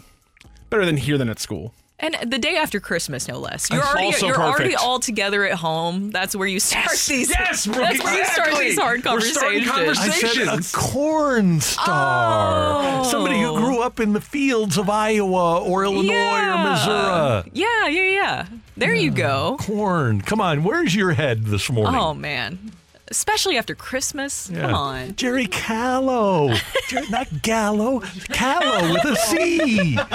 [0.70, 1.74] Better than here than at school.
[2.02, 3.70] And the day after Christmas, no less.
[3.70, 6.12] You're That's already also you're already all together at home.
[6.12, 7.30] That's where you start Yes, these.
[7.30, 8.66] yes, Brooke, that's where you start exactly.
[8.70, 10.48] these hard We're starting conversations.
[10.48, 13.02] I said a corn star.
[13.02, 13.04] Oh.
[13.04, 17.52] Somebody who grew up in the fields of Iowa or Illinois or Missouri.
[17.54, 18.46] Yeah, yeah, yeah.
[18.78, 19.58] There you go.
[19.60, 20.22] Corn.
[20.22, 22.00] Come on, where's your head this morning?
[22.00, 22.72] Oh man,
[23.10, 24.50] especially after Christmas.
[24.50, 24.62] Yeah.
[24.62, 25.16] Come on.
[25.16, 26.54] Jerry Callow.
[26.88, 28.02] Jerry, not Gallo.
[28.32, 29.98] Callow with a C.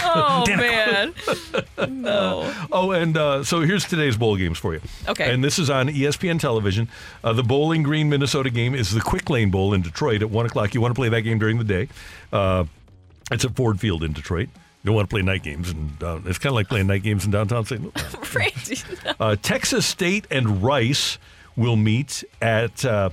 [0.00, 1.14] Oh man.
[1.88, 2.52] No.
[2.70, 4.80] Oh, and uh, so here's today's bowl games for you.
[5.08, 5.32] Okay.
[5.32, 6.88] And this is on ESPN television.
[7.24, 10.46] Uh, the Bowling Green, Minnesota game is the Quick Lane Bowl in Detroit at 1
[10.46, 10.74] o'clock.
[10.74, 11.88] You want to play that game during the day.
[12.32, 12.64] Uh,
[13.30, 14.48] it's at Ford Field in Detroit.
[14.88, 15.68] You don't want to play night games.
[15.68, 17.82] and uh, It's kind of like playing night games in downtown St.
[17.82, 18.34] Louis.
[18.34, 18.78] Randy.
[19.20, 21.18] Uh, Texas State and Rice
[21.56, 23.10] will meet at uh,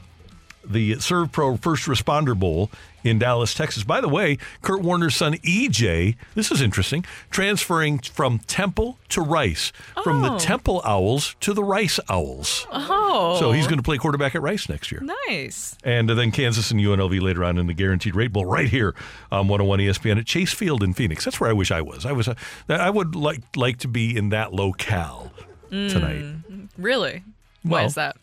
[0.68, 2.70] the Servpro First Responder Bowl
[3.04, 3.84] in Dallas, Texas.
[3.84, 9.72] By the way, Kurt Warner's son EJ, this is interesting, transferring from Temple to Rice,
[10.04, 10.40] from the Oh.
[10.40, 12.66] Temple Owls to the Rice Owls.
[12.72, 13.38] Oh.
[13.40, 15.02] So he's going to play quarterback at Rice next year.
[15.28, 15.78] Nice.
[15.84, 18.96] And then Kansas and UNLV later on in the Guaranteed Rate Bowl, right here
[19.32, 21.26] on 101 ESPN at Chase Field in Phoenix.
[21.26, 22.06] That's where I wish I was.
[22.08, 22.28] I was.
[22.28, 22.34] Uh,
[22.70, 25.32] I would like like to be in that locale
[25.70, 26.24] tonight.
[26.24, 27.24] Mm, really?
[27.64, 28.16] Why Well, is that?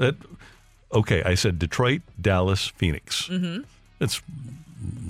[0.92, 3.26] Okay, I said Detroit, Dallas, Phoenix.
[3.26, 3.60] hmm
[4.00, 4.20] It's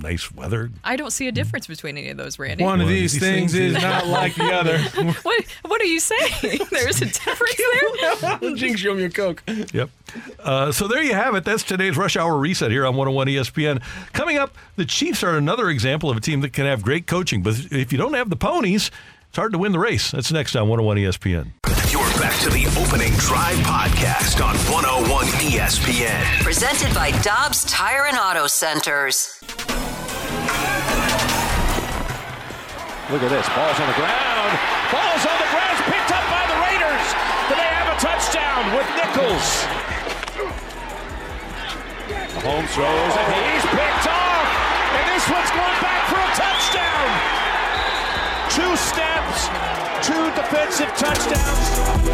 [0.02, 0.70] nice weather.
[0.84, 2.62] I don't see a difference between any of those, Randy.
[2.62, 4.78] One of these things is not like the other.
[5.22, 6.60] what What are you saying?
[6.70, 7.60] There's a difference
[8.20, 8.54] there.
[8.54, 9.42] Jinx, show me a Coke.
[9.72, 9.88] Yep.
[10.40, 11.44] Uh, so there you have it.
[11.44, 13.82] That's today's Rush Hour Reset here on 101 ESPN.
[14.12, 17.42] Coming up, the Chiefs are another example of a team that can have great coaching,
[17.42, 18.90] but if you don't have the ponies,
[19.28, 20.10] it's hard to win the race.
[20.10, 21.52] That's next on 101 ESPN.
[22.22, 26.22] You're back to the opening drive podcast on 101 ESPN.
[26.46, 29.42] Presented by Dobbs Tire and Auto Centers.
[33.10, 33.42] Look at this.
[33.50, 34.54] Ball's on the ground.
[34.94, 35.74] Ball's on the ground.
[35.74, 37.06] It's picked up by the Raiders.
[37.50, 39.66] Do they have a touchdown with Nichols?
[42.38, 44.46] Mahomes throws and he's picked off.
[44.94, 47.41] And this one's going back for a touchdown.
[48.54, 49.48] Two steps,
[50.06, 52.12] two defensive touchdowns.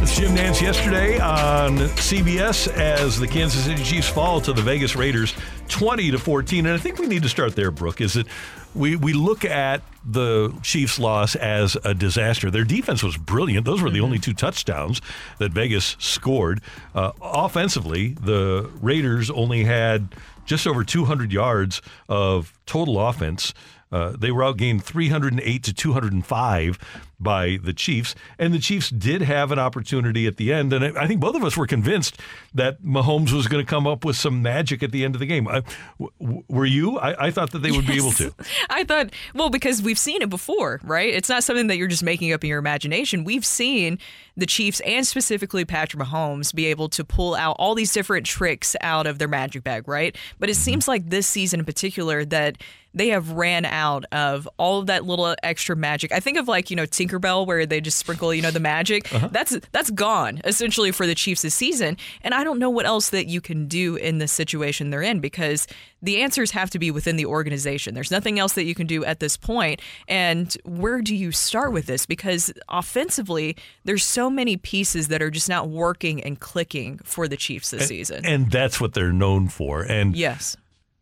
[0.00, 4.94] It's Jim Nantz yesterday on CBS as the Kansas City Chiefs fall to the Vegas
[4.94, 5.34] Raiders
[5.66, 6.66] 20 to 14.
[6.66, 8.28] And I think we need to start there, Brooke, is that
[8.76, 12.48] we, we look at the Chiefs' loss as a disaster.
[12.48, 13.64] Their defense was brilliant.
[13.64, 15.00] Those were the only two touchdowns
[15.38, 16.60] that Vegas scored.
[16.94, 20.14] Uh, offensively, the Raiders only had
[20.44, 23.54] just over 200 yards of total offense.
[23.92, 26.78] Uh, they were outgained 308 to 205
[27.18, 30.72] by the Chiefs, and the Chiefs did have an opportunity at the end.
[30.72, 32.20] And I think both of us were convinced
[32.54, 35.26] that Mahomes was going to come up with some magic at the end of the
[35.26, 35.48] game.
[35.48, 35.62] I,
[35.98, 36.98] w- were you?
[36.98, 38.34] I, I thought that they would be able to.
[38.70, 41.12] I thought, well, because we've seen it before, right?
[41.12, 43.24] It's not something that you're just making up in your imagination.
[43.24, 43.98] We've seen
[44.36, 48.74] the Chiefs and specifically Patrick Mahomes be able to pull out all these different tricks
[48.80, 50.16] out of their magic bag, right?
[50.38, 50.62] But it mm-hmm.
[50.62, 52.58] seems like this season in particular that
[52.94, 56.12] they have ran out of all of that little extra magic.
[56.12, 59.12] I think of like, you know, Tinkerbell where they just sprinkle, you know, the magic.
[59.14, 59.28] Uh-huh.
[59.30, 61.96] That's that's gone essentially for the Chiefs this season.
[62.22, 65.20] And I don't know what else that you can do in the situation they're in
[65.20, 65.66] because
[66.02, 67.94] the answers have to be within the organization.
[67.94, 69.80] There's nothing else that you can do at this point.
[70.06, 72.04] And where do you start with this?
[72.04, 77.36] Because offensively, there's so many pieces that are just not working and clicking for the
[77.36, 78.24] Chiefs this season.
[78.26, 79.82] And that's what they're known for.
[79.82, 80.56] And yes.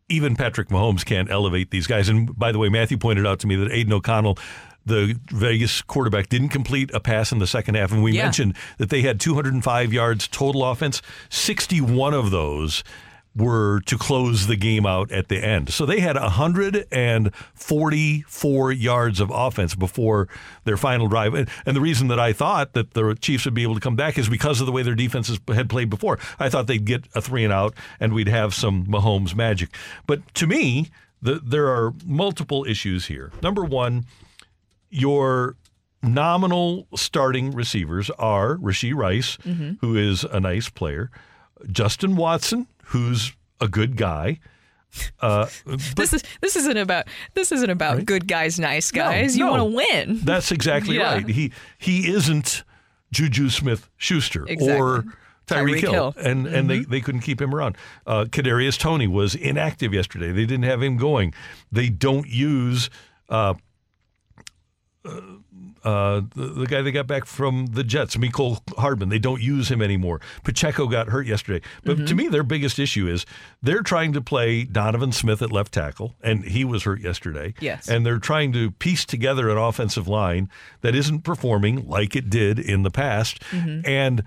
[0.09, 2.07] even Patrick Mahomes can't elevate these guys.
[2.07, 4.37] And by the way, Matthew pointed out to me that Aidan O'Connell,
[4.85, 7.91] the Vegas quarterback, didn't complete a pass in the second half.
[7.91, 8.23] And we Yeah.
[8.23, 11.01] mentioned that they had 205 yards total offense.
[11.29, 12.83] 61 of those
[13.35, 15.71] were to close the game out at the end.
[15.73, 20.27] So they had 144 yards of offense before
[20.65, 21.33] their final drive.
[21.33, 23.95] And, and the reason that I thought that the Chiefs would be able to come
[23.95, 26.19] back is because of the way their defenses had played before.
[26.39, 29.69] I thought they'd get a three and out and we'd have some Mahomes magic.
[30.05, 30.89] But to me,
[31.21, 33.31] the, there are multiple issues here.
[33.41, 34.05] Number one,
[34.93, 35.55] your
[36.01, 39.77] nominal starting receivers are Rashee Rice, Mhm.
[39.81, 41.09] who is a nice player,
[41.71, 44.39] Justin Watson, who's a good guy.
[45.21, 45.47] Uh,
[45.95, 49.35] this is this isn't about this isn't about good guys, nice guys.
[49.37, 49.51] you no.
[49.51, 50.19] want to win.
[50.23, 51.13] That's exactly Yeah.
[51.15, 51.27] right.
[51.27, 52.63] He he isn't
[53.11, 54.75] Juju Smith Schuster Exactly.
[54.75, 55.03] or
[55.47, 56.13] Tyreek Tyreek Hill, Hill.
[56.17, 56.89] and and they, Mhm.
[56.89, 57.75] they couldn't keep him around.
[58.05, 60.31] Uh, Kadarius Toney was inactive yesterday.
[60.31, 61.33] They didn't have him going.
[61.71, 62.89] They don't use.
[63.29, 63.55] Uh,
[65.05, 69.69] uh, the, the guy they got back from the Jets, Mecole Hardman, they don't use
[69.69, 70.21] him anymore.
[70.43, 71.65] Pacheco got hurt yesterday.
[71.83, 72.05] But Mm-hmm.
[72.05, 73.25] to me, their biggest issue is
[73.61, 77.53] they're trying to play Donovan Smith at left tackle, and he was hurt yesterday.
[77.59, 77.87] Yes.
[77.89, 80.49] And they're trying to piece together an offensive line
[80.81, 83.41] that isn't performing like it did in the past.
[83.51, 83.81] Mm-hmm.
[83.85, 84.23] And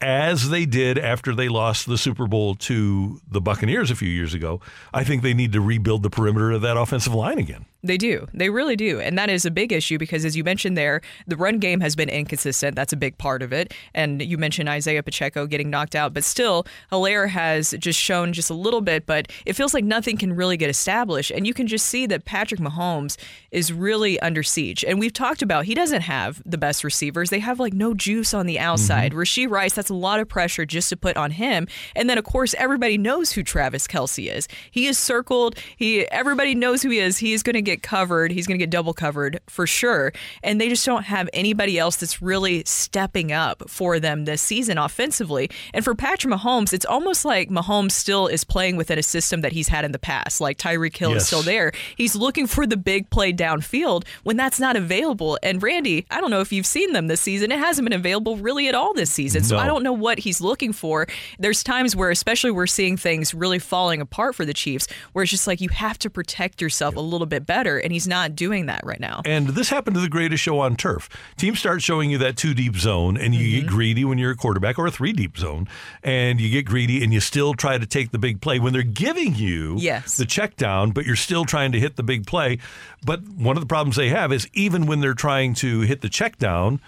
[0.00, 4.34] as they did after they lost the Super Bowl to the Buccaneers a few years
[4.34, 4.60] ago,
[4.92, 7.64] I think they need to rebuild the perimeter of that offensive line again.
[7.86, 8.26] They do.
[8.34, 9.00] They really do.
[9.00, 11.96] And that is a big issue because, as you mentioned there, the run game has
[11.96, 12.76] been inconsistent.
[12.76, 13.72] That's a big part of it.
[13.94, 18.50] And you mentioned Isaiah Pacheco getting knocked out, but still, Helaire has just shown just
[18.50, 21.30] a little bit, but it feels like nothing can really get established.
[21.30, 23.16] And you can just see that Patrick Mahomes
[23.50, 24.84] is really under siege.
[24.84, 28.34] And we've talked about he doesn't have the best receivers, they have like no juice
[28.34, 29.12] on the outside.
[29.12, 29.20] Mm-hmm.
[29.20, 31.66] Rashee Rice, that's a lot of pressure just to put on him.
[31.94, 34.48] And then, of course, everybody knows who Travis Kelce is.
[34.70, 35.56] He is circled.
[35.76, 37.18] He everybody knows who he is.
[37.18, 38.32] He is going to get covered.
[38.32, 40.12] He's going to get double covered for sure.
[40.42, 44.78] And they just don't have anybody else that's really stepping up for them this season
[44.78, 45.50] offensively.
[45.74, 49.52] And for Patrick Mahomes, it's almost like Mahomes still is playing within a system that
[49.52, 50.40] he's had in the past.
[50.40, 51.72] Like Tyreek Hill is still there.
[51.96, 55.38] He's looking for the big play downfield when that's not available.
[55.42, 57.50] And Randy, I don't know if you've seen them this season.
[57.52, 59.42] It hasn't been available really at all this season.
[59.42, 59.62] So No.
[59.62, 61.06] I don't know what he's looking for.
[61.38, 65.30] There's times where, especially, we're seeing things really falling apart for the Chiefs, where it's
[65.30, 68.66] just like you have to protect yourself a little bit better, and he's not doing
[68.66, 69.22] that right now.
[69.24, 71.08] And this happened to the greatest show on turf.
[71.36, 74.36] Teams start showing you that two deep zone, and you get greedy when you're a
[74.36, 75.66] quarterback, or a three deep zone,
[76.02, 78.82] and you get greedy and you still try to take the big play when they're
[78.82, 80.16] giving you Yes.
[80.16, 82.58] the check down, but you're still trying to hit the big play.
[83.04, 86.08] But one of the problems they have is even when they're trying to hit the
[86.08, 86.80] check down,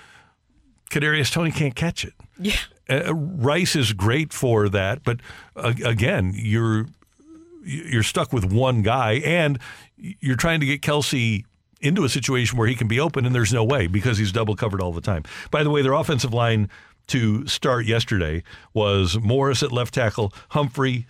[0.90, 2.14] Kadarius Toney can't catch it.
[2.38, 2.56] Yeah.
[2.88, 5.20] Uh, Rice is great for that, but
[5.56, 6.86] uh, again, you're
[7.64, 9.58] you're stuck with one guy, and
[9.96, 11.44] you're trying to get Kelce
[11.80, 14.56] into a situation where he can be open, and there's no way because he's double
[14.56, 15.24] covered all the time.
[15.50, 16.68] By the way, their offensive line
[17.08, 18.42] to start yesterday
[18.74, 21.06] was Morris at left tackle, Humphrey.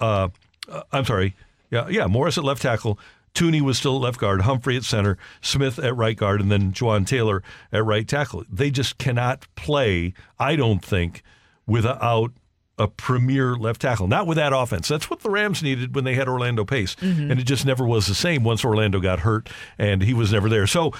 [0.00, 0.28] Uh,
[0.68, 1.34] uh, I'm sorry,
[1.70, 2.98] yeah, yeah, Morris at left tackle.
[3.34, 6.72] Thuney was still at left guard, Humphrey at center, Smith at right guard, and then
[6.72, 7.42] Jawaan Taylor
[7.72, 8.44] at right tackle.
[8.50, 11.22] They just cannot play, I don't think,
[11.66, 12.32] without
[12.78, 14.06] a premier left tackle.
[14.08, 14.88] Not with that offense.
[14.88, 16.96] That's what the Rams needed when they had Orlando Pace.
[16.96, 17.30] Mhm.
[17.30, 20.48] And it just never was the same once Orlando got hurt and he was never
[20.48, 20.66] there.
[20.66, 20.92] So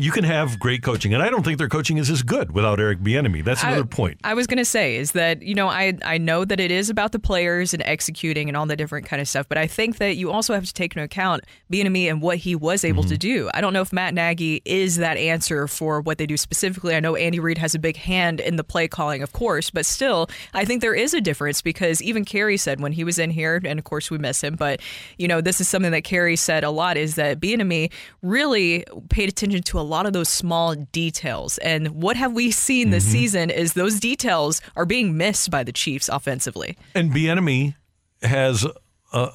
[0.00, 2.80] You can have great coaching, and I don't think their coaching is as good without
[2.80, 3.44] Eric Bieniemy.
[3.44, 4.20] That's another I, point.
[4.24, 6.88] I was going to say is that you know I I know that it is
[6.90, 9.98] about the players and executing and all the different kind of stuff, but I think
[9.98, 13.10] that you also have to take into account Bieniemy and what he was able Mm-hmm.
[13.10, 13.50] to do.
[13.54, 16.94] I don't know if Matt Nagy is that answer for what they do specifically.
[16.94, 19.86] I know Andy Reid has a big hand in the play calling, of course, but
[19.86, 23.30] still, I think there is a difference because even Carey said when he was in
[23.30, 24.80] here, and of course we miss him, but
[25.18, 27.90] you know this is something that Carey said a lot is that Bieniemy
[28.22, 31.58] really paid attention to a lot of those small details.
[31.58, 33.12] And what have we seen this Mm-hmm.
[33.12, 36.76] season is those details are being missed by the Chiefs offensively.
[36.94, 37.74] And Bieniemy
[38.22, 38.70] has a,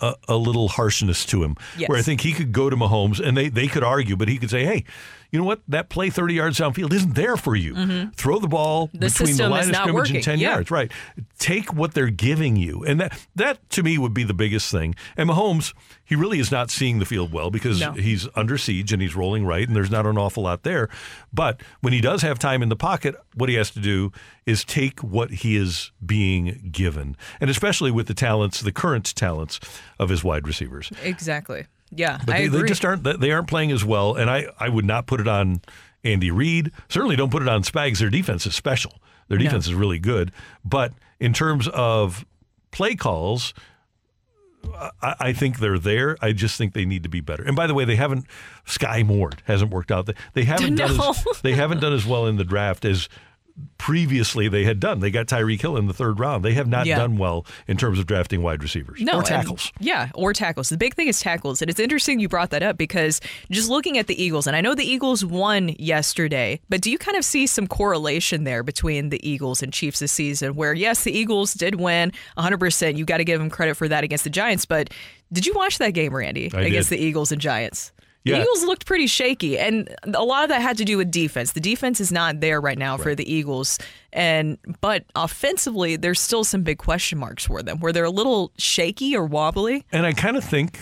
[0.08, 1.90] a, a little harshness to him, Yes.
[1.90, 4.38] where I think he could go to Mahomes and they, they could argue, but he
[4.38, 4.86] could say, "Hey,
[5.36, 5.60] you know what?
[5.68, 7.74] That play thirty yards downfield isn't there for you.
[7.74, 8.16] Mhm.
[8.16, 10.16] Throw the ball The between the line of scrimmage working.
[10.16, 10.52] and ten Yeah.
[10.54, 10.72] yards.
[10.72, 10.92] Right?
[11.38, 14.96] Take what they're giving you, and that that to me would be the biggest thing.
[15.18, 15.74] And Mahomes,
[16.06, 17.92] he really is not seeing the field well because No.
[17.92, 20.88] he's under siege and he's rolling right, and there's not an awful lot there.
[21.34, 24.14] But when he does have time in the pocket, what he has to do
[24.46, 29.60] is take what he is being given, and especially with the talents, the current talents
[30.00, 30.92] of his wide receivers.
[31.04, 31.66] Exactly.
[31.92, 32.62] Yeah, But I they, agree.
[32.64, 35.28] they just aren't they aren't playing as well, and I, I would not put it
[35.28, 35.62] on
[36.04, 36.72] Andy Reid.
[36.90, 38.00] Certainly don't put it on Spags.
[38.00, 38.94] Their defense is special.
[39.28, 39.46] Their No.
[39.46, 40.32] defense is really good.
[40.64, 42.26] But in terms of
[42.72, 43.54] play calls,
[45.02, 46.18] I, I think they're there.
[46.22, 47.44] I just think they need to be better.
[47.44, 48.26] And by the way, they haven't
[48.66, 50.10] Skyy Moore hasn't worked out.
[50.34, 53.08] They, haven't done as, they haven't done as well in the draft as
[53.78, 55.00] previously they had done.
[55.00, 56.44] They got Tyreek Hill in the third round.
[56.44, 56.98] They have not Yeah.
[56.98, 59.72] done well in terms of drafting wide receivers No, or and- tackles.
[59.80, 60.70] yeah, or tackles.
[60.70, 61.62] The big thing is tackles.
[61.62, 63.22] And it's interesting you brought that up because
[63.52, 66.98] just looking at the Eagles, and I know the Eagles won yesterday, but do you
[66.98, 71.04] kind of see some correlation there between the Eagles and Chiefs this season where, yes,
[71.04, 72.98] the Eagles did win 100%.
[72.98, 74.66] You got to give them credit for that against the Giants.
[74.66, 74.90] But
[75.32, 77.00] did you watch that game, Randy, I against did.
[77.00, 77.92] the Eagles and Giants?
[78.26, 78.42] The Yeah.
[78.42, 81.52] Eagles looked pretty shaky, and a lot of that had to do with defense.
[81.52, 83.78] The defense is not there right now for the Eagles,
[84.12, 88.52] and but offensively, there's still some big question marks for them, where they're a little
[88.58, 89.86] shaky or wobbly.
[89.92, 90.80] And I kind of think,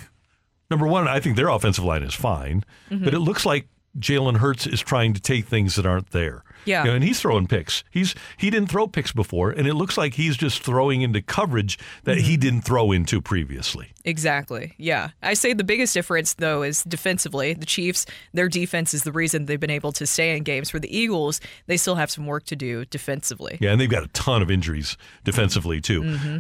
[0.72, 3.04] number one, I think their offensive line is fine, Mhm.
[3.04, 3.68] but it looks like
[4.00, 6.44] Jalen Hurts is trying to take things that aren't there.
[6.66, 6.84] Yeah.
[6.84, 7.84] You know, and he's throwing picks.
[7.92, 11.78] He's he didn't throw picks before, and it looks like he's just throwing into coverage
[12.06, 12.26] that Mm-hmm.
[12.26, 13.92] he didn't throw into previously.
[14.06, 14.74] Exactly.
[14.78, 15.10] Yeah.
[15.22, 17.54] I say the biggest difference, though, is defensively.
[17.54, 20.70] The Chiefs, their defense is the reason they've been able to stay in games.
[20.70, 23.58] For the Eagles, they still have some work to do defensively.
[23.62, 26.02] Yeah, and they've got a ton of injuries defensively too.
[26.18, 26.38] hmm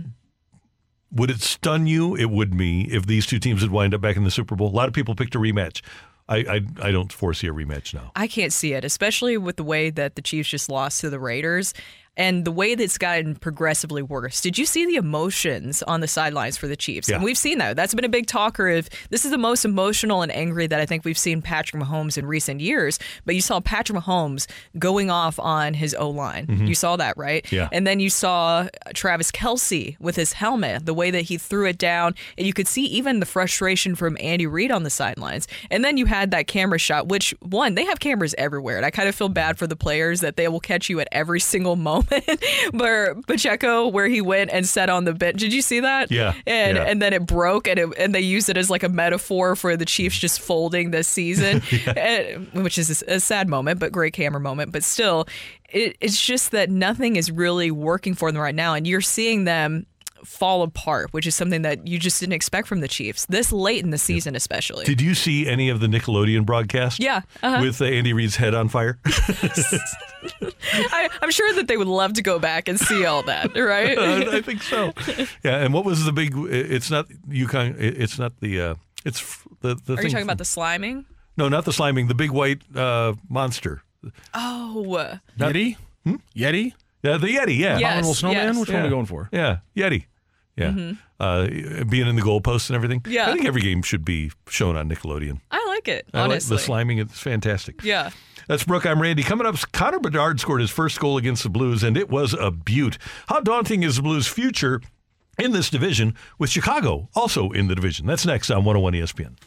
[1.12, 2.16] Would it stun you?
[2.16, 4.70] It would me if these two teams would wind up back in the Super Bowl.
[4.70, 5.82] A lot of people picked a rematch.
[6.28, 8.12] I I, I don't foresee a rematch now.
[8.16, 11.20] I can't see it, especially with the way that the Chiefs just lost to the
[11.20, 11.74] Raiders
[12.16, 14.40] and the way that's gotten progressively worse.
[14.42, 17.10] Did you see the emotions on the sidelines for the Chiefs?
[17.10, 17.16] Yeah.
[17.16, 17.76] And we've seen that.
[17.76, 20.86] That's been a big talker of this is the most emotional and angry that I
[20.86, 23.00] think we've seen Patrick Mahomes in recent years.
[23.26, 24.46] But you saw Patrick Mahomes
[24.78, 26.46] going off on his O line.
[26.46, 26.68] Mhm.
[26.68, 27.52] You saw that, right?
[27.52, 27.70] Yeah.
[27.72, 31.80] And then you saw Travis Kelce with his helmet, the way that he threw it
[31.80, 32.14] down.
[32.38, 35.48] And you could see even the frustration from Andy Reid on the sidelines.
[35.72, 38.78] And then you had that camera shot, which, one, they have cameras everywhere.
[38.78, 41.08] And I kind of feel bad for the players that they will catch you at
[41.12, 42.03] every single moment.
[42.72, 45.40] Where Pacheco, where he went and sat on the bench.
[45.40, 46.12] Did you see that?
[46.12, 46.84] Yeah, And yeah.
[46.84, 49.76] and then it broke, and it, and they used it as like a metaphor for
[49.78, 51.62] the Chiefs just folding this season,
[51.98, 54.72] and- which is a, a sad moment, but great camera moment.
[54.72, 55.28] But still,
[55.70, 59.44] it, it's just that nothing is really working for them right now, and you're seeing
[59.46, 59.86] them
[60.26, 63.84] fall apart, which is something that you just didn't expect from the Chiefs this late
[63.84, 64.86] in the season, especially.
[64.86, 67.00] Did you see any of the Nickelodeon broadcast?
[67.00, 67.60] Yeah, uh-huh.
[67.62, 69.00] With uh, Andy Reid's head on fire?
[70.74, 73.98] I, I'm sure that they would love to go back and see all that, right?
[74.00, 74.94] I think so.
[75.44, 76.34] Yeah, and what was the big?
[76.36, 77.76] It's not Yukon.
[77.78, 78.62] It's not the.
[78.62, 78.76] Uh,
[79.06, 79.22] it's
[79.62, 80.06] the the Are thing.
[80.06, 81.06] you talking about the sliming?
[81.36, 82.08] No, not the sliming.
[82.08, 83.82] The big white uh, monster.
[84.34, 85.78] Oh, uh, Not- Yeti?
[86.06, 86.16] Hmm?
[86.36, 86.74] Yeti?
[87.02, 87.58] Yeah, the Yeti.
[87.58, 88.48] Yeah, Yes, Abominable snowman?
[88.48, 88.60] yes.
[88.60, 89.30] Which one are we going for?
[89.32, 90.06] Yeah, Yeti.
[90.56, 90.98] Yeah, Mhm.
[91.20, 91.48] uh,
[91.86, 93.02] being in the goalposts and everything.
[93.08, 93.28] Yeah.
[93.30, 95.40] I think every game should be shown on Nickelodeon.
[95.50, 96.06] I like it.
[96.14, 97.02] I like Honestly, the sliming.
[97.02, 97.84] It's fantastic.
[97.84, 98.12] Yeah.
[98.48, 98.86] That's Brooke.
[98.86, 99.24] I'm Randy.
[99.24, 102.52] Coming up, Connor Bedard scored his first goal against the Blues, and it was a
[102.52, 102.98] beaut.
[103.30, 104.80] How daunting is the Blues' future
[105.40, 108.06] in this division with Chicago also in the division?
[108.06, 109.38] That's next on 101 ESPN.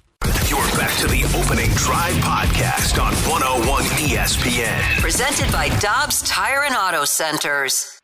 [0.49, 5.01] You're back to the opening drive podcast on 101 ESPN.
[5.01, 8.01] Presented by Dobbs Tire and Auto Centers.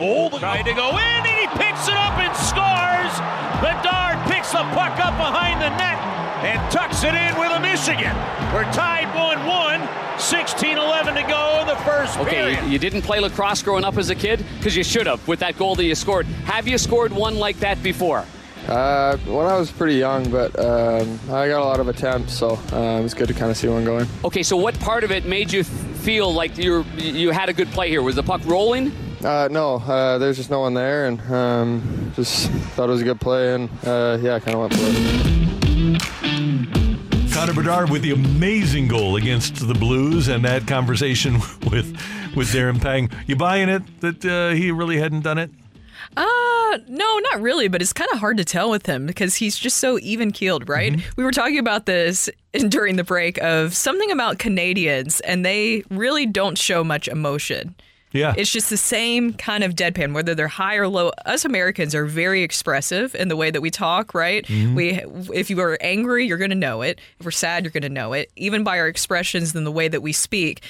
[0.00, 3.12] Oh, trying to go in, and he picks it up and scores.
[3.60, 5.98] Bedard picks the puck up behind the net
[6.44, 8.14] and tucks it in with a Michigan.
[8.54, 9.84] We're tied 1-1,
[10.18, 12.64] 16-11 to go in the first Okay, period.
[12.66, 15.40] you, you didn't play lacrosse growing up as a kid because you should have with
[15.40, 16.26] that goal that you scored.
[16.46, 18.24] Have you scored one like that before?
[18.68, 22.50] Uh, when I was pretty young, but um, I got a lot of attempts, so
[22.72, 24.06] uh, it was good to kind of see one going.
[24.24, 27.68] Okay, so what part of it made you feel like you you had a good
[27.68, 28.02] play here?
[28.02, 28.92] Was the puck rolling?
[29.24, 33.04] Uh, no, uh, there's just no one there, and um, just thought it was a
[33.04, 35.18] good play, and uh, yeah, I kind of went for it.
[37.32, 41.34] Connor Bedard with the amazing goal against the Blues, and that conversation
[41.70, 41.96] with
[42.36, 43.10] with Darren Pang.
[43.26, 45.50] You buying it that uh, he really hadn't done it?
[46.16, 49.56] Uh, no, not really, but it's kind of hard to tell with him because he's
[49.56, 50.92] just so even keeled, right?
[50.92, 51.10] Mm-hmm.
[51.16, 52.30] We were talking about this
[52.68, 57.74] during the break of something about Canadians, and they really don't show much emotion.
[58.12, 58.34] Yeah.
[58.36, 61.10] It's just the same kind of deadpan, whether they're high or low.
[61.26, 64.44] Us Americans are very expressive in the way that we talk, right?
[64.46, 64.74] Mm-hmm.
[64.74, 64.90] We,
[65.34, 67.00] if you are angry, you're going to know it.
[67.18, 68.30] If we're sad, you're going to know it.
[68.36, 70.62] Even by our expressions and the way that we speak.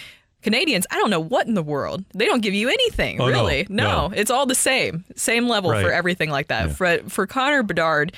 [0.43, 2.05] Canadians, I don't know what in the world.
[2.15, 3.33] They don't give you anything, Oh, no.
[3.33, 3.67] really.
[3.69, 4.13] No.
[4.15, 5.85] it's all the same, same level Right.
[5.85, 6.73] for everything like that.
[6.77, 8.13] For for Connor Bedard,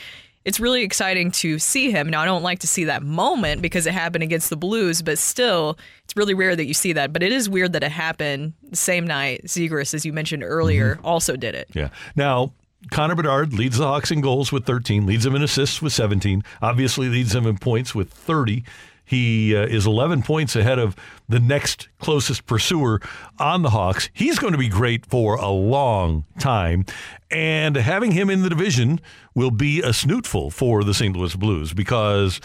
[0.45, 2.09] it's really exciting to see him.
[2.09, 5.19] Now, I don't like to see that moment because it happened against the Blues, but
[5.19, 7.13] still, it's really rare that you see that.
[7.13, 9.45] But it is weird that it happened the same night.
[9.45, 11.07] Zegras, as you mentioned earlier, Mm-hmm.
[11.07, 11.69] also did it.
[11.75, 11.91] Yeah.
[12.17, 12.53] Now,
[12.91, 16.43] Connor Bedard leads the Hawks in goals with 13, leads them in assists with 17,
[16.63, 18.65] obviously leads them in points with 30.
[19.05, 20.95] He uh, is 11 points ahead of
[21.29, 23.01] the next closest pursuer
[23.41, 24.09] on the Hawks.
[24.15, 26.87] He's going to be great for a long time.
[27.29, 29.01] And having him in the division
[29.35, 31.17] will be a snootful for the St.
[31.17, 32.41] Louis Blues because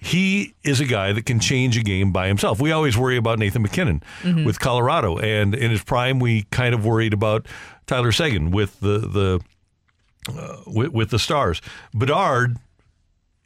[0.00, 2.60] he is a guy that can change a game by himself.
[2.60, 4.44] We always worry about Nathan MacKinnon Mhm.
[4.44, 7.46] with Colorado, and in his prime, we kind of worried about
[7.86, 9.40] Tyler Seguin with the the
[10.28, 11.60] uh, with, with the Stars.
[11.94, 12.58] Bedard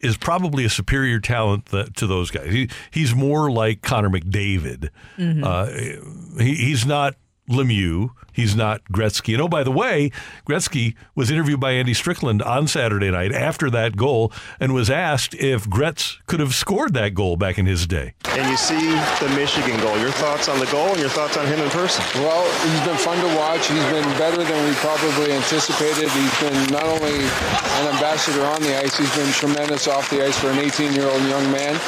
[0.01, 2.53] is probably a superior talent th- to those guys.
[2.53, 4.91] He, he's more like Connor McDavid.
[5.17, 5.43] Mhm.
[5.43, 7.15] Uh, he, he's not
[7.49, 8.11] Lemieux.
[8.33, 9.35] He's not Gretzky.
[9.35, 10.11] And oh, by the way,
[10.49, 15.35] Gretzky was interviewed by Andy Strickland on Saturday night after that goal and was asked
[15.35, 18.15] if Gretz could have scored that goal back in his day.
[18.31, 18.91] And you see
[19.23, 19.97] the Michigan goal.
[19.99, 22.05] Your thoughts on the goal and your thoughts on him in person?
[22.23, 23.69] Well, he's been fun to watch.
[23.69, 26.11] He's been better than we probably anticipated.
[26.11, 30.39] He's been not only an ambassador on the ice, he's been tremendous off the ice
[30.39, 31.79] for an 18-year-old young man.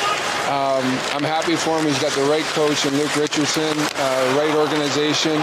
[0.46, 1.86] Um, I'm happy for him.
[1.86, 5.42] He's got the right coach and Luke Richardson, uh, right organization.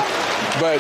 [0.64, 0.80] But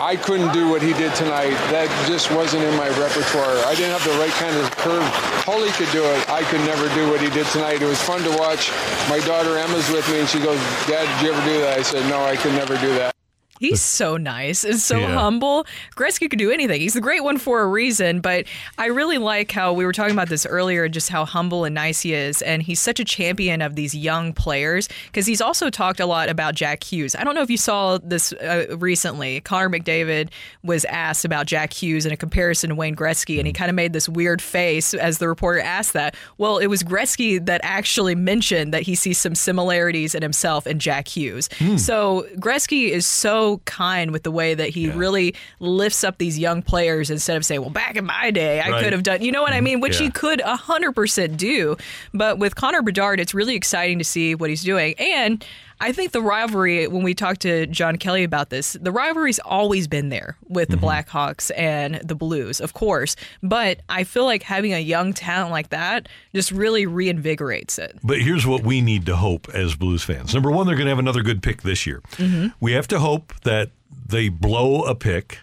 [0.00, 1.52] I couldn't do what he did tonight.
[1.68, 3.60] That just wasn't in my repertoire.
[3.68, 5.04] I didn't have the right kind of curve.
[5.44, 6.24] Tully could do it.
[6.30, 7.82] I could never do what he did tonight.
[7.82, 8.72] It was fun to watch.
[9.12, 10.58] My daughter Emma's with me, and she goes,
[10.88, 13.19] "Dad, did you ever do that?" I said, "No, I could never do that."
[13.60, 15.12] He's so nice and so Yeah.
[15.12, 15.66] humble.
[15.94, 16.80] Gretzky could do anything.
[16.80, 18.46] He's the great one for a reason, but
[18.78, 22.00] I really like how we were talking about this earlier, just how humble and nice
[22.00, 22.40] he is.
[22.40, 26.30] And he's such a champion of these young players because he's also talked a lot
[26.30, 27.14] about Jack Hughes.
[27.14, 29.40] I don't know if you saw this uh, recently.
[29.42, 30.30] Connor McDavid
[30.64, 33.74] was asked about Jack Hughes in a comparison to Wayne Gretzky, and he kind of
[33.74, 36.14] made this weird face as the reporter asked that.
[36.38, 40.80] Well, it was Gretzky that actually mentioned that he sees some similarities in himself and
[40.80, 41.50] Jack Hughes.
[41.76, 46.62] So Gretzky is so kind with the way that he really lifts up these young
[46.62, 48.82] players instead of saying, "Well, back in my day, I Right.
[48.84, 49.80] could have done," you know what I mean?
[49.80, 50.10] Which he Yeah.
[50.14, 51.76] could hundred percent do.
[52.14, 55.44] But with Connor Bedard, it's really exciting to see what he's doing, and
[55.82, 56.86] I think the rivalry.
[56.86, 60.76] When we talked to John Kelly about this, the rivalry's always been there with the
[60.76, 63.16] Blackhawks and the Blues, of course.
[63.42, 67.98] But I feel like having a young talent like that just really reinvigorates it.
[68.04, 70.34] But here's what we need to hope as Blues fans.
[70.34, 72.02] Number one, they're going to have another good pick this year.
[72.16, 72.52] Mhm.
[72.60, 73.70] We have to hope that
[74.06, 75.38] they blow a pick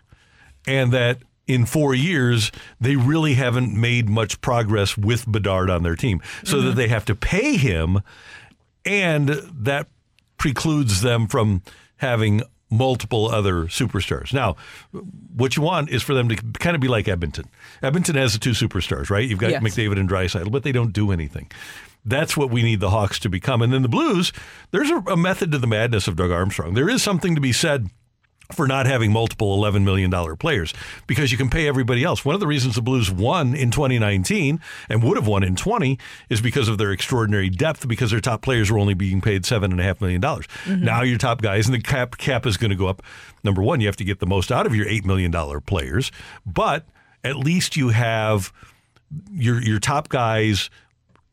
[0.68, 5.95] and that in four years, they really haven't made much progress with Bedard on their
[5.95, 6.76] team, so that Mhm.
[6.76, 8.01] they have to pay him,
[8.85, 9.88] and that
[10.38, 11.61] precludes them from
[11.97, 14.34] having multiple other superstars.
[14.34, 14.55] Now,
[15.35, 17.45] what you want is for them to kind of be like Edmonton.
[17.81, 19.27] Edmonton has the two superstars, right?
[19.27, 19.64] You've got Yes.
[19.64, 21.49] McDavid and Draisaitl, but they don't do anything.
[22.05, 23.61] That's what we need the Hawks to become.
[23.61, 24.31] And then the Blues,
[24.72, 26.73] there's a, a method to the madness of Doug Armstrong.
[26.73, 27.89] There is something to be said
[28.52, 30.74] for not having multiple $11 million players
[31.06, 32.24] because you can pay everybody else.
[32.24, 34.60] One of the reasons the Blues won in 2019
[34.90, 35.99] and would have won in 20
[36.30, 39.99] is because of their extraordinary depth because their top players were only being paid $7.5
[40.02, 40.22] million.
[40.22, 40.80] Mhm.
[40.82, 43.02] Now your top guys, and the cap, cap is going to go up.
[43.44, 46.11] Number one, you have to get the most out of your $8 million players,
[46.45, 46.86] but
[47.24, 48.53] at least you have
[49.32, 50.69] your, your top guys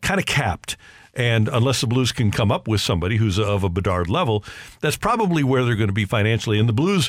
[0.02, 0.76] kind of capped.
[1.16, 4.44] And unless the Blues can come up with somebody who's of a Bedard level,
[4.80, 6.58] that's probably where they're going to be financially.
[6.58, 7.08] And the Blues,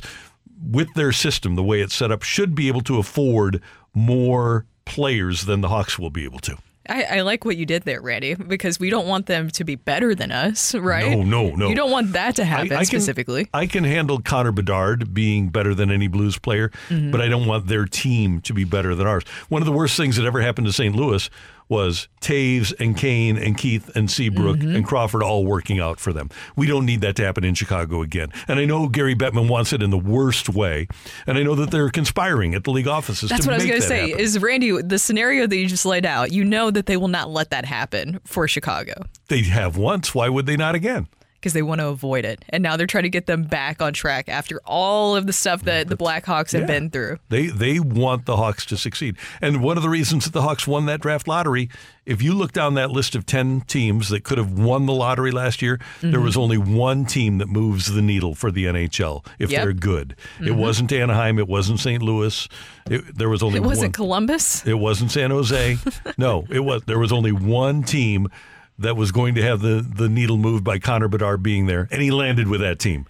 [0.64, 3.62] with their system, the way it's set up, should be able to afford
[3.94, 6.58] more players than the Hawks will be able to.
[6.88, 9.74] I, I like what you did there, Randy, because we don't want them to be
[9.74, 11.18] better than us, right?
[11.18, 11.68] No, no, no.
[11.70, 13.48] You don't want that to happen I- I can- specifically.
[13.56, 17.12] I can handle Connor Bedard being better than any Blues player, Mhm.
[17.12, 19.24] but I don't want their team to be better than ours.
[19.50, 20.96] One of the worst things that ever happened to St.
[20.96, 21.28] Louis
[21.68, 24.76] was Toews and Kane and Keith and Seabrook Mhm.
[24.76, 26.30] and Crawford all working out for them.
[26.56, 28.30] We don't need that to happen in Chicago again.
[28.48, 30.88] And I know Gary Bettman wants it in the worst way,
[31.26, 33.82] and I know that they're conspiring at the league offices That's what I was going
[33.82, 34.10] to say.
[34.10, 34.20] happen.
[34.20, 36.32] Is Randy the scenario that you just laid out?
[36.32, 38.94] You know that they will not let that happen for Chicago
[39.28, 40.14] They have once.
[40.14, 41.08] Why would they not again?
[41.46, 43.94] Because they want to avoid it, and now they're trying to get them back on
[43.94, 46.66] track after all of the stuff that the Blackhawks have Yeah.
[46.68, 47.20] been through.
[47.30, 49.16] They they want the Hawks to succeed.
[49.44, 51.70] And one of the reasons that the Hawks won that draft lottery,
[52.04, 55.30] if you look down that list of 10 teams that could have won the lottery
[55.30, 56.20] last year, there Mm-hmm.
[56.20, 56.24] Mhm.
[56.24, 59.62] was only one team that moves the needle for the NHL if Yep.
[59.64, 60.16] they're good.
[60.40, 60.56] It Mhm.
[60.56, 62.02] wasn't Anaheim, it wasn't St.
[62.02, 62.48] Louis.
[62.90, 63.92] It, there was only It wasn't one.
[64.08, 64.66] Columbus.
[64.66, 65.78] It wasn't San Jose.
[66.18, 66.82] no, it was.
[66.88, 68.30] There was only one team
[68.78, 72.02] that was going to have the, the needle moved by Connor Bedard being there, and
[72.02, 73.06] he landed with that team.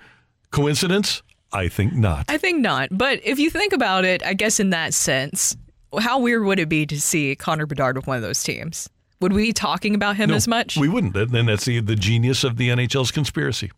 [0.51, 1.21] Coincidence?
[1.51, 2.25] I think not.
[2.27, 2.89] I think not.
[2.91, 5.55] But if you think about it, I guess in that sense,
[5.99, 8.89] how weird would it be to see Connor Bedard with one of those teams?
[9.21, 10.75] Would we be talking about him No, as much?
[10.77, 11.13] We wouldn't.
[11.13, 13.71] Then that's the, the genius of the NHL's conspiracy.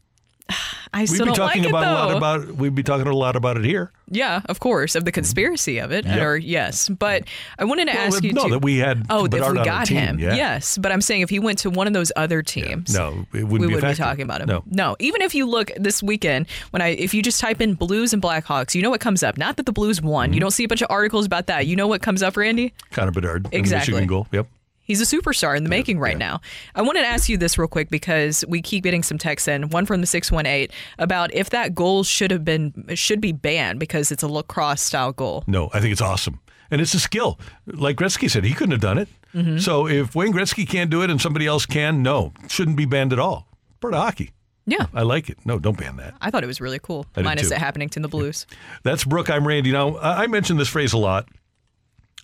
[0.94, 2.56] I We'd still be don't talking like about it a lot about.
[2.56, 3.92] We'd be talking a lot about it here.
[4.10, 6.88] yeah, of course, of the conspiracy of it, or yes.
[6.88, 7.24] But
[7.60, 8.50] I wanted to Well, ask you no, too.
[8.52, 10.36] that we had Oh, if we got team, him, yeah.
[10.36, 10.78] yes.
[10.78, 13.52] But I'm saying if he went to one of those other teams, No, it wouldn't
[13.52, 14.48] we be would be talking about him.
[14.48, 14.64] No.
[14.68, 14.96] no.
[15.00, 18.22] Even if you look this weekend, when I if you just type in Blues and
[18.24, 19.38] Blackhawks, you know what comes up.
[19.38, 20.28] Not that the Blues won.
[20.30, 20.34] Mm-hmm.
[20.36, 21.68] You don't see a bunch of articles about that.
[21.68, 22.74] You know what comes up, Randy?
[22.92, 23.44] Connor Bedard.
[23.46, 23.92] and the Exactly.
[23.94, 24.28] Michigan goal.
[24.32, 24.48] Yep.
[24.88, 26.40] He's a superstar in the making right now.
[26.74, 29.68] I wanted to ask you this real quick because we keep getting some texts in.
[29.70, 33.34] One from the six one eight about if that goal should have been should be
[33.34, 35.44] banned because it's a lacrosse style goal.
[35.46, 36.40] No, I think it's awesome,
[36.72, 37.38] and it's a skill.
[37.66, 39.10] Like Gretzky said, he couldn't have done it.
[39.36, 39.62] Mhm.
[39.62, 43.12] So if Wayne Gretzky can't do it and somebody else can, no, shouldn't be banned
[43.12, 43.46] at all.
[43.82, 44.32] Part of hockey.
[44.66, 44.88] Yeah.
[44.94, 45.38] I like it.
[45.46, 46.14] No, don't ban that.
[46.22, 47.06] I thought it was really cool.
[47.16, 48.46] I Minus it happening to the Blues.
[48.84, 49.30] That's Brooke.
[49.30, 49.72] I'm Randy.
[49.72, 51.28] Now, I I mentioned this phrase a lot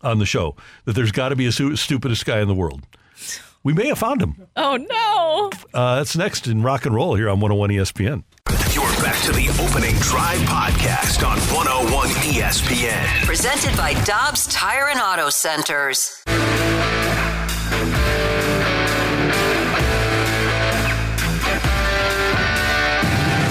[0.03, 0.55] on the show
[0.85, 2.81] that there's got to be a su- stupidest guy in the world.
[3.63, 4.47] We may have found him.
[4.57, 5.49] Oh no!
[5.73, 8.23] Uh, that's next in rock and roll here on 101 ESPN.
[8.73, 13.25] You're back to the opening drive podcast on 101 ESPN.
[13.25, 16.23] Presented by Dobbs Tire and Auto Centers.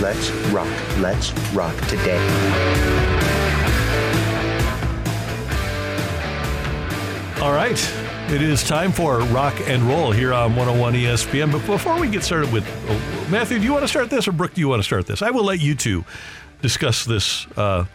[0.01, 0.69] Let's rock.
[0.99, 3.12] Let's rock today.
[7.43, 7.77] All right.
[8.31, 11.51] It is time for rock and roll here on 101 ESPN.
[11.51, 14.33] But before we get started with oh, Matthew, do you want to start this or
[14.33, 15.23] Brooke, do you want to start this?
[15.23, 16.05] I will let you two
[16.61, 17.49] discuss this.
[17.57, 17.87] Uh,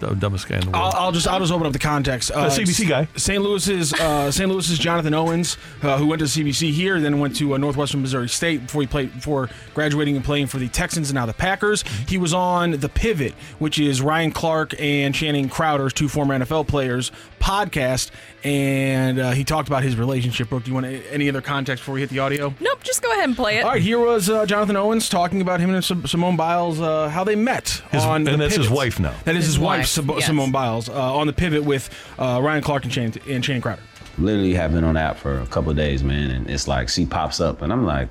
[0.00, 0.94] the dumbest guy in the world.
[0.94, 2.30] I'll, I'll just I'll just open up the context.
[2.30, 3.08] Uh, CBC guy.
[3.16, 3.42] St.
[3.42, 4.48] Louis's uh, St.
[4.50, 8.28] Louis's Jonathan Owens, uh, who went to CBC here, then went to uh, Northwestern Missouri
[8.28, 11.82] State before he played before graduating and playing for the Texans and now the Packers.
[12.08, 16.66] He was on the Pivot, which is Ryan Clark and Channing Crowder's two former NFL
[16.66, 17.10] players
[17.46, 18.10] podcast,
[18.42, 20.48] and uh, he talked about his relationship.
[20.48, 22.52] Brooke, do you want any other context before we hit the audio?
[22.60, 23.64] Nope, just go ahead and play it.
[23.64, 27.08] All right, here was uh, Jonathan Owens talking about him and Sim- Simone Biles, uh,
[27.08, 29.14] how they met His- on and the that's his wife now.
[29.24, 30.26] That is his, His wife, wife, Sim- yes.
[30.26, 33.82] Simone Biles, uh, on the Pivot with uh, Ryan Clark and Channing, and Channing Crowder.
[34.18, 36.88] literally have been on the app for a couple of days, man, and it's like
[36.88, 38.08] she pops up, and I'm like,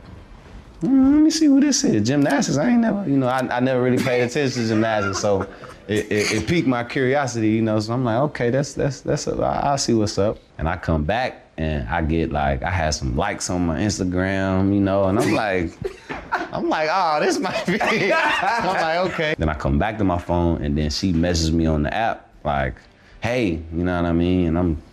[0.80, 2.08] "Hmm, let me see who this is.
[2.08, 2.58] Gymnastics.
[2.58, 5.46] I ain't never, you know, I, I never really paid attention to gymnastics, so
[5.88, 7.80] it, it, piqued my curiosity, you know.
[7.80, 9.28] So I'm like, okay, that's that's that's.
[9.28, 10.38] A, I- I'll see what's up.
[10.58, 14.74] And I come back and I get like, I had some likes on my Instagram,
[14.74, 15.72] you know, and I'm like.
[16.32, 17.78] I'm like, oh, this might be.
[17.82, 19.36] I'm like, okay.
[19.38, 22.30] Then I come back to my phone, and then she messages me on the app,
[22.44, 22.76] like,
[23.22, 24.48] hey, you know what I mean?
[24.50, 24.84] And I'm,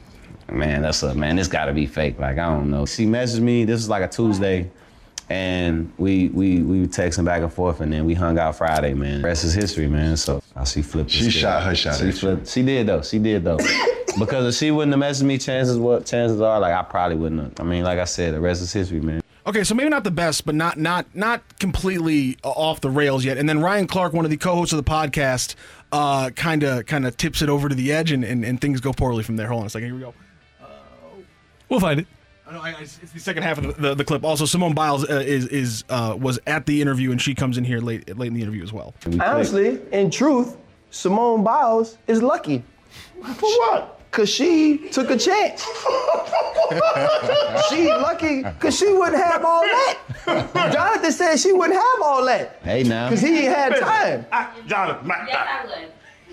[0.50, 1.36] man, that's a man.
[1.36, 2.18] This got to be fake.
[2.18, 2.84] Like, I don't know.
[2.86, 3.64] She messaged me.
[3.64, 4.70] This is like a Tuesday,
[5.32, 8.92] and we we we were texting back and forth, and then we hung out Friday,
[8.92, 9.22] man.
[9.22, 10.16] rest is history, man.
[10.16, 11.08] So I she flipped.
[11.10, 11.38] the She script.
[11.38, 12.48] shot her shot She flipped.
[12.48, 13.02] She did though.
[13.02, 13.58] She did though.
[14.18, 17.40] because if she wouldn't have messaged me, chances what chances are like I probably wouldn't
[17.42, 17.60] have.
[17.66, 19.22] I mean, like I said, the rest is history, man.
[19.46, 23.38] Okay, so maybe not the best, but not not not completely off the rails yet.
[23.38, 25.54] And then Ryan Clark, one of the co-hosts of the podcast,
[25.92, 28.80] uh, kind of kind of tips it over to the edge, and, and, and things
[28.80, 29.48] go poorly from there.
[29.48, 29.86] Hold on a second.
[29.88, 30.14] Here we go.
[31.68, 32.06] We'll find it.
[32.52, 34.24] I know, I, I, it's the second half of the, the, the clip.
[34.24, 37.64] Also, Simone Biles uh, is is uh, was at the interview, and she comes in
[37.64, 38.92] here late late in the interview as well.
[39.20, 40.58] Honestly, in truth,
[40.90, 42.62] Simone Biles is lucky.
[43.22, 44.00] For what?
[44.10, 45.62] Cause she took a chance.
[47.70, 49.98] she lucky cause she wouldn't have all that.
[50.74, 52.60] Jonathan said she wouldn't have all that.
[52.62, 53.08] Hey now.
[53.08, 54.26] Cause he ain't had time.
[54.66, 55.88] Jonathan, my, Yes, I would.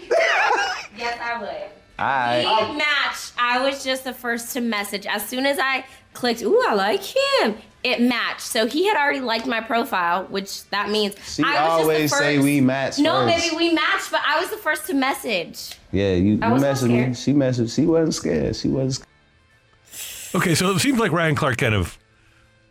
[0.98, 1.72] yes, I would.
[2.00, 3.34] I We matched.
[3.38, 5.06] I was just the first to message.
[5.06, 5.86] As soon as I
[6.20, 8.42] clicked, ooh, I like him, it matched.
[8.42, 11.82] So he had already liked my profile, which that means She I was just the
[11.84, 13.44] always say first- we match No, first.
[13.50, 15.72] baby, we matched, but I was the first to message.
[15.92, 17.14] Yeah, you, you I was messaged me.
[17.16, 17.74] She messaged.
[17.76, 18.56] She wasn't scared.
[18.56, 19.08] She wasn't.
[20.36, 21.98] Okay, so it seems like Ryan Clark kind of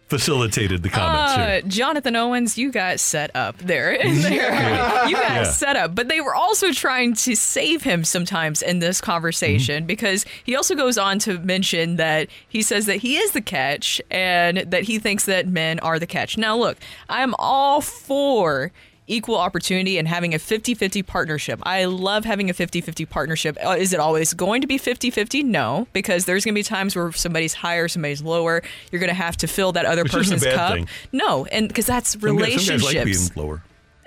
[0.08, 1.62] facilitated the comments Uh, here.
[1.62, 3.98] Jonathan Owens, you got set up there.
[4.02, 4.30] there.
[4.32, 5.06] Yeah.
[5.06, 5.42] You got Yeah.
[5.44, 5.94] set up.
[5.94, 9.86] But they were also trying to save him sometimes in this conversation Mm-hmm.
[9.86, 14.00] because he also goes on to mention that he says that he is the catch
[14.10, 16.38] and that he thinks that men are the catch.
[16.38, 16.78] Now, look,
[17.08, 18.72] I'm all for
[19.08, 21.58] equal opportunity and having a 50-50 partnership.
[21.64, 23.56] I love having a 50-50 partnership.
[23.64, 25.44] Uh, Is it always going to be 50-50?
[25.44, 28.62] No, because there's going to be times where somebody's higher, somebody's lower.
[28.92, 30.74] You're going to have to fill that other Which person's cup.
[30.74, 30.88] thing.
[31.10, 32.84] No, and because that's Some guys, relationships.
[32.84, 33.62] some guys like being lower.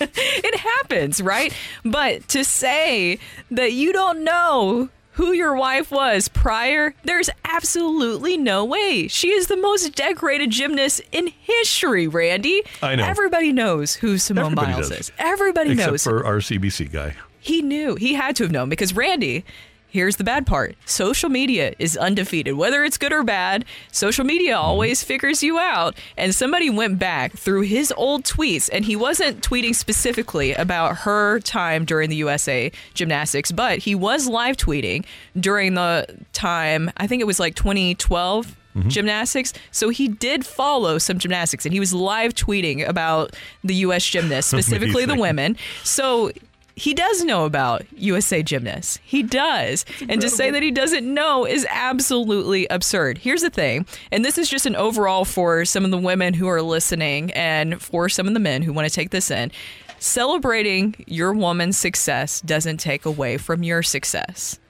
[0.00, 1.52] it happens, right?
[1.84, 3.18] But to say
[3.50, 9.08] that you don't know who your wife was prior, there's absolutely no way.
[9.08, 12.62] She is the most decorated gymnast in history, Randy.
[12.82, 13.04] I know.
[13.04, 14.98] Everybody knows who Simone Everybody Biles does.
[15.00, 15.12] is.
[15.18, 16.04] Everybody Except knows.
[16.04, 17.14] for our CBC guy.
[17.40, 17.94] He knew.
[17.94, 19.44] He had to have known because Randy,
[19.88, 22.54] here's the bad part social media is undefeated.
[22.54, 25.96] Whether it's good or bad, social media always figures you out.
[26.16, 31.40] And somebody went back through his old tweets, and he wasn't tweeting specifically about her
[31.40, 35.04] time during the USA gymnastics, but he was live tweeting
[35.38, 38.56] during the time, I think it was like 2012
[38.88, 39.52] gymnastics.
[39.70, 43.34] So he did follow some gymnastics and he was live tweeting about
[43.64, 45.56] the US gymnasts, specifically the women.
[45.82, 46.30] So
[46.76, 49.00] he does know about USA gymnasts.
[49.02, 49.86] He does.
[50.10, 53.16] And to say that he doesn't know is absolutely absurd.
[53.16, 56.46] Here's the thing, and this is just an overall for some of the women who
[56.48, 59.50] are listening and for some of the men who want to take this in.
[59.98, 64.60] Celebrating your woman's success doesn't take away from your success.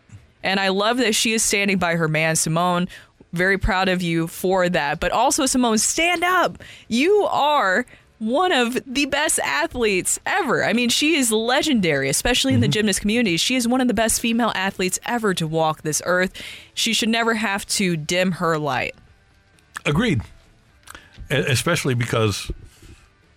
[0.45, 2.87] And I love that she is standing by her man, Simone.
[3.33, 5.01] Very proud of you for that.
[5.01, 6.63] But also, Simone, stand up.
[6.87, 7.85] You are
[8.19, 10.65] one of the best athletes ever.
[10.65, 12.73] I mean, she is legendary, especially in the mm-hmm.
[12.73, 13.37] gymnast community.
[13.37, 16.33] She is one of the best female athletes ever to walk this earth.
[16.75, 18.95] She should never have to dim her light.
[19.85, 20.23] Agreed.
[21.31, 22.51] Especially because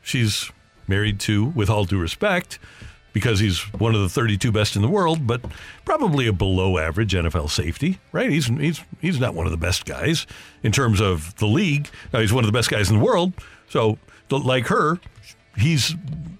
[0.01, 0.51] she's
[0.87, 2.59] married to, with all due respect,
[3.13, 5.41] because he's one of the 32 best in the world, but
[5.85, 8.29] probably a below average NFL safety, right?
[8.29, 10.27] He's he's he's not one of the best guys
[10.63, 11.89] in terms of the league.
[12.13, 13.33] Now he's one of the best guys in the world.
[13.67, 13.97] So
[14.31, 14.99] like her,
[15.57, 15.95] he's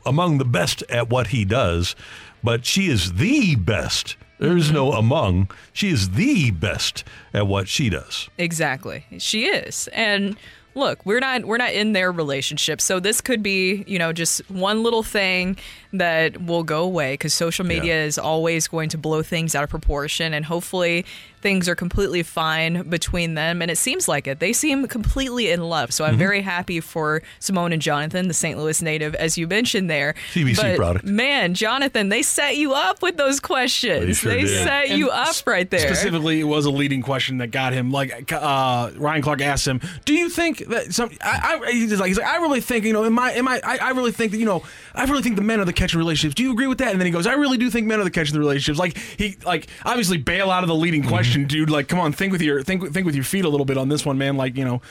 [0.06, 1.96] among the best at what he does,
[2.44, 4.16] but she is the best.
[4.40, 5.52] There's no among.
[5.74, 7.04] She is the best
[7.34, 8.30] at what she does.
[8.38, 9.06] Exactly.
[9.18, 9.90] She is.
[9.92, 10.38] And
[10.76, 12.80] look, we're not we're not in their relationship.
[12.80, 15.58] So this could be, you know, just one little thing
[15.92, 19.70] that will go away cuz social media is always going to blow things out of
[19.70, 21.04] proportion and hopefully
[21.42, 24.40] things are completely fine between them and it seems like it.
[24.40, 25.94] They seem completely in love.
[25.94, 26.18] So I'm Mhm.
[26.18, 28.58] very happy for Simone and Jonathan, the St.
[28.60, 30.16] Louis native as you mentioned there.
[30.34, 31.06] CBC But, product.
[31.06, 34.18] Man, Jonathan, they set you up with those questions.
[34.20, 34.64] sure they did.
[34.64, 35.80] set you up right there.
[35.80, 37.90] Specifically, it was a leading question that got him.
[37.90, 42.10] Like uh, Ryan Clark asked him, "Do you think that some?" I, I, he's like,
[42.10, 44.32] he's like, "I really think you know, am I, am I, I, I really think
[44.34, 44.62] that you know,
[44.94, 46.36] I really think the men are the catch in relationships.
[46.36, 48.04] Do you agree with that?" And then he goes, "I really do think men are
[48.04, 51.46] the catch in the relationships." Like he, like obviously bail out of the leading question,
[51.46, 51.70] dude.
[51.70, 53.90] Like, come on, think with your think think with your feet a little bit on
[53.90, 54.38] this one, man.
[54.38, 54.82] Like, you know.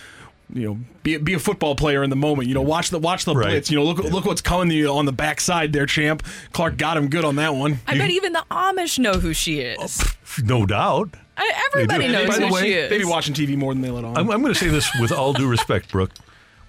[0.51, 2.49] You know, be, be a football player in the moment.
[2.49, 3.71] You know, watch the watch the blitz.
[3.71, 6.23] You know, look look what's coming to you on the backside there, champ.
[6.55, 7.81] Clark got him good on that one.
[7.87, 10.03] I bet even the Amish know who she is.
[10.43, 11.11] No doubt.
[11.37, 12.89] I, everybody knows By the way, she is.
[12.89, 14.17] They be watching TV more than they let on.
[14.17, 16.13] I'm, I'm going to say this with all due respect, Brooke.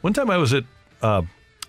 [0.02, 0.66] One time I was at
[1.02, 1.22] uh,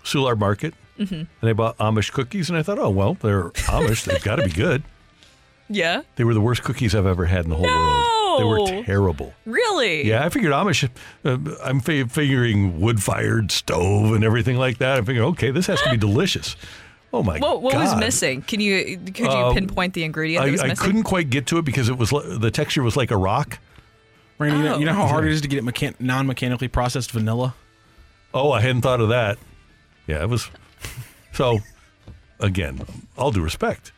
[0.03, 1.27] Soulard Market Mhm.
[1.41, 4.05] and I bought Amish cookies, and I thought, oh, well, they're Amish.
[4.05, 4.83] They've got to be good.
[5.73, 6.01] Yeah.
[6.17, 8.67] They were the worst cookies I've ever had in the whole world.
[8.67, 9.33] They were terrible.
[9.45, 10.05] Really?
[10.05, 10.89] Yeah, I figured Amish,
[11.23, 14.97] uh, I'm fi- figuring wood fired stove and everything like that.
[14.97, 16.57] I figured, okay, this has to be delicious.
[17.13, 18.41] Oh, my What, what was missing?
[18.41, 20.85] Can you could you Um, pinpoint the ingredient that I, was I missing?
[20.85, 23.57] couldn't quite get to it because it was the texture was like a rock.
[24.39, 25.07] Randy, you, know, you know how Oh.
[25.07, 27.55] hard it is to get it mechan- non-mechanically processed vanilla.
[28.33, 29.37] Oh, I hadn't thought of that.
[30.05, 30.49] Yeah, it was.
[31.33, 31.59] So,
[32.39, 32.81] again,
[33.17, 33.91] all due respect,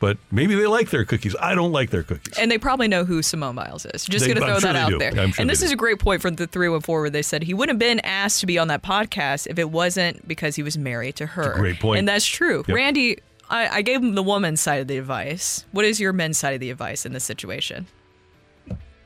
[0.00, 1.34] but maybe they like their cookies.
[1.40, 2.38] I don't like their cookies.
[2.38, 4.04] And they probably know who Simone Biles is.
[4.04, 4.98] Just They- going to I'm throw sure that they out do.
[4.98, 5.10] there.
[5.22, 5.74] I'm sure and this they is do.
[5.74, 8.46] a great point for the 314 where they said he wouldn't have been asked to
[8.46, 11.54] be on that podcast if it wasn't because he was married to her.
[11.56, 11.98] great point.
[11.98, 12.64] And that's true.
[12.66, 12.74] Yep.
[12.74, 13.18] Randy,
[13.50, 15.64] I, I gave him the woman's side of the advice.
[15.72, 17.86] What is your men's side of the advice in this situation?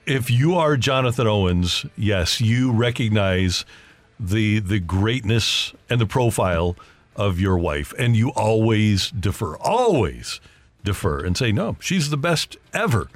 [0.07, 3.65] If you are Jonathan Owens, yes, you recognize
[4.19, 6.77] the the greatness and the profile
[7.17, 10.41] of your wife, and you always defer, always
[10.85, 13.09] defer and say, no, she's the best ever.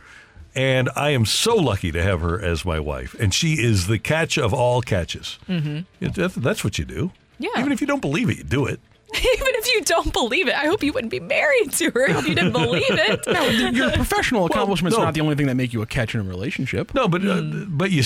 [0.55, 3.15] And I am so lucky to have her as my wife.
[3.21, 5.39] And she is the catch of all catches.
[5.49, 5.81] Mm-hmm.
[6.05, 7.11] It- That's what you do.
[7.39, 7.51] Yeah.
[7.59, 8.81] Even if you don't believe it, you do it.
[9.15, 12.27] Even if you don't believe it, I hope you wouldn't be married to her if
[12.27, 13.25] you didn't believe it.
[13.37, 15.03] No, your professional accomplishments no.
[15.03, 16.95] are not the only thing that make you a catch in a relationship.
[16.95, 18.03] No, but uh, but you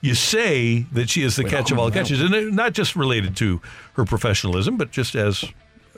[0.00, 3.60] you say that she is the catch of all catches, and not just related to
[3.94, 5.44] her professionalism, but just as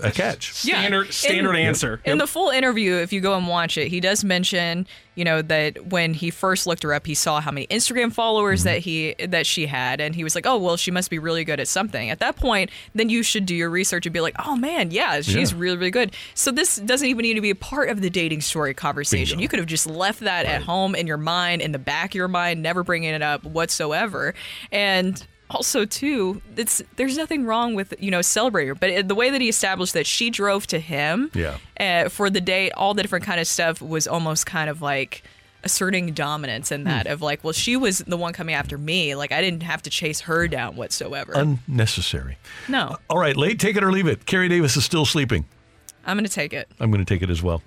[0.02, 0.52] a catch.
[0.52, 2.00] Standard- standard in, answer.
[2.04, 5.42] In the full interview, if you go and watch it, he does mention, you know,
[5.42, 8.68] that when he first looked her up, he saw how many Instagram followers Mm-hmm.
[8.68, 11.44] that he that she had, and he was like, "Oh, well, she must be really
[11.44, 14.34] good at something." At that point, then you should do your research and be like,
[14.44, 15.58] "Oh man, yeah, she's Yeah.
[15.58, 18.40] really really good." So this doesn't even need to be a part of the dating
[18.42, 19.38] story conversation.
[19.38, 22.14] You could have just left that at home in your mind, in the back of
[22.14, 24.34] your mind, never bringing it up whatsoever,
[24.72, 29.30] and also too it's there's nothing wrong with you know celebrating her but the way
[29.30, 31.56] that he established that she drove to him Yeah.
[31.80, 35.22] uh, for the date all the different kind of stuff was almost kind of like
[35.64, 39.32] asserting dominance in that of like well she was the one coming after me like
[39.32, 42.38] i didn't have to chase her down whatsoever Unnecessary.
[42.68, 44.24] no All right, late, take it or leave it.
[44.26, 45.46] Carey Davis is still sleeping.
[46.06, 47.62] i'm gonna take it I'm going to take it as well.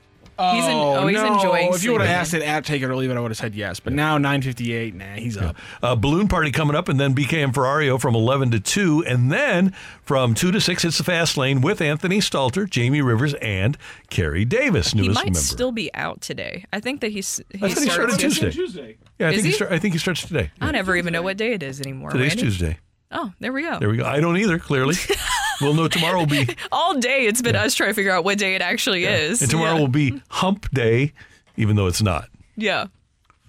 [0.55, 1.35] He's en- oh, he's no.
[1.35, 3.31] enjoying If you would have asked it at take it or leave it, I would
[3.31, 3.80] have said yes.
[3.80, 5.55] But now 9:58, nah, he's up.
[5.84, 9.05] Uh, balloon party coming up, and then BK and Ferrario from 11 to 2.
[9.07, 9.73] And then
[10.03, 13.77] from 2 to 6, it's the fast lane with Anthony Stalter, Jamie Rivers, and
[14.09, 15.39] Carey Davis, he might member.
[15.39, 18.97] still be out today i think that he's he I thought he started starts- Tuesday.
[19.19, 19.49] Yeah, I Is think he?
[19.51, 19.55] he?
[19.55, 20.51] start, I think he starts today.
[20.59, 22.41] i never even know what day it is anymore Today's Randy.
[22.43, 22.77] Tuesday.
[23.11, 24.05] oh there we go There we go.
[24.05, 24.95] I don't either, clearly.
[25.61, 28.38] we'll know tomorrow will be all day it's been us trying to figure out what
[28.38, 29.79] day it actually is and tomorrow yeah.
[29.79, 31.13] will be hump day,
[31.57, 32.29] even though it's not.
[32.55, 32.88] yeah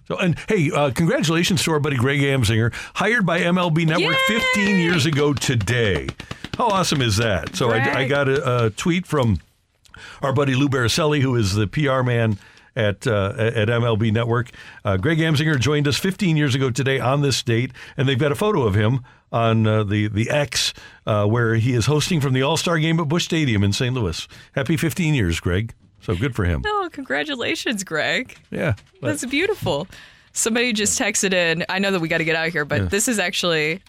[0.09, 4.79] So, and hey, uh, congratulations to our buddy Greg Amsinger, hired by MLB Network 15
[4.79, 6.09] years ago today.
[6.59, 7.57] How awesome is that?
[7.57, 9.41] So I, I got a, a tweet from
[10.21, 12.39] our buddy Lou Baracelli, who is the PR man
[12.77, 14.51] at uh, at MLB Network.
[14.85, 18.33] Uh, Greg Amsinger joined us 15 years ago today on this date, and they've got
[18.33, 19.01] a photo of him
[19.33, 20.75] on uh, the the X
[21.07, 23.95] uh, where he is hosting from the All Star Game at Busch Stadium in St.
[23.95, 24.29] Louis.
[24.55, 25.75] Happy 15 years, Greg.
[26.01, 26.63] So good for him.
[26.67, 28.37] Oh, congratulations, Greg.
[28.51, 28.75] Yeah.
[29.01, 29.87] That's beautiful.
[30.33, 31.65] Somebody just texted in.
[31.69, 32.89] I know that we got to get out of here, but Yeah.
[32.89, 33.81] this is actually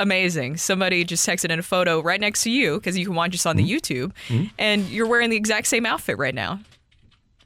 [0.00, 0.56] amazing.
[0.56, 3.46] Somebody just texted in a photo right next to you because you can watch us
[3.46, 4.50] on the YouTube, Mhm.
[4.58, 6.58] and you're wearing the exact same outfit right now.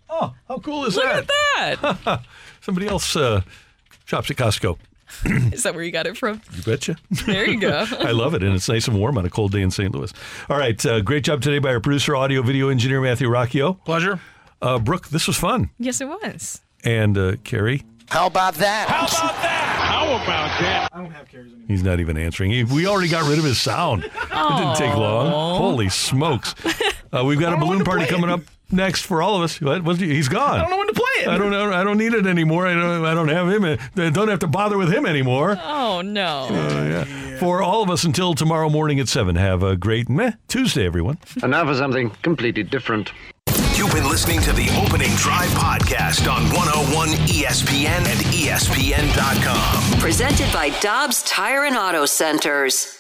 [0.09, 1.29] Oh, how cool is Look that?
[1.85, 2.23] at that.
[2.63, 3.43] Somebody else uh,
[4.07, 4.79] shops at Costco.
[5.53, 6.41] is that where you got it from?
[6.57, 6.97] You betcha.
[7.27, 7.87] There you go.
[7.99, 9.95] I love it, and it's nice and warm on a cold day in St.
[9.95, 10.13] Louis.
[10.49, 13.83] All right, uh, great job today by our producer, audio, video engineer Matthew Rocchio.
[13.85, 14.21] Pleasure.
[14.61, 16.61] Uh, Brooke, this was fun, yes, it was.
[16.85, 18.89] and uh, Carey, How about that?
[18.89, 19.79] How about that?
[19.79, 20.89] How about that?
[20.93, 21.67] I don't have carries anymore.
[21.69, 22.51] he's not even answering.
[22.51, 24.05] He, we already got rid of his sound.
[24.05, 25.31] It didn't take long.
[25.59, 26.55] Holy smokes!
[27.13, 28.41] Uh, we've got a balloon party coming up
[28.71, 29.61] next for all of us.
[29.61, 29.83] What?
[29.85, 30.59] What's he- He's gone.
[30.59, 31.29] I don't know when to play it.
[31.29, 31.73] I don't know.
[31.73, 32.67] I don't need it anymore.
[32.67, 33.05] I don't.
[33.05, 33.65] I don't have him.
[33.97, 35.59] I don't have to bother with him anymore.
[35.63, 36.49] Oh no.
[36.51, 37.39] Uh, yeah.
[37.39, 39.37] For all of us until tomorrow morning at seven.
[39.37, 41.19] Have a great meh Tuesday, everyone.
[41.43, 43.13] And now for something completely different.
[43.75, 50.01] You've been listening to the Opening Drive podcast on 101 ESPN and ESPN.com.
[50.01, 52.97] Presented by Dobbs Tire and Auto Centers.